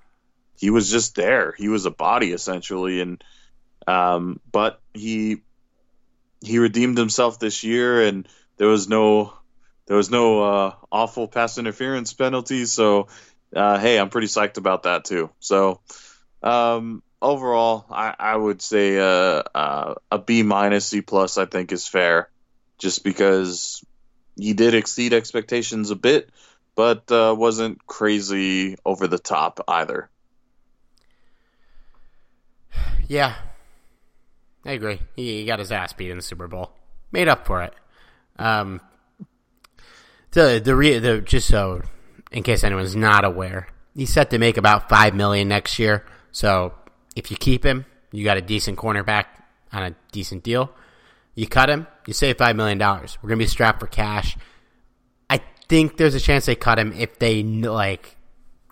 he 0.57 0.69
was 0.69 0.89
just 0.89 1.15
there. 1.15 1.53
He 1.57 1.67
was 1.67 1.85
a 1.85 1.91
body 1.91 2.31
essentially, 2.31 3.01
and 3.01 3.21
um, 3.85 4.39
but 4.49 4.79
he 4.93 5.41
he 6.41 6.59
redeemed 6.59 6.97
himself 6.97 7.39
this 7.39 7.63
year, 7.63 8.01
and 8.01 8.27
there 8.57 8.67
was 8.67 8.87
no 8.87 9.33
there 9.87 9.97
was 9.97 10.09
no 10.09 10.43
uh, 10.43 10.75
awful 10.91 11.27
pass 11.27 11.57
interference 11.57 12.13
penalties. 12.13 12.71
So 12.71 13.07
uh, 13.55 13.79
hey, 13.79 13.99
I'm 13.99 14.09
pretty 14.09 14.27
psyched 14.27 14.57
about 14.57 14.83
that 14.83 15.05
too. 15.05 15.31
So 15.39 15.81
um, 16.43 17.03
overall, 17.21 17.85
I, 17.89 18.15
I 18.17 18.35
would 18.35 18.61
say 18.61 18.97
uh, 18.97 19.43
uh, 19.53 19.95
a 20.11 20.19
B 20.19 20.43
minus 20.43 20.85
C 20.87 21.01
plus. 21.01 21.37
I 21.37 21.45
think 21.45 21.71
is 21.71 21.87
fair, 21.87 22.29
just 22.77 23.03
because 23.03 23.83
he 24.35 24.53
did 24.53 24.73
exceed 24.75 25.13
expectations 25.13 25.91
a 25.91 25.95
bit, 25.95 26.29
but 26.75 27.11
uh, 27.11 27.35
wasn't 27.37 27.85
crazy 27.85 28.77
over 28.85 29.07
the 29.07 29.19
top 29.19 29.59
either. 29.67 30.09
Yeah, 33.07 33.33
I 34.65 34.71
agree. 34.73 34.99
He, 35.15 35.39
he 35.39 35.45
got 35.45 35.59
his 35.59 35.71
ass 35.71 35.93
beat 35.93 36.11
in 36.11 36.17
the 36.17 36.23
Super 36.23 36.47
Bowl, 36.47 36.71
made 37.11 37.27
up 37.27 37.45
for 37.45 37.63
it. 37.63 37.73
Um, 38.37 38.81
the 40.31 40.61
the, 40.63 40.75
re, 40.75 40.99
the 40.99 41.21
just 41.21 41.47
so 41.47 41.81
in 42.31 42.43
case 42.43 42.63
anyone's 42.63 42.95
not 42.95 43.25
aware, 43.25 43.67
he's 43.95 44.13
set 44.13 44.29
to 44.29 44.37
make 44.37 44.57
about 44.57 44.89
five 44.89 45.15
million 45.15 45.47
next 45.47 45.79
year. 45.79 46.05
So 46.31 46.73
if 47.15 47.31
you 47.31 47.37
keep 47.37 47.65
him, 47.65 47.85
you 48.11 48.23
got 48.23 48.37
a 48.37 48.41
decent 48.41 48.77
cornerback 48.77 49.25
on 49.71 49.83
a 49.83 49.95
decent 50.11 50.43
deal. 50.43 50.71
You 51.35 51.47
cut 51.47 51.69
him, 51.69 51.87
you 52.05 52.13
save 52.13 52.37
five 52.37 52.55
million 52.55 52.77
dollars. 52.77 53.17
We're 53.21 53.29
gonna 53.29 53.39
be 53.39 53.47
strapped 53.47 53.79
for 53.79 53.87
cash. 53.87 54.37
I 55.29 55.41
think 55.67 55.97
there's 55.97 56.15
a 56.15 56.19
chance 56.19 56.45
they 56.45 56.55
cut 56.55 56.79
him 56.79 56.93
if 56.93 57.19
they 57.19 57.43
like. 57.43 58.17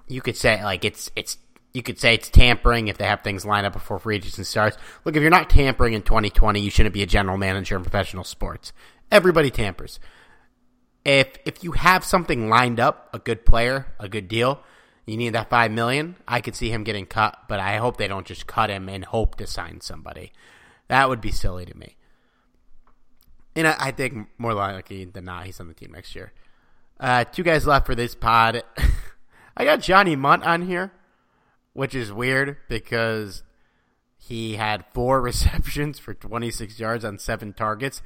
You 0.08 0.22
could 0.22 0.38
say 0.38 0.64
like 0.64 0.86
it's 0.86 1.12
it's 1.16 1.38
you 1.78 1.84
could 1.84 2.00
say 2.00 2.16
it's 2.16 2.28
tampering 2.28 2.88
if 2.88 2.98
they 2.98 3.06
have 3.06 3.22
things 3.22 3.46
lined 3.46 3.68
up 3.68 3.74
before 3.74 4.00
free 4.00 4.16
agency 4.16 4.44
starts. 4.44 4.78
Look, 5.06 5.16
if 5.16 5.22
you're 5.22 5.30
not 5.30 5.48
tampering 5.48 5.94
in 5.94 6.02
2020, 6.02 6.60
you 6.60 6.72
shouldn't 6.72 6.92
be 6.92 7.04
a 7.04 7.06
general 7.06 7.38
manager 7.38 7.76
in 7.76 7.84
professional 7.84 8.24
sports. 8.24 8.74
Everybody 9.12 9.52
tampers. 9.52 10.00
if 11.06 11.38
if 11.46 11.64
you 11.64 11.74
have 11.74 12.04
something 12.04 12.50
lined 12.50 12.80
up, 12.80 13.10
a 13.14 13.20
good 13.20 13.46
player, 13.46 13.94
a 14.00 14.10
good 14.10 14.28
deal, 14.28 14.64
you 15.06 15.18
need 15.18 15.36
that 15.36 15.52
five 15.52 15.72
million. 15.72 16.16
I 16.28 16.42
could 16.42 16.56
see 16.56 16.72
him 16.72 16.84
getting 16.84 17.06
cut, 17.06 17.38
but 17.48 17.60
I 17.60 17.78
hope 17.78 17.98
they 17.98 18.08
don't 18.08 18.26
just 18.26 18.48
cut 18.48 18.72
him 18.72 18.90
and 18.90 19.06
hope 19.06 19.36
to 19.36 19.46
sign 19.46 19.80
somebody. 19.82 20.34
That 20.88 21.10
would 21.10 21.22
be 21.22 21.32
silly 21.32 21.68
to 21.68 21.78
me. 21.78 21.96
And 23.56 23.68
I, 23.68 23.76
I 23.78 23.92
think 23.92 24.30
more 24.40 24.56
likely 24.56 25.06
than 25.06 25.26
not, 25.26 25.46
he's 25.46 25.60
on 25.60 25.68
the 25.68 25.76
team 25.76 25.92
next 25.92 26.16
year. 26.16 26.34
Uh, 27.00 27.24
two 27.24 27.44
guys 27.44 27.68
left 27.68 27.86
for 27.86 27.94
this 27.94 28.16
pod. 28.16 28.64
I 29.58 29.64
got 29.64 29.82
Johnny 29.82 30.16
Mundt 30.16 30.44
on 30.44 30.64
here, 30.64 30.92
which 31.78 31.94
is 31.94 32.12
weird 32.12 32.58
because 32.68 33.44
he 34.18 34.56
had 34.56 34.84
four 34.96 35.22
receptions 35.30 36.00
for 36.00 36.16
26 36.16 36.80
yards 36.80 37.06
on 37.06 37.20
seven 37.20 37.54
targets, 37.54 38.02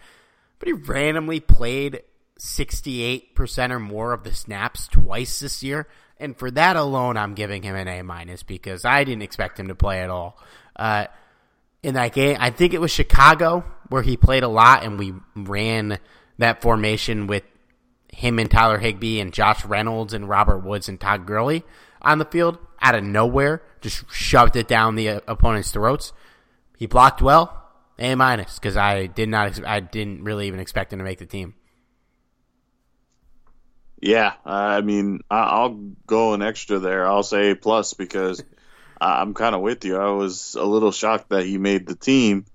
but 0.59 0.67
he 0.67 0.73
randomly 0.73 1.39
played 1.39 2.03
68% 2.37 3.71
or 3.71 3.79
more 3.79 4.11
of 4.11 4.25
the 4.25 4.33
snaps 4.33 4.89
twice 4.89 5.39
this 5.39 5.63
year. 5.63 5.87
And 6.17 6.35
for 6.35 6.51
that 6.51 6.75
alone, 6.75 7.15
I'm 7.15 7.33
giving 7.33 7.63
him 7.63 7.77
an 7.77 7.87
A 7.87 8.01
minus 8.01 8.43
because 8.43 8.83
I 8.83 9.05
didn't 9.05 9.21
expect 9.21 9.57
him 9.57 9.69
to 9.69 9.75
play 9.75 10.01
at 10.01 10.09
all. 10.09 10.37
Uh, 10.75 11.05
in 11.81 11.93
that 11.93 12.11
game, 12.11 12.35
I 12.41 12.49
think 12.49 12.73
it 12.73 12.81
was 12.81 12.91
Chicago 12.91 13.63
where 13.87 14.03
he 14.03 14.17
played 14.17 14.43
a 14.43 14.49
lot, 14.49 14.83
and 14.83 14.99
we 14.99 15.13
ran 15.33 15.97
that 16.39 16.61
formation 16.61 17.27
with 17.27 17.43
him 18.09 18.37
and 18.37 18.51
Tyler 18.51 18.79
Higbee 18.79 19.21
and 19.21 19.33
Josh 19.33 19.63
Reynolds 19.63 20.13
and 20.13 20.27
Robert 20.27 20.59
Woods 20.59 20.89
and 20.89 20.99
Todd 20.99 21.25
Gurley 21.25 21.63
on 22.01 22.17
the 22.17 22.25
field 22.25 22.57
out 22.81 22.95
of 22.95 23.03
nowhere, 23.03 23.61
just 23.81 24.09
shoved 24.11 24.55
it 24.55 24.67
down 24.67 24.95
the 24.95 25.09
uh, 25.09 25.19
opponent's 25.27 25.71
throats. 25.71 26.13
He 26.77 26.87
blocked 26.87 27.21
well, 27.21 27.69
A 27.99 28.15
minus, 28.15 28.57
because 28.57 28.75
I 28.75 29.05
did 29.05 29.29
not, 29.29 29.63
I 29.65 29.79
didn't 29.79 30.23
really 30.23 30.47
even 30.47 30.59
expect 30.59 30.91
him 30.91 30.99
to 30.99 31.05
make 31.05 31.19
the 31.19 31.25
team. 31.25 31.55
Yeah, 34.01 34.33
I 34.43 34.81
mean, 34.81 35.21
I'll 35.29 35.75
go 36.07 36.33
an 36.33 36.41
extra 36.41 36.79
there. 36.79 37.05
I'll 37.05 37.21
say 37.21 37.53
plus 37.53 37.93
because 37.93 38.43
I'm 38.99 39.35
kind 39.35 39.53
of 39.53 39.61
with 39.61 39.85
you. 39.85 39.97
I 39.97 40.09
was 40.09 40.55
a 40.55 40.65
little 40.65 40.91
shocked 40.91 41.29
that 41.29 41.45
he 41.45 41.59
made 41.59 41.85
the 41.85 41.95
team, 41.95 42.45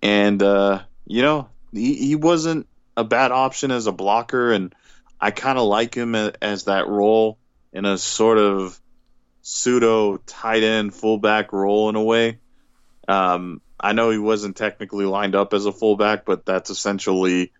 and 0.00 0.40
uh, 0.40 0.82
you 1.04 1.22
know, 1.22 1.48
he, 1.72 1.94
he 1.94 2.14
wasn't 2.14 2.68
a 2.96 3.02
bad 3.02 3.32
option 3.32 3.72
as 3.72 3.88
a 3.88 3.92
blocker, 3.92 4.52
and 4.52 4.72
I 5.20 5.32
kind 5.32 5.58
of 5.58 5.64
like 5.64 5.94
him 5.94 6.14
as 6.14 6.64
that 6.64 6.86
role 6.86 7.38
in 7.76 7.84
a 7.84 7.98
sort 7.98 8.38
of 8.38 8.80
pseudo 9.42 10.16
tight 10.16 10.62
end 10.62 10.94
fullback 10.94 11.52
role 11.52 11.90
in 11.90 11.94
a 11.94 12.02
way. 12.02 12.38
Um, 13.06 13.60
I 13.78 13.92
know 13.92 14.08
he 14.08 14.18
wasn't 14.18 14.56
technically 14.56 15.04
lined 15.04 15.34
up 15.34 15.52
as 15.52 15.66
a 15.66 15.72
fullback, 15.72 16.24
but 16.24 16.46
that's 16.46 16.70
essentially 16.70 17.52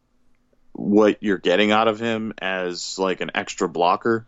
what 0.72 1.18
you're 1.22 1.36
getting 1.36 1.70
out 1.70 1.86
of 1.86 2.00
him 2.00 2.32
as 2.38 2.98
like 2.98 3.20
an 3.20 3.32
extra 3.34 3.68
blocker. 3.68 4.26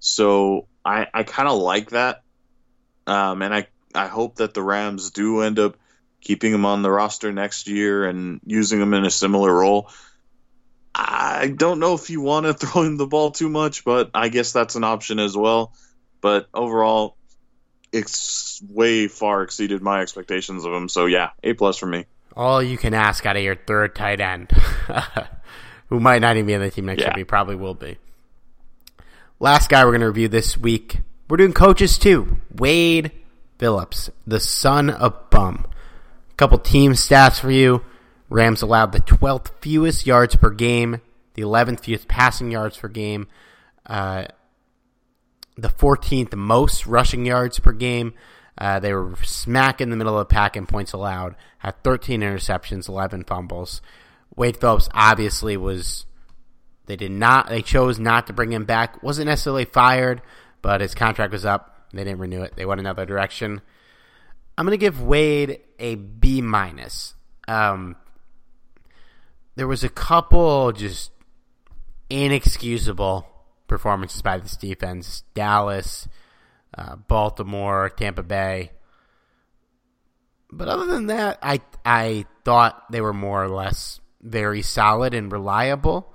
So 0.00 0.66
I, 0.84 1.06
I 1.14 1.22
kind 1.22 1.48
of 1.48 1.58
like 1.58 1.90
that. 1.90 2.22
Um, 3.06 3.42
and 3.42 3.54
I, 3.54 3.68
I 3.94 4.08
hope 4.08 4.36
that 4.36 4.52
the 4.52 4.62
Rams 4.62 5.12
do 5.12 5.42
end 5.42 5.60
up 5.60 5.76
keeping 6.20 6.52
him 6.52 6.66
on 6.66 6.82
the 6.82 6.90
roster 6.90 7.30
next 7.30 7.68
year 7.68 8.04
and 8.04 8.40
using 8.44 8.80
him 8.80 8.94
in 8.94 9.04
a 9.04 9.10
similar 9.10 9.54
role. 9.54 9.90
I 10.94 11.52
don't 11.54 11.78
know 11.78 11.94
if 11.94 12.10
you 12.10 12.20
want 12.20 12.46
to 12.46 12.54
throw 12.66 12.82
him 12.82 12.96
the 12.96 13.06
ball 13.06 13.30
too 13.30 13.48
much, 13.48 13.84
but 13.84 14.10
I 14.14 14.28
guess 14.28 14.52
that's 14.52 14.74
an 14.74 14.84
option 14.84 15.18
as 15.18 15.36
well. 15.36 15.72
But 16.20 16.48
overall, 16.52 17.16
it's 17.92 18.60
way 18.68 19.08
far 19.08 19.42
exceeded 19.42 19.82
my 19.82 20.00
expectations 20.00 20.64
of 20.64 20.72
him. 20.72 20.88
So 20.88 21.06
yeah, 21.06 21.30
A 21.42 21.54
plus 21.54 21.78
for 21.78 21.86
me. 21.86 22.06
All 22.36 22.62
you 22.62 22.78
can 22.78 22.94
ask 22.94 23.26
out 23.26 23.36
of 23.36 23.42
your 23.42 23.56
third 23.56 23.94
tight 23.94 24.20
end, 24.20 24.50
who 25.88 25.98
might 25.98 26.20
not 26.20 26.36
even 26.36 26.46
be 26.46 26.54
on 26.54 26.60
the 26.60 26.70
team 26.70 26.86
next 26.86 27.00
yeah. 27.00 27.06
year, 27.06 27.12
but 27.12 27.18
he 27.18 27.24
probably 27.24 27.56
will 27.56 27.74
be. 27.74 27.98
Last 29.40 29.68
guy 29.68 29.84
we're 29.84 29.92
going 29.92 30.02
to 30.02 30.08
review 30.08 30.28
this 30.28 30.56
week. 30.56 31.00
We're 31.28 31.38
doing 31.38 31.52
coaches 31.52 31.98
too. 31.98 32.36
Wade 32.54 33.10
Phillips, 33.58 34.10
the 34.26 34.38
son 34.38 34.90
of 34.90 35.30
bum. 35.30 35.66
A 36.30 36.34
couple 36.34 36.58
team 36.58 36.92
stats 36.92 37.40
for 37.40 37.50
you. 37.50 37.82
Rams 38.30 38.62
allowed 38.62 38.92
the 38.92 39.00
12th 39.00 39.50
fewest 39.60 40.06
yards 40.06 40.36
per 40.36 40.50
game, 40.50 41.02
the 41.34 41.42
11th 41.42 41.80
fewest 41.80 42.08
passing 42.08 42.50
yards 42.50 42.78
per 42.78 42.88
game, 42.88 43.26
uh, 43.86 44.26
the 45.56 45.68
14th 45.68 46.34
most 46.34 46.86
rushing 46.86 47.26
yards 47.26 47.58
per 47.58 47.72
game. 47.72 48.14
Uh, 48.56 48.78
they 48.78 48.94
were 48.94 49.16
smack 49.24 49.80
in 49.80 49.90
the 49.90 49.96
middle 49.96 50.18
of 50.18 50.28
the 50.28 50.32
pack 50.32 50.56
in 50.56 50.66
points 50.66 50.92
allowed, 50.92 51.34
had 51.58 51.82
13 51.82 52.20
interceptions, 52.20 52.88
11 52.88 53.24
fumbles. 53.24 53.82
Wade 54.36 54.56
Phillips 54.56 54.88
obviously 54.94 55.56
was. 55.56 56.06
They 56.86 56.96
did 56.96 57.12
not. 57.12 57.48
They 57.48 57.62
chose 57.62 57.98
not 57.98 58.26
to 58.26 58.32
bring 58.32 58.52
him 58.52 58.64
back. 58.64 59.02
wasn't 59.02 59.28
necessarily 59.28 59.64
fired, 59.64 60.22
but 60.62 60.80
his 60.80 60.94
contract 60.94 61.32
was 61.32 61.44
up. 61.44 61.86
They 61.92 62.04
didn't 62.04 62.20
renew 62.20 62.42
it. 62.42 62.54
They 62.56 62.64
went 62.64 62.80
another 62.80 63.06
direction. 63.06 63.60
I'm 64.58 64.66
going 64.66 64.78
to 64.78 64.80
give 64.80 65.02
Wade 65.02 65.60
a 65.78 65.94
B 65.94 66.42
minus. 66.42 67.14
Um, 67.48 67.96
there 69.60 69.68
was 69.68 69.84
a 69.84 69.90
couple 69.90 70.72
just 70.72 71.10
inexcusable 72.08 73.26
performances 73.66 74.22
by 74.22 74.38
this 74.38 74.56
defense. 74.56 75.22
Dallas, 75.34 76.08
uh, 76.78 76.96
Baltimore, 76.96 77.90
Tampa 77.90 78.22
Bay. 78.22 78.70
But 80.50 80.68
other 80.68 80.86
than 80.86 81.08
that, 81.08 81.38
I 81.42 81.60
I 81.84 82.24
thought 82.42 82.90
they 82.90 83.02
were 83.02 83.12
more 83.12 83.44
or 83.44 83.50
less 83.50 84.00
very 84.22 84.62
solid 84.62 85.12
and 85.12 85.30
reliable 85.30 86.10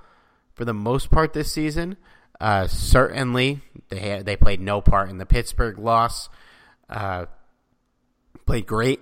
for 0.56 0.66
the 0.66 0.74
most 0.74 1.12
part 1.12 1.34
this 1.34 1.52
season. 1.52 1.98
Uh, 2.42 2.66
certainly, 2.66 3.62
they 3.90 4.00
had, 4.00 4.26
they 4.26 4.38
played 4.38 4.60
no 4.60 4.82
part 4.82 5.12
in 5.12 5.20
the 5.20 5.26
Pittsburgh 5.28 5.78
loss. 5.78 6.30
Uh, 6.90 7.28
played 8.48 8.66
great 8.66 9.02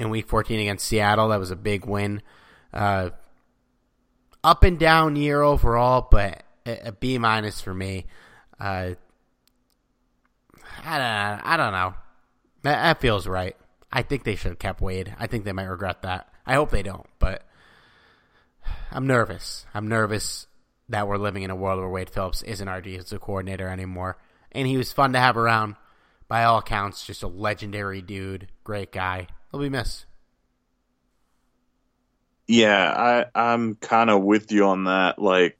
in 0.00 0.10
Week 0.10 0.26
14 0.26 0.58
against 0.58 0.84
Seattle. 0.84 1.28
That 1.28 1.38
was 1.38 1.52
a 1.52 1.56
big 1.56 1.86
win. 1.86 2.22
Up 4.44 4.62
and 4.62 4.78
down 4.78 5.16
year 5.16 5.42
overall, 5.42 6.06
but 6.08 6.42
a, 6.66 6.88
a 6.88 6.92
B 6.92 7.18
minus 7.18 7.60
for 7.60 7.74
me. 7.74 8.06
Uh, 8.60 8.94
I 10.84 10.98
don't, 10.98 11.46
I 11.46 11.56
don't 11.56 11.72
know. 11.72 11.94
That, 12.62 12.82
that 12.82 13.00
feels 13.00 13.26
right. 13.26 13.56
I 13.90 14.02
think 14.02 14.24
they 14.24 14.34
should 14.34 14.50
have 14.50 14.58
kept 14.58 14.80
Wade. 14.80 15.14
I 15.18 15.26
think 15.26 15.44
they 15.44 15.52
might 15.52 15.64
regret 15.64 16.02
that. 16.02 16.28
I 16.46 16.54
hope 16.54 16.70
they 16.70 16.82
don't, 16.82 17.06
but 17.18 17.42
I'm 18.90 19.06
nervous. 19.06 19.64
I'm 19.72 19.88
nervous 19.88 20.46
that 20.88 21.08
we're 21.08 21.16
living 21.16 21.42
in 21.42 21.50
a 21.50 21.56
world 21.56 21.80
where 21.80 21.88
Wade 21.88 22.10
Phillips 22.10 22.42
isn't 22.42 22.68
our 22.68 22.80
defensive 22.80 23.20
coordinator 23.20 23.68
anymore. 23.68 24.18
And 24.52 24.66
he 24.66 24.76
was 24.76 24.92
fun 24.92 25.12
to 25.14 25.20
have 25.20 25.36
around. 25.36 25.76
By 26.26 26.44
all 26.44 26.58
accounts, 26.58 27.06
just 27.06 27.22
a 27.22 27.28
legendary 27.28 28.02
dude, 28.02 28.48
great 28.64 28.92
guy. 28.92 29.28
He'll 29.50 29.60
be 29.60 29.68
missed. 29.68 30.06
Yeah, 32.46 33.24
I 33.34 33.52
I'm 33.52 33.74
kind 33.76 34.10
of 34.10 34.22
with 34.22 34.52
you 34.52 34.66
on 34.66 34.84
that. 34.84 35.18
Like, 35.18 35.58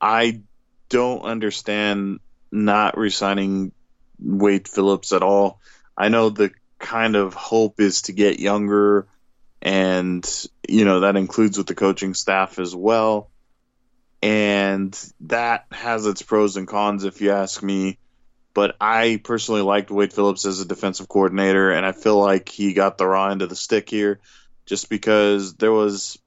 I 0.00 0.42
don't 0.88 1.22
understand 1.22 2.20
not 2.50 2.98
resigning 2.98 3.72
Wade 4.18 4.68
Phillips 4.68 5.12
at 5.12 5.22
all. 5.22 5.60
I 5.96 6.08
know 6.08 6.30
the 6.30 6.50
kind 6.78 7.16
of 7.16 7.34
hope 7.34 7.80
is 7.80 8.02
to 8.02 8.12
get 8.12 8.40
younger, 8.40 9.06
and 9.62 10.28
you 10.68 10.84
know 10.84 11.00
that 11.00 11.16
includes 11.16 11.58
with 11.58 11.68
the 11.68 11.74
coaching 11.74 12.14
staff 12.14 12.58
as 12.58 12.74
well. 12.74 13.30
And 14.22 14.98
that 15.20 15.66
has 15.70 16.06
its 16.06 16.22
pros 16.22 16.56
and 16.56 16.66
cons, 16.66 17.04
if 17.04 17.20
you 17.20 17.30
ask 17.30 17.62
me. 17.62 17.98
But 18.52 18.74
I 18.80 19.20
personally 19.22 19.60
liked 19.60 19.90
Wade 19.90 20.12
Phillips 20.12 20.46
as 20.46 20.60
a 20.60 20.64
defensive 20.64 21.08
coordinator, 21.08 21.70
and 21.70 21.86
I 21.86 21.92
feel 21.92 22.18
like 22.18 22.48
he 22.48 22.72
got 22.72 22.98
the 22.98 23.06
raw 23.06 23.28
end 23.28 23.42
of 23.42 23.50
the 23.50 23.56
stick 23.56 23.88
here 23.88 24.20
just 24.66 24.90
because 24.90 25.54
there 25.54 25.72
was, 25.72 26.18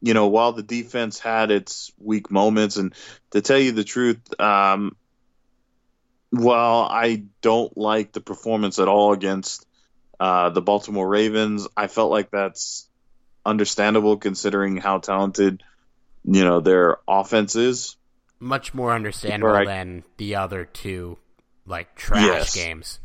you 0.00 0.14
know, 0.14 0.26
while 0.26 0.52
the 0.52 0.62
defense 0.62 1.18
had 1.18 1.50
its 1.50 1.92
weak 1.98 2.30
moments, 2.30 2.76
and 2.76 2.94
to 3.30 3.40
tell 3.40 3.58
you 3.58 3.72
the 3.72 3.84
truth, 3.84 4.20
um, 4.40 4.96
while 6.30 6.88
I 6.90 7.24
don't 7.40 7.76
like 7.76 8.12
the 8.12 8.20
performance 8.20 8.78
at 8.78 8.88
all 8.88 9.12
against 9.12 9.66
uh, 10.18 10.50
the 10.50 10.62
Baltimore 10.62 11.08
Ravens, 11.08 11.68
I 11.76 11.86
felt 11.86 12.10
like 12.10 12.30
that's 12.30 12.88
understandable 13.44 14.16
considering 14.16 14.76
how 14.76 14.98
talented, 14.98 15.62
you 16.24 16.44
know, 16.44 16.60
their 16.60 16.98
offense 17.06 17.56
is. 17.56 17.96
Much 18.40 18.74
more 18.74 18.92
understandable 18.92 19.54
I, 19.54 19.64
than 19.64 20.04
the 20.16 20.36
other 20.36 20.64
two, 20.64 21.18
like 21.66 21.94
trash 21.94 22.24
yes. 22.24 22.54
games. 22.54 22.98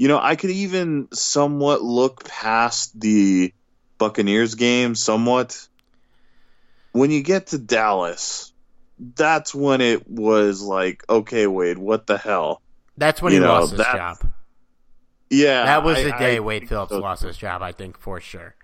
You 0.00 0.08
know, 0.08 0.18
I 0.18 0.34
could 0.36 0.48
even 0.48 1.08
somewhat 1.12 1.82
look 1.82 2.24
past 2.24 2.98
the 2.98 3.52
Buccaneers 3.98 4.54
game 4.54 4.94
somewhat. 4.94 5.68
When 6.92 7.10
you 7.10 7.22
get 7.22 7.48
to 7.48 7.58
Dallas, 7.58 8.50
that's 8.98 9.54
when 9.54 9.82
it 9.82 10.08
was 10.08 10.62
like, 10.62 11.04
okay, 11.06 11.46
Wade, 11.46 11.76
what 11.76 12.06
the 12.06 12.16
hell? 12.16 12.62
That's 12.96 13.20
when 13.20 13.34
you 13.34 13.40
he 13.40 13.44
know, 13.44 13.60
lost 13.60 13.72
his 13.72 13.80
job. 13.80 14.16
Yeah, 15.28 15.66
that 15.66 15.84
was 15.84 16.02
the 16.02 16.12
day 16.12 16.36
I, 16.36 16.40
Wade 16.40 16.66
Phillips 16.66 16.92
so. 16.92 16.98
lost 16.98 17.22
his 17.22 17.36
job. 17.36 17.60
I 17.60 17.72
think 17.72 17.98
for 17.98 18.22
sure. 18.22 18.54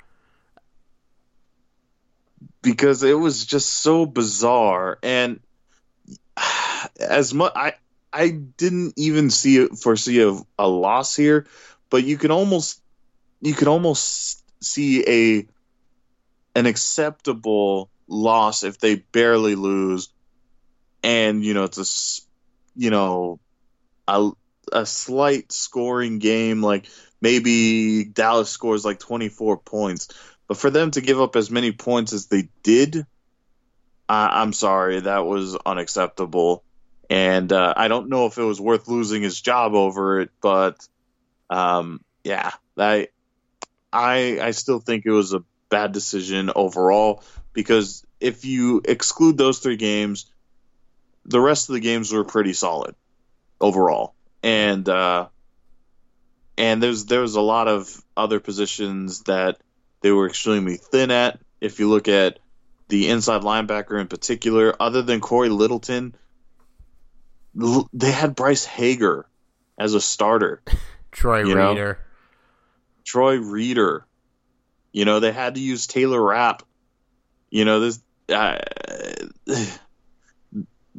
because 2.62 3.03
it 3.03 3.12
was 3.12 3.45
just 3.45 3.68
so 3.68 4.07
bizarre 4.07 4.99
and 5.03 5.41
as 7.01 7.34
much 7.34 7.53
I 7.55 7.74
I 8.17 8.31
didn't 8.31 8.95
even 8.97 9.29
see 9.29 9.67
foresee 9.67 10.23
a, 10.23 10.35
a 10.59 10.67
loss 10.67 11.14
here, 11.14 11.47
but 11.91 12.03
you 12.03 12.17
can 12.17 12.31
almost 12.31 12.81
you 13.43 13.53
can 13.53 13.69
almost 13.69 14.43
see 14.62 15.05
a 15.07 15.47
an 16.59 16.64
acceptable 16.64 17.91
loss 18.09 18.62
if 18.62 18.79
they 18.79 18.95
barely 18.95 19.55
lose 19.55 20.09
and 21.03 21.45
you 21.45 21.53
know 21.53 21.64
it's 21.64 21.79
a 21.79 22.81
you 22.81 22.91
know 22.91 23.39
a 24.09 24.31
a 24.73 24.87
slight 24.87 25.53
scoring 25.53 26.19
game 26.19 26.62
like 26.62 26.89
maybe 27.21 28.05
Dallas 28.05 28.49
scores 28.49 28.85
like 28.85 28.99
24 28.99 29.59
points 29.59 30.09
but 30.49 30.57
for 30.57 30.71
them 30.71 30.91
to 30.93 31.03
give 31.03 31.21
up 31.21 31.37
as 31.37 31.51
many 31.51 31.73
points 31.73 32.14
as 32.14 32.29
they 32.29 32.49
did 32.62 33.05
I, 34.09 34.41
I'm 34.41 34.55
sorry 34.55 35.01
that 35.01 35.27
was 35.27 35.55
unacceptable 35.67 36.64
and 37.09 37.53
uh, 37.53 37.75
I 37.77 37.89
don't 37.89 38.09
know 38.09 38.27
if 38.27 38.39
it 38.39 38.43
was 38.43 38.61
worth 38.61 38.89
losing 38.89 39.23
his 39.23 39.41
job 39.41 39.75
over 39.75 40.21
it 40.21 40.31
but 40.41 40.87
um, 41.51 42.01
yeah 42.25 42.53
I 42.77 43.09
I 43.93 44.39
I 44.41 44.51
still 44.51 44.81
think 44.81 45.07
it 45.07 45.11
was 45.11 45.33
a 45.33 45.45
bad 45.69 45.93
decision 45.93 46.51
overall 46.55 47.23
because 47.53 48.05
if 48.21 48.45
you 48.45 48.83
exclude 48.85 49.37
those 49.37 49.59
three 49.59 49.77
games, 49.77 50.31
the 51.25 51.41
rest 51.41 51.69
of 51.69 51.75
the 51.75 51.81
games 51.81 52.13
were 52.13 52.25
pretty 52.25 52.53
solid 52.53 52.95
overall, 53.61 54.15
and 54.43 54.89
uh, 54.89 55.29
and 56.57 56.83
there's 56.83 57.07
there's 57.07 57.35
a 57.35 57.41
lot 57.41 57.69
of 57.69 58.05
other 58.17 58.41
positions 58.41 59.23
that 59.23 59.59
they 60.03 60.11
were 60.11 60.27
extremely 60.27 60.77
thin 60.77 61.11
at. 61.11 61.41
If 61.61 61.81
you 61.81 61.89
look 61.89 62.09
at 62.09 62.39
the 62.89 63.09
inside 63.09 63.43
linebacker 63.43 64.01
in 64.01 64.07
particular, 64.07 64.75
other 64.79 65.03
than 65.03 65.21
Cory 65.21 65.49
Littleton, 65.49 66.15
they 67.93 68.11
had 68.11 68.35
Bryce 68.35 68.65
Hager 68.65 69.27
as 69.79 69.95
a 69.95 70.01
starter. 70.01 70.63
Troy 71.11 71.43
Reeder. 71.43 71.55
Know? 71.55 71.95
Troy 73.05 73.37
Reeder. 73.37 74.07
You 74.93 75.05
know, 75.05 75.21
they 75.21 75.33
had 75.33 75.55
to 75.55 75.61
use 75.61 75.87
Taylor 75.87 76.21
Rapp. 76.21 76.63
You 77.51 77.65
know, 77.65 77.81
this 77.81 78.01
uh, 78.29 78.59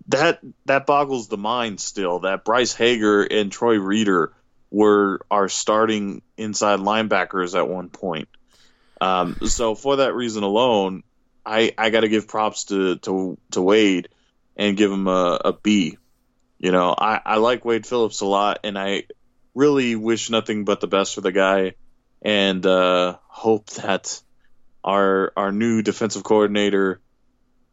that 0.08 0.40
that 0.66 0.86
boggles 0.86 1.28
the 1.28 1.38
mind 1.38 1.80
still 1.80 2.20
that 2.20 2.44
Bryce 2.46 2.74
Hager 2.74 3.24
and 3.24 3.52
Troy 3.52 3.78
Reeder 3.78 4.34
were 4.72 5.22
our 5.30 5.50
starting 5.50 6.22
inside 6.38 6.80
linebackers 6.80 7.58
at 7.58 7.68
one 7.68 7.90
point. 7.90 8.30
Um, 9.00 9.38
so 9.46 9.76
for 9.76 9.98
that 9.98 10.16
reason 10.16 10.44
alone, 10.44 11.04
I 11.46 11.74
I 11.78 11.90
got 11.90 12.02
to 12.02 12.10
give 12.10 12.28
props 12.28 12.66
to 12.66 12.98
to 12.98 13.38
to 13.52 13.62
Wade 13.62 14.10
and 14.56 14.76
give 14.76 14.92
him 14.92 15.08
a, 15.08 15.40
a 15.46 15.54
B. 15.54 15.98
You 16.60 16.72
know, 16.72 16.94
I 16.98 17.22
I 17.26 17.38
like 17.38 17.66
Wade 17.66 17.86
Phillips 17.86 18.22
a 18.22 18.26
lot, 18.26 18.60
and 18.64 18.78
I 18.78 19.04
really 19.54 19.96
wish 19.96 20.30
nothing 20.30 20.66
but 20.66 20.82
the 20.82 20.88
best 20.88 21.16
for 21.16 21.22
the 21.22 21.32
guy, 21.32 21.76
and 22.22 22.66
uh, 22.66 23.18
hope 23.28 23.70
that 23.72 24.22
our 24.84 25.32
our 25.36 25.52
new 25.52 25.82
defensive 25.82 26.24
coordinator 26.24 27.00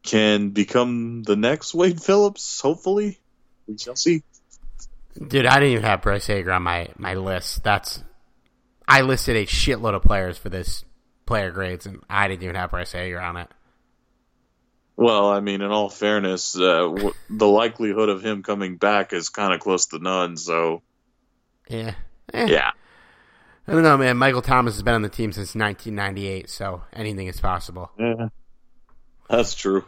can 0.03 0.51
become 0.51 1.23
the 1.23 1.37
next 1.37 1.75
Wade 1.75 2.03
Phillips. 2.03 2.61
Hopefully, 2.61 3.19
we 3.67 3.79
shall 3.79 3.97
see. 3.97 4.23
Dude, 5.17 5.47
I 5.47 5.61
didn't 5.61 5.73
even 5.73 5.85
have 5.85 6.03
Bryce 6.03 6.27
Hager 6.27 6.53
on 6.53 6.63
my 6.63 6.89
my 6.99 7.15
list. 7.15 7.65
That's 7.65 8.03
I 8.87 9.01
listed 9.01 9.37
a 9.37 9.47
shitload 9.47 9.95
of 9.95 10.03
players 10.03 10.37
for 10.37 10.51
this 10.51 10.85
player 11.25 11.51
grades, 11.51 11.87
and 11.87 12.03
I 12.11 12.29
didn't 12.29 12.43
even 12.43 12.57
have 12.57 12.71
Bryce 12.71 12.93
Hager 12.93 13.21
on 13.21 13.37
it. 13.39 13.49
Well, 14.97 15.29
I 15.29 15.41
mean, 15.41 15.61
in 15.61 15.71
all 15.71 15.91
fairness, 15.91 16.57
uh, 16.57 16.89
w- 16.89 17.15
the 17.29 17.49
likelihood 17.49 18.09
of 18.09 18.23
him 18.25 18.43
coming 18.43 18.77
back 18.77 19.13
is 19.13 19.29
kind 19.29 19.53
of 19.53 19.61
close 19.61 19.87
to 19.87 19.99
none. 19.99 20.37
So, 20.37 20.83
yeah, 21.69 21.95
eh. 22.33 22.47
yeah. 22.47 22.71
I 23.67 23.73
don't 23.73 23.83
know, 23.83 23.97
man. 23.97 24.19
Michael 24.19 24.43
Thomas 24.43 24.75
has 24.75 24.83
been 24.83 24.95
on 24.95 25.03
the 25.03 25.09
team 25.09 25.33
since 25.33 25.55
1998, 25.55 26.51
so 26.51 26.83
anything 26.93 27.27
is 27.27 27.41
possible. 27.41 27.91
Yeah, 27.99 28.29
that's 29.29 29.55
true. 29.55 29.85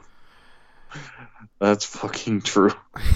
That's 1.61 1.85
fucking 1.85 2.43
true. 2.43 2.73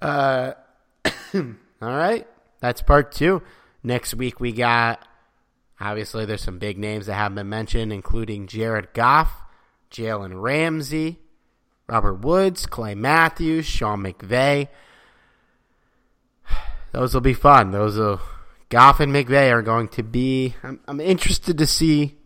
uh, 0.00 0.52
all 1.34 1.44
right, 1.80 2.26
that's 2.60 2.82
part 2.82 3.12
two. 3.12 3.42
Next 3.82 4.14
week 4.14 4.40
we 4.40 4.52
got 4.52 5.06
obviously 5.80 6.24
there's 6.24 6.42
some 6.42 6.58
big 6.58 6.78
names 6.78 7.06
that 7.06 7.14
haven't 7.14 7.36
been 7.36 7.48
mentioned, 7.48 7.92
including 7.92 8.46
Jared 8.46 8.92
Goff, 8.94 9.32
Jalen 9.90 10.40
Ramsey, 10.40 11.18
Robert 11.86 12.24
Woods, 12.24 12.66
Clay 12.66 12.94
Matthews, 12.94 13.66
Sean 13.66 14.02
McVay. 14.02 14.68
Those 16.92 17.14
will 17.14 17.20
be 17.20 17.34
fun. 17.34 17.72
Those 17.72 17.96
will 17.96 18.20
Goff 18.68 19.00
and 19.00 19.12
McVay 19.12 19.50
are 19.52 19.62
going 19.62 19.88
to 19.88 20.02
be. 20.02 20.54
I'm, 20.62 20.80
I'm 20.88 21.00
interested 21.00 21.58
to 21.58 21.66
see 21.66 22.16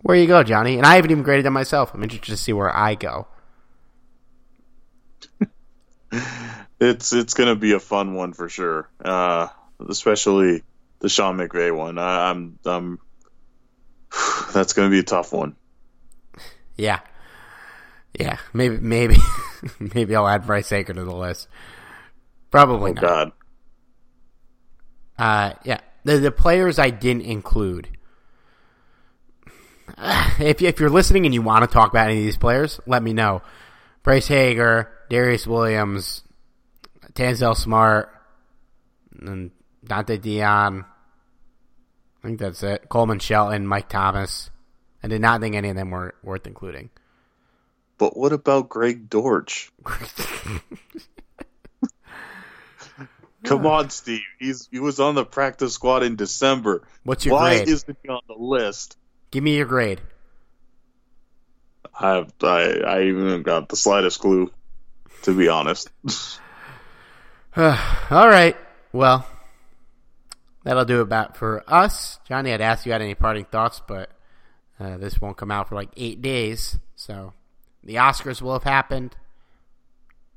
where 0.00 0.16
you 0.16 0.26
go, 0.26 0.42
Johnny. 0.42 0.76
And 0.78 0.86
I 0.86 0.96
haven't 0.96 1.10
even 1.10 1.22
graded 1.22 1.44
them 1.44 1.52
myself. 1.52 1.92
I'm 1.92 2.02
interested 2.02 2.30
to 2.30 2.36
see 2.36 2.52
where 2.52 2.74
I 2.74 2.94
go. 2.94 3.26
it's 6.80 7.12
it's 7.12 7.34
going 7.34 7.48
to 7.48 7.56
be 7.56 7.72
a 7.72 7.80
fun 7.80 8.14
one 8.14 8.32
for 8.32 8.48
sure, 8.48 8.88
uh, 9.04 9.48
especially 9.88 10.62
the 11.00 11.08
Sean 11.08 11.36
McVay 11.36 11.76
one. 11.76 11.98
I, 11.98 12.30
I'm 12.30 12.58
I'm 12.64 12.98
that's 14.54 14.72
going 14.72 14.88
to 14.88 14.90
be 14.90 15.00
a 15.00 15.04
tough 15.04 15.32
one. 15.32 15.56
Yeah, 16.76 17.00
yeah. 18.18 18.38
Maybe 18.52 18.78
maybe 18.78 19.16
maybe 19.94 20.16
I'll 20.16 20.28
add 20.28 20.46
Bryce 20.46 20.70
Hager 20.70 20.94
to 20.94 21.04
the 21.04 21.14
list. 21.14 21.48
Probably 22.50 22.90
oh, 22.90 22.94
not. 22.94 23.02
God. 23.02 23.32
Uh, 25.18 25.52
yeah, 25.64 25.80
the 26.04 26.18
the 26.18 26.32
players 26.32 26.78
I 26.78 26.90
didn't 26.90 27.22
include. 27.22 27.88
if 30.38 30.62
if 30.62 30.80
you're 30.80 30.90
listening 30.90 31.26
and 31.26 31.34
you 31.34 31.42
want 31.42 31.68
to 31.68 31.72
talk 31.72 31.90
about 31.90 32.10
any 32.10 32.18
of 32.18 32.24
these 32.24 32.38
players, 32.38 32.80
let 32.86 33.02
me 33.02 33.12
know. 33.12 33.42
Bryce 34.02 34.26
Hager, 34.26 34.90
Darius 35.08 35.46
Williams, 35.46 36.22
Tanzel 37.12 37.56
Smart, 37.56 38.10
and 39.20 39.50
Dante 39.84 40.18
Dion. 40.18 40.84
I 42.22 42.26
think 42.26 42.38
that's 42.38 42.62
it. 42.62 42.88
Coleman 42.88 43.18
Shelton, 43.18 43.66
Mike 43.66 43.88
Thomas. 43.88 44.50
I 45.02 45.08
did 45.08 45.20
not 45.20 45.40
think 45.40 45.56
any 45.56 45.68
of 45.68 45.76
them 45.76 45.90
were 45.90 46.14
worth 46.22 46.46
including. 46.46 46.90
But 47.98 48.16
what 48.16 48.32
about 48.32 48.68
Greg 48.68 49.08
Dortch? 49.08 49.70
Come 53.44 53.66
on, 53.66 53.90
Steve. 53.90 54.22
He's 54.38 54.68
he 54.70 54.78
was 54.78 55.00
on 55.00 55.14
the 55.14 55.24
practice 55.24 55.74
squad 55.74 56.02
in 56.02 56.16
December. 56.16 56.82
What's 57.02 57.24
your 57.24 57.34
Why 57.34 57.56
grade? 57.56 57.68
isn't 57.68 57.98
he 58.02 58.08
on 58.08 58.22
the 58.28 58.34
list? 58.34 58.96
Give 59.30 59.42
me 59.42 59.56
your 59.56 59.66
grade. 59.66 60.00
I 61.98 62.14
have 62.14 62.32
I 62.42 62.80
I 62.80 63.02
even 63.04 63.42
got 63.42 63.68
the 63.68 63.76
slightest 63.76 64.20
clue, 64.20 64.52
to 65.22 65.36
be 65.36 65.48
honest. 65.48 65.90
All 67.56 68.28
right. 68.28 68.56
Well, 68.92 69.26
that'll 70.64 70.84
do 70.84 71.00
about 71.00 71.36
for 71.36 71.64
us. 71.66 72.18
Johnny, 72.26 72.52
I'd 72.52 72.60
ask 72.60 72.86
you 72.86 72.92
had 72.92 73.02
any 73.02 73.14
parting 73.14 73.44
thoughts, 73.44 73.82
but 73.86 74.10
uh, 74.82 74.96
this 74.98 75.20
won't 75.20 75.36
come 75.36 75.50
out 75.50 75.68
for 75.68 75.74
like 75.74 75.90
eight 75.96 76.20
days, 76.20 76.78
so 76.96 77.32
the 77.84 77.94
Oscars 77.96 78.42
will 78.42 78.52
have 78.52 78.64
happened. 78.64 79.16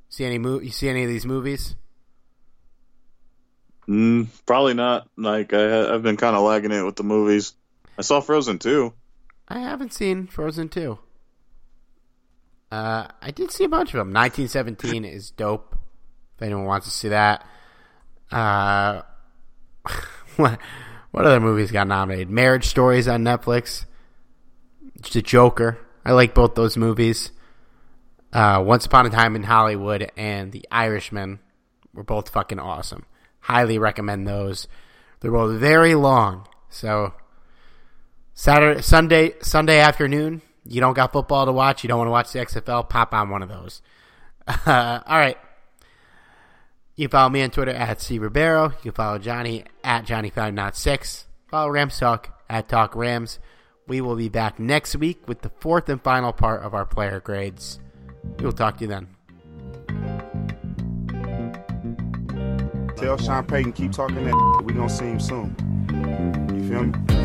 See 0.09 0.25
any 0.25 0.37
mo- 0.37 0.59
You 0.59 0.69
see 0.69 0.87
any 0.89 1.03
of 1.03 1.09
these 1.09 1.25
movies? 1.25 1.75
Mm, 3.87 4.27
probably 4.45 4.73
not. 4.73 5.09
Like 5.17 5.53
I, 5.53 5.93
I've 5.93 6.03
been 6.03 6.17
kind 6.17 6.35
of 6.35 6.43
lagging 6.43 6.71
it 6.71 6.83
with 6.83 6.95
the 6.95 7.03
movies. 7.03 7.53
I 7.97 8.01
saw 8.01 8.19
Frozen 8.19 8.59
2. 8.59 8.93
I 9.47 9.59
haven't 9.59 9.93
seen 9.93 10.27
Frozen 10.27 10.69
2. 10.69 10.97
Uh, 12.71 13.07
I 13.21 13.31
did 13.31 13.51
see 13.51 13.63
a 13.63 13.69
bunch 13.69 13.89
of 13.89 13.99
them. 13.99 14.11
1917 14.13 15.05
is 15.05 15.31
dope. 15.31 15.77
If 16.35 16.41
anyone 16.41 16.65
wants 16.65 16.87
to 16.87 16.91
see 16.91 17.09
that. 17.09 17.45
Uh, 18.31 19.03
what, 20.35 20.59
what 21.11 21.25
other 21.25 21.39
movies 21.39 21.71
got 21.71 21.87
nominated? 21.87 22.29
Marriage 22.29 22.65
Stories 22.65 23.07
on 23.07 23.23
Netflix. 23.23 23.85
The 25.11 25.21
Joker. 25.21 25.77
I 26.03 26.11
like 26.11 26.33
both 26.35 26.55
those 26.55 26.77
movies. 26.77 27.31
Uh, 28.33 28.61
Once 28.65 28.85
Upon 28.85 29.05
a 29.05 29.09
Time 29.09 29.35
in 29.35 29.43
Hollywood 29.43 30.11
and 30.17 30.51
The 30.51 30.65
Irishman 30.71 31.39
were 31.93 32.03
both 32.03 32.29
fucking 32.29 32.59
awesome. 32.59 33.05
Highly 33.41 33.77
recommend 33.77 34.27
those. 34.27 34.67
They're 35.19 35.31
both 35.31 35.59
very 35.59 35.95
long, 35.95 36.47
so 36.69 37.13
Saturday, 38.33 38.81
Sunday, 38.81 39.33
Sunday 39.41 39.79
afternoon. 39.79 40.41
You 40.65 40.81
don't 40.81 40.93
got 40.93 41.13
football 41.13 41.45
to 41.45 41.51
watch. 41.51 41.83
You 41.83 41.87
don't 41.87 41.99
want 41.99 42.07
to 42.07 42.11
watch 42.11 42.31
the 42.33 42.39
XFL. 42.39 42.89
Pop 42.89 43.13
on 43.13 43.29
one 43.29 43.41
of 43.43 43.49
those. 43.49 43.81
Uh, 44.47 44.99
all 45.07 45.17
right. 45.17 45.39
You 46.95 47.07
follow 47.07 47.29
me 47.29 47.41
on 47.41 47.49
Twitter 47.49 47.71
at 47.71 47.99
C 47.99 48.19
Ribeiro. 48.19 48.73
You 48.83 48.91
follow 48.91 49.17
Johnny 49.17 49.63
at 49.83 50.05
Johnny 50.05 50.29
Five 50.29 50.53
Not 50.53 50.77
Six. 50.77 51.25
Follow 51.49 51.69
Rams 51.69 51.97
Talk 51.97 52.39
at 52.47 52.69
Talk 52.69 52.95
Rams. 52.95 53.39
We 53.87 54.01
will 54.01 54.15
be 54.15 54.29
back 54.29 54.59
next 54.59 54.95
week 54.95 55.27
with 55.27 55.41
the 55.41 55.49
fourth 55.59 55.89
and 55.89 56.01
final 56.01 56.33
part 56.33 56.63
of 56.63 56.73
our 56.73 56.85
player 56.85 57.19
grades. 57.19 57.79
We 58.39 58.45
will 58.45 58.51
talk 58.51 58.77
to 58.77 58.85
you 58.85 58.87
then. 58.87 59.07
Tell 62.97 63.17
Sean 63.17 63.45
Payton 63.45 63.73
keep 63.73 63.91
talking 63.91 64.23
that. 64.23 64.63
We're 64.65 64.73
gonna 64.73 64.89
see 64.89 65.05
him 65.05 65.19
soon. 65.19 65.55
You 66.55 66.67
feel 66.67 66.83
me? 66.85 67.24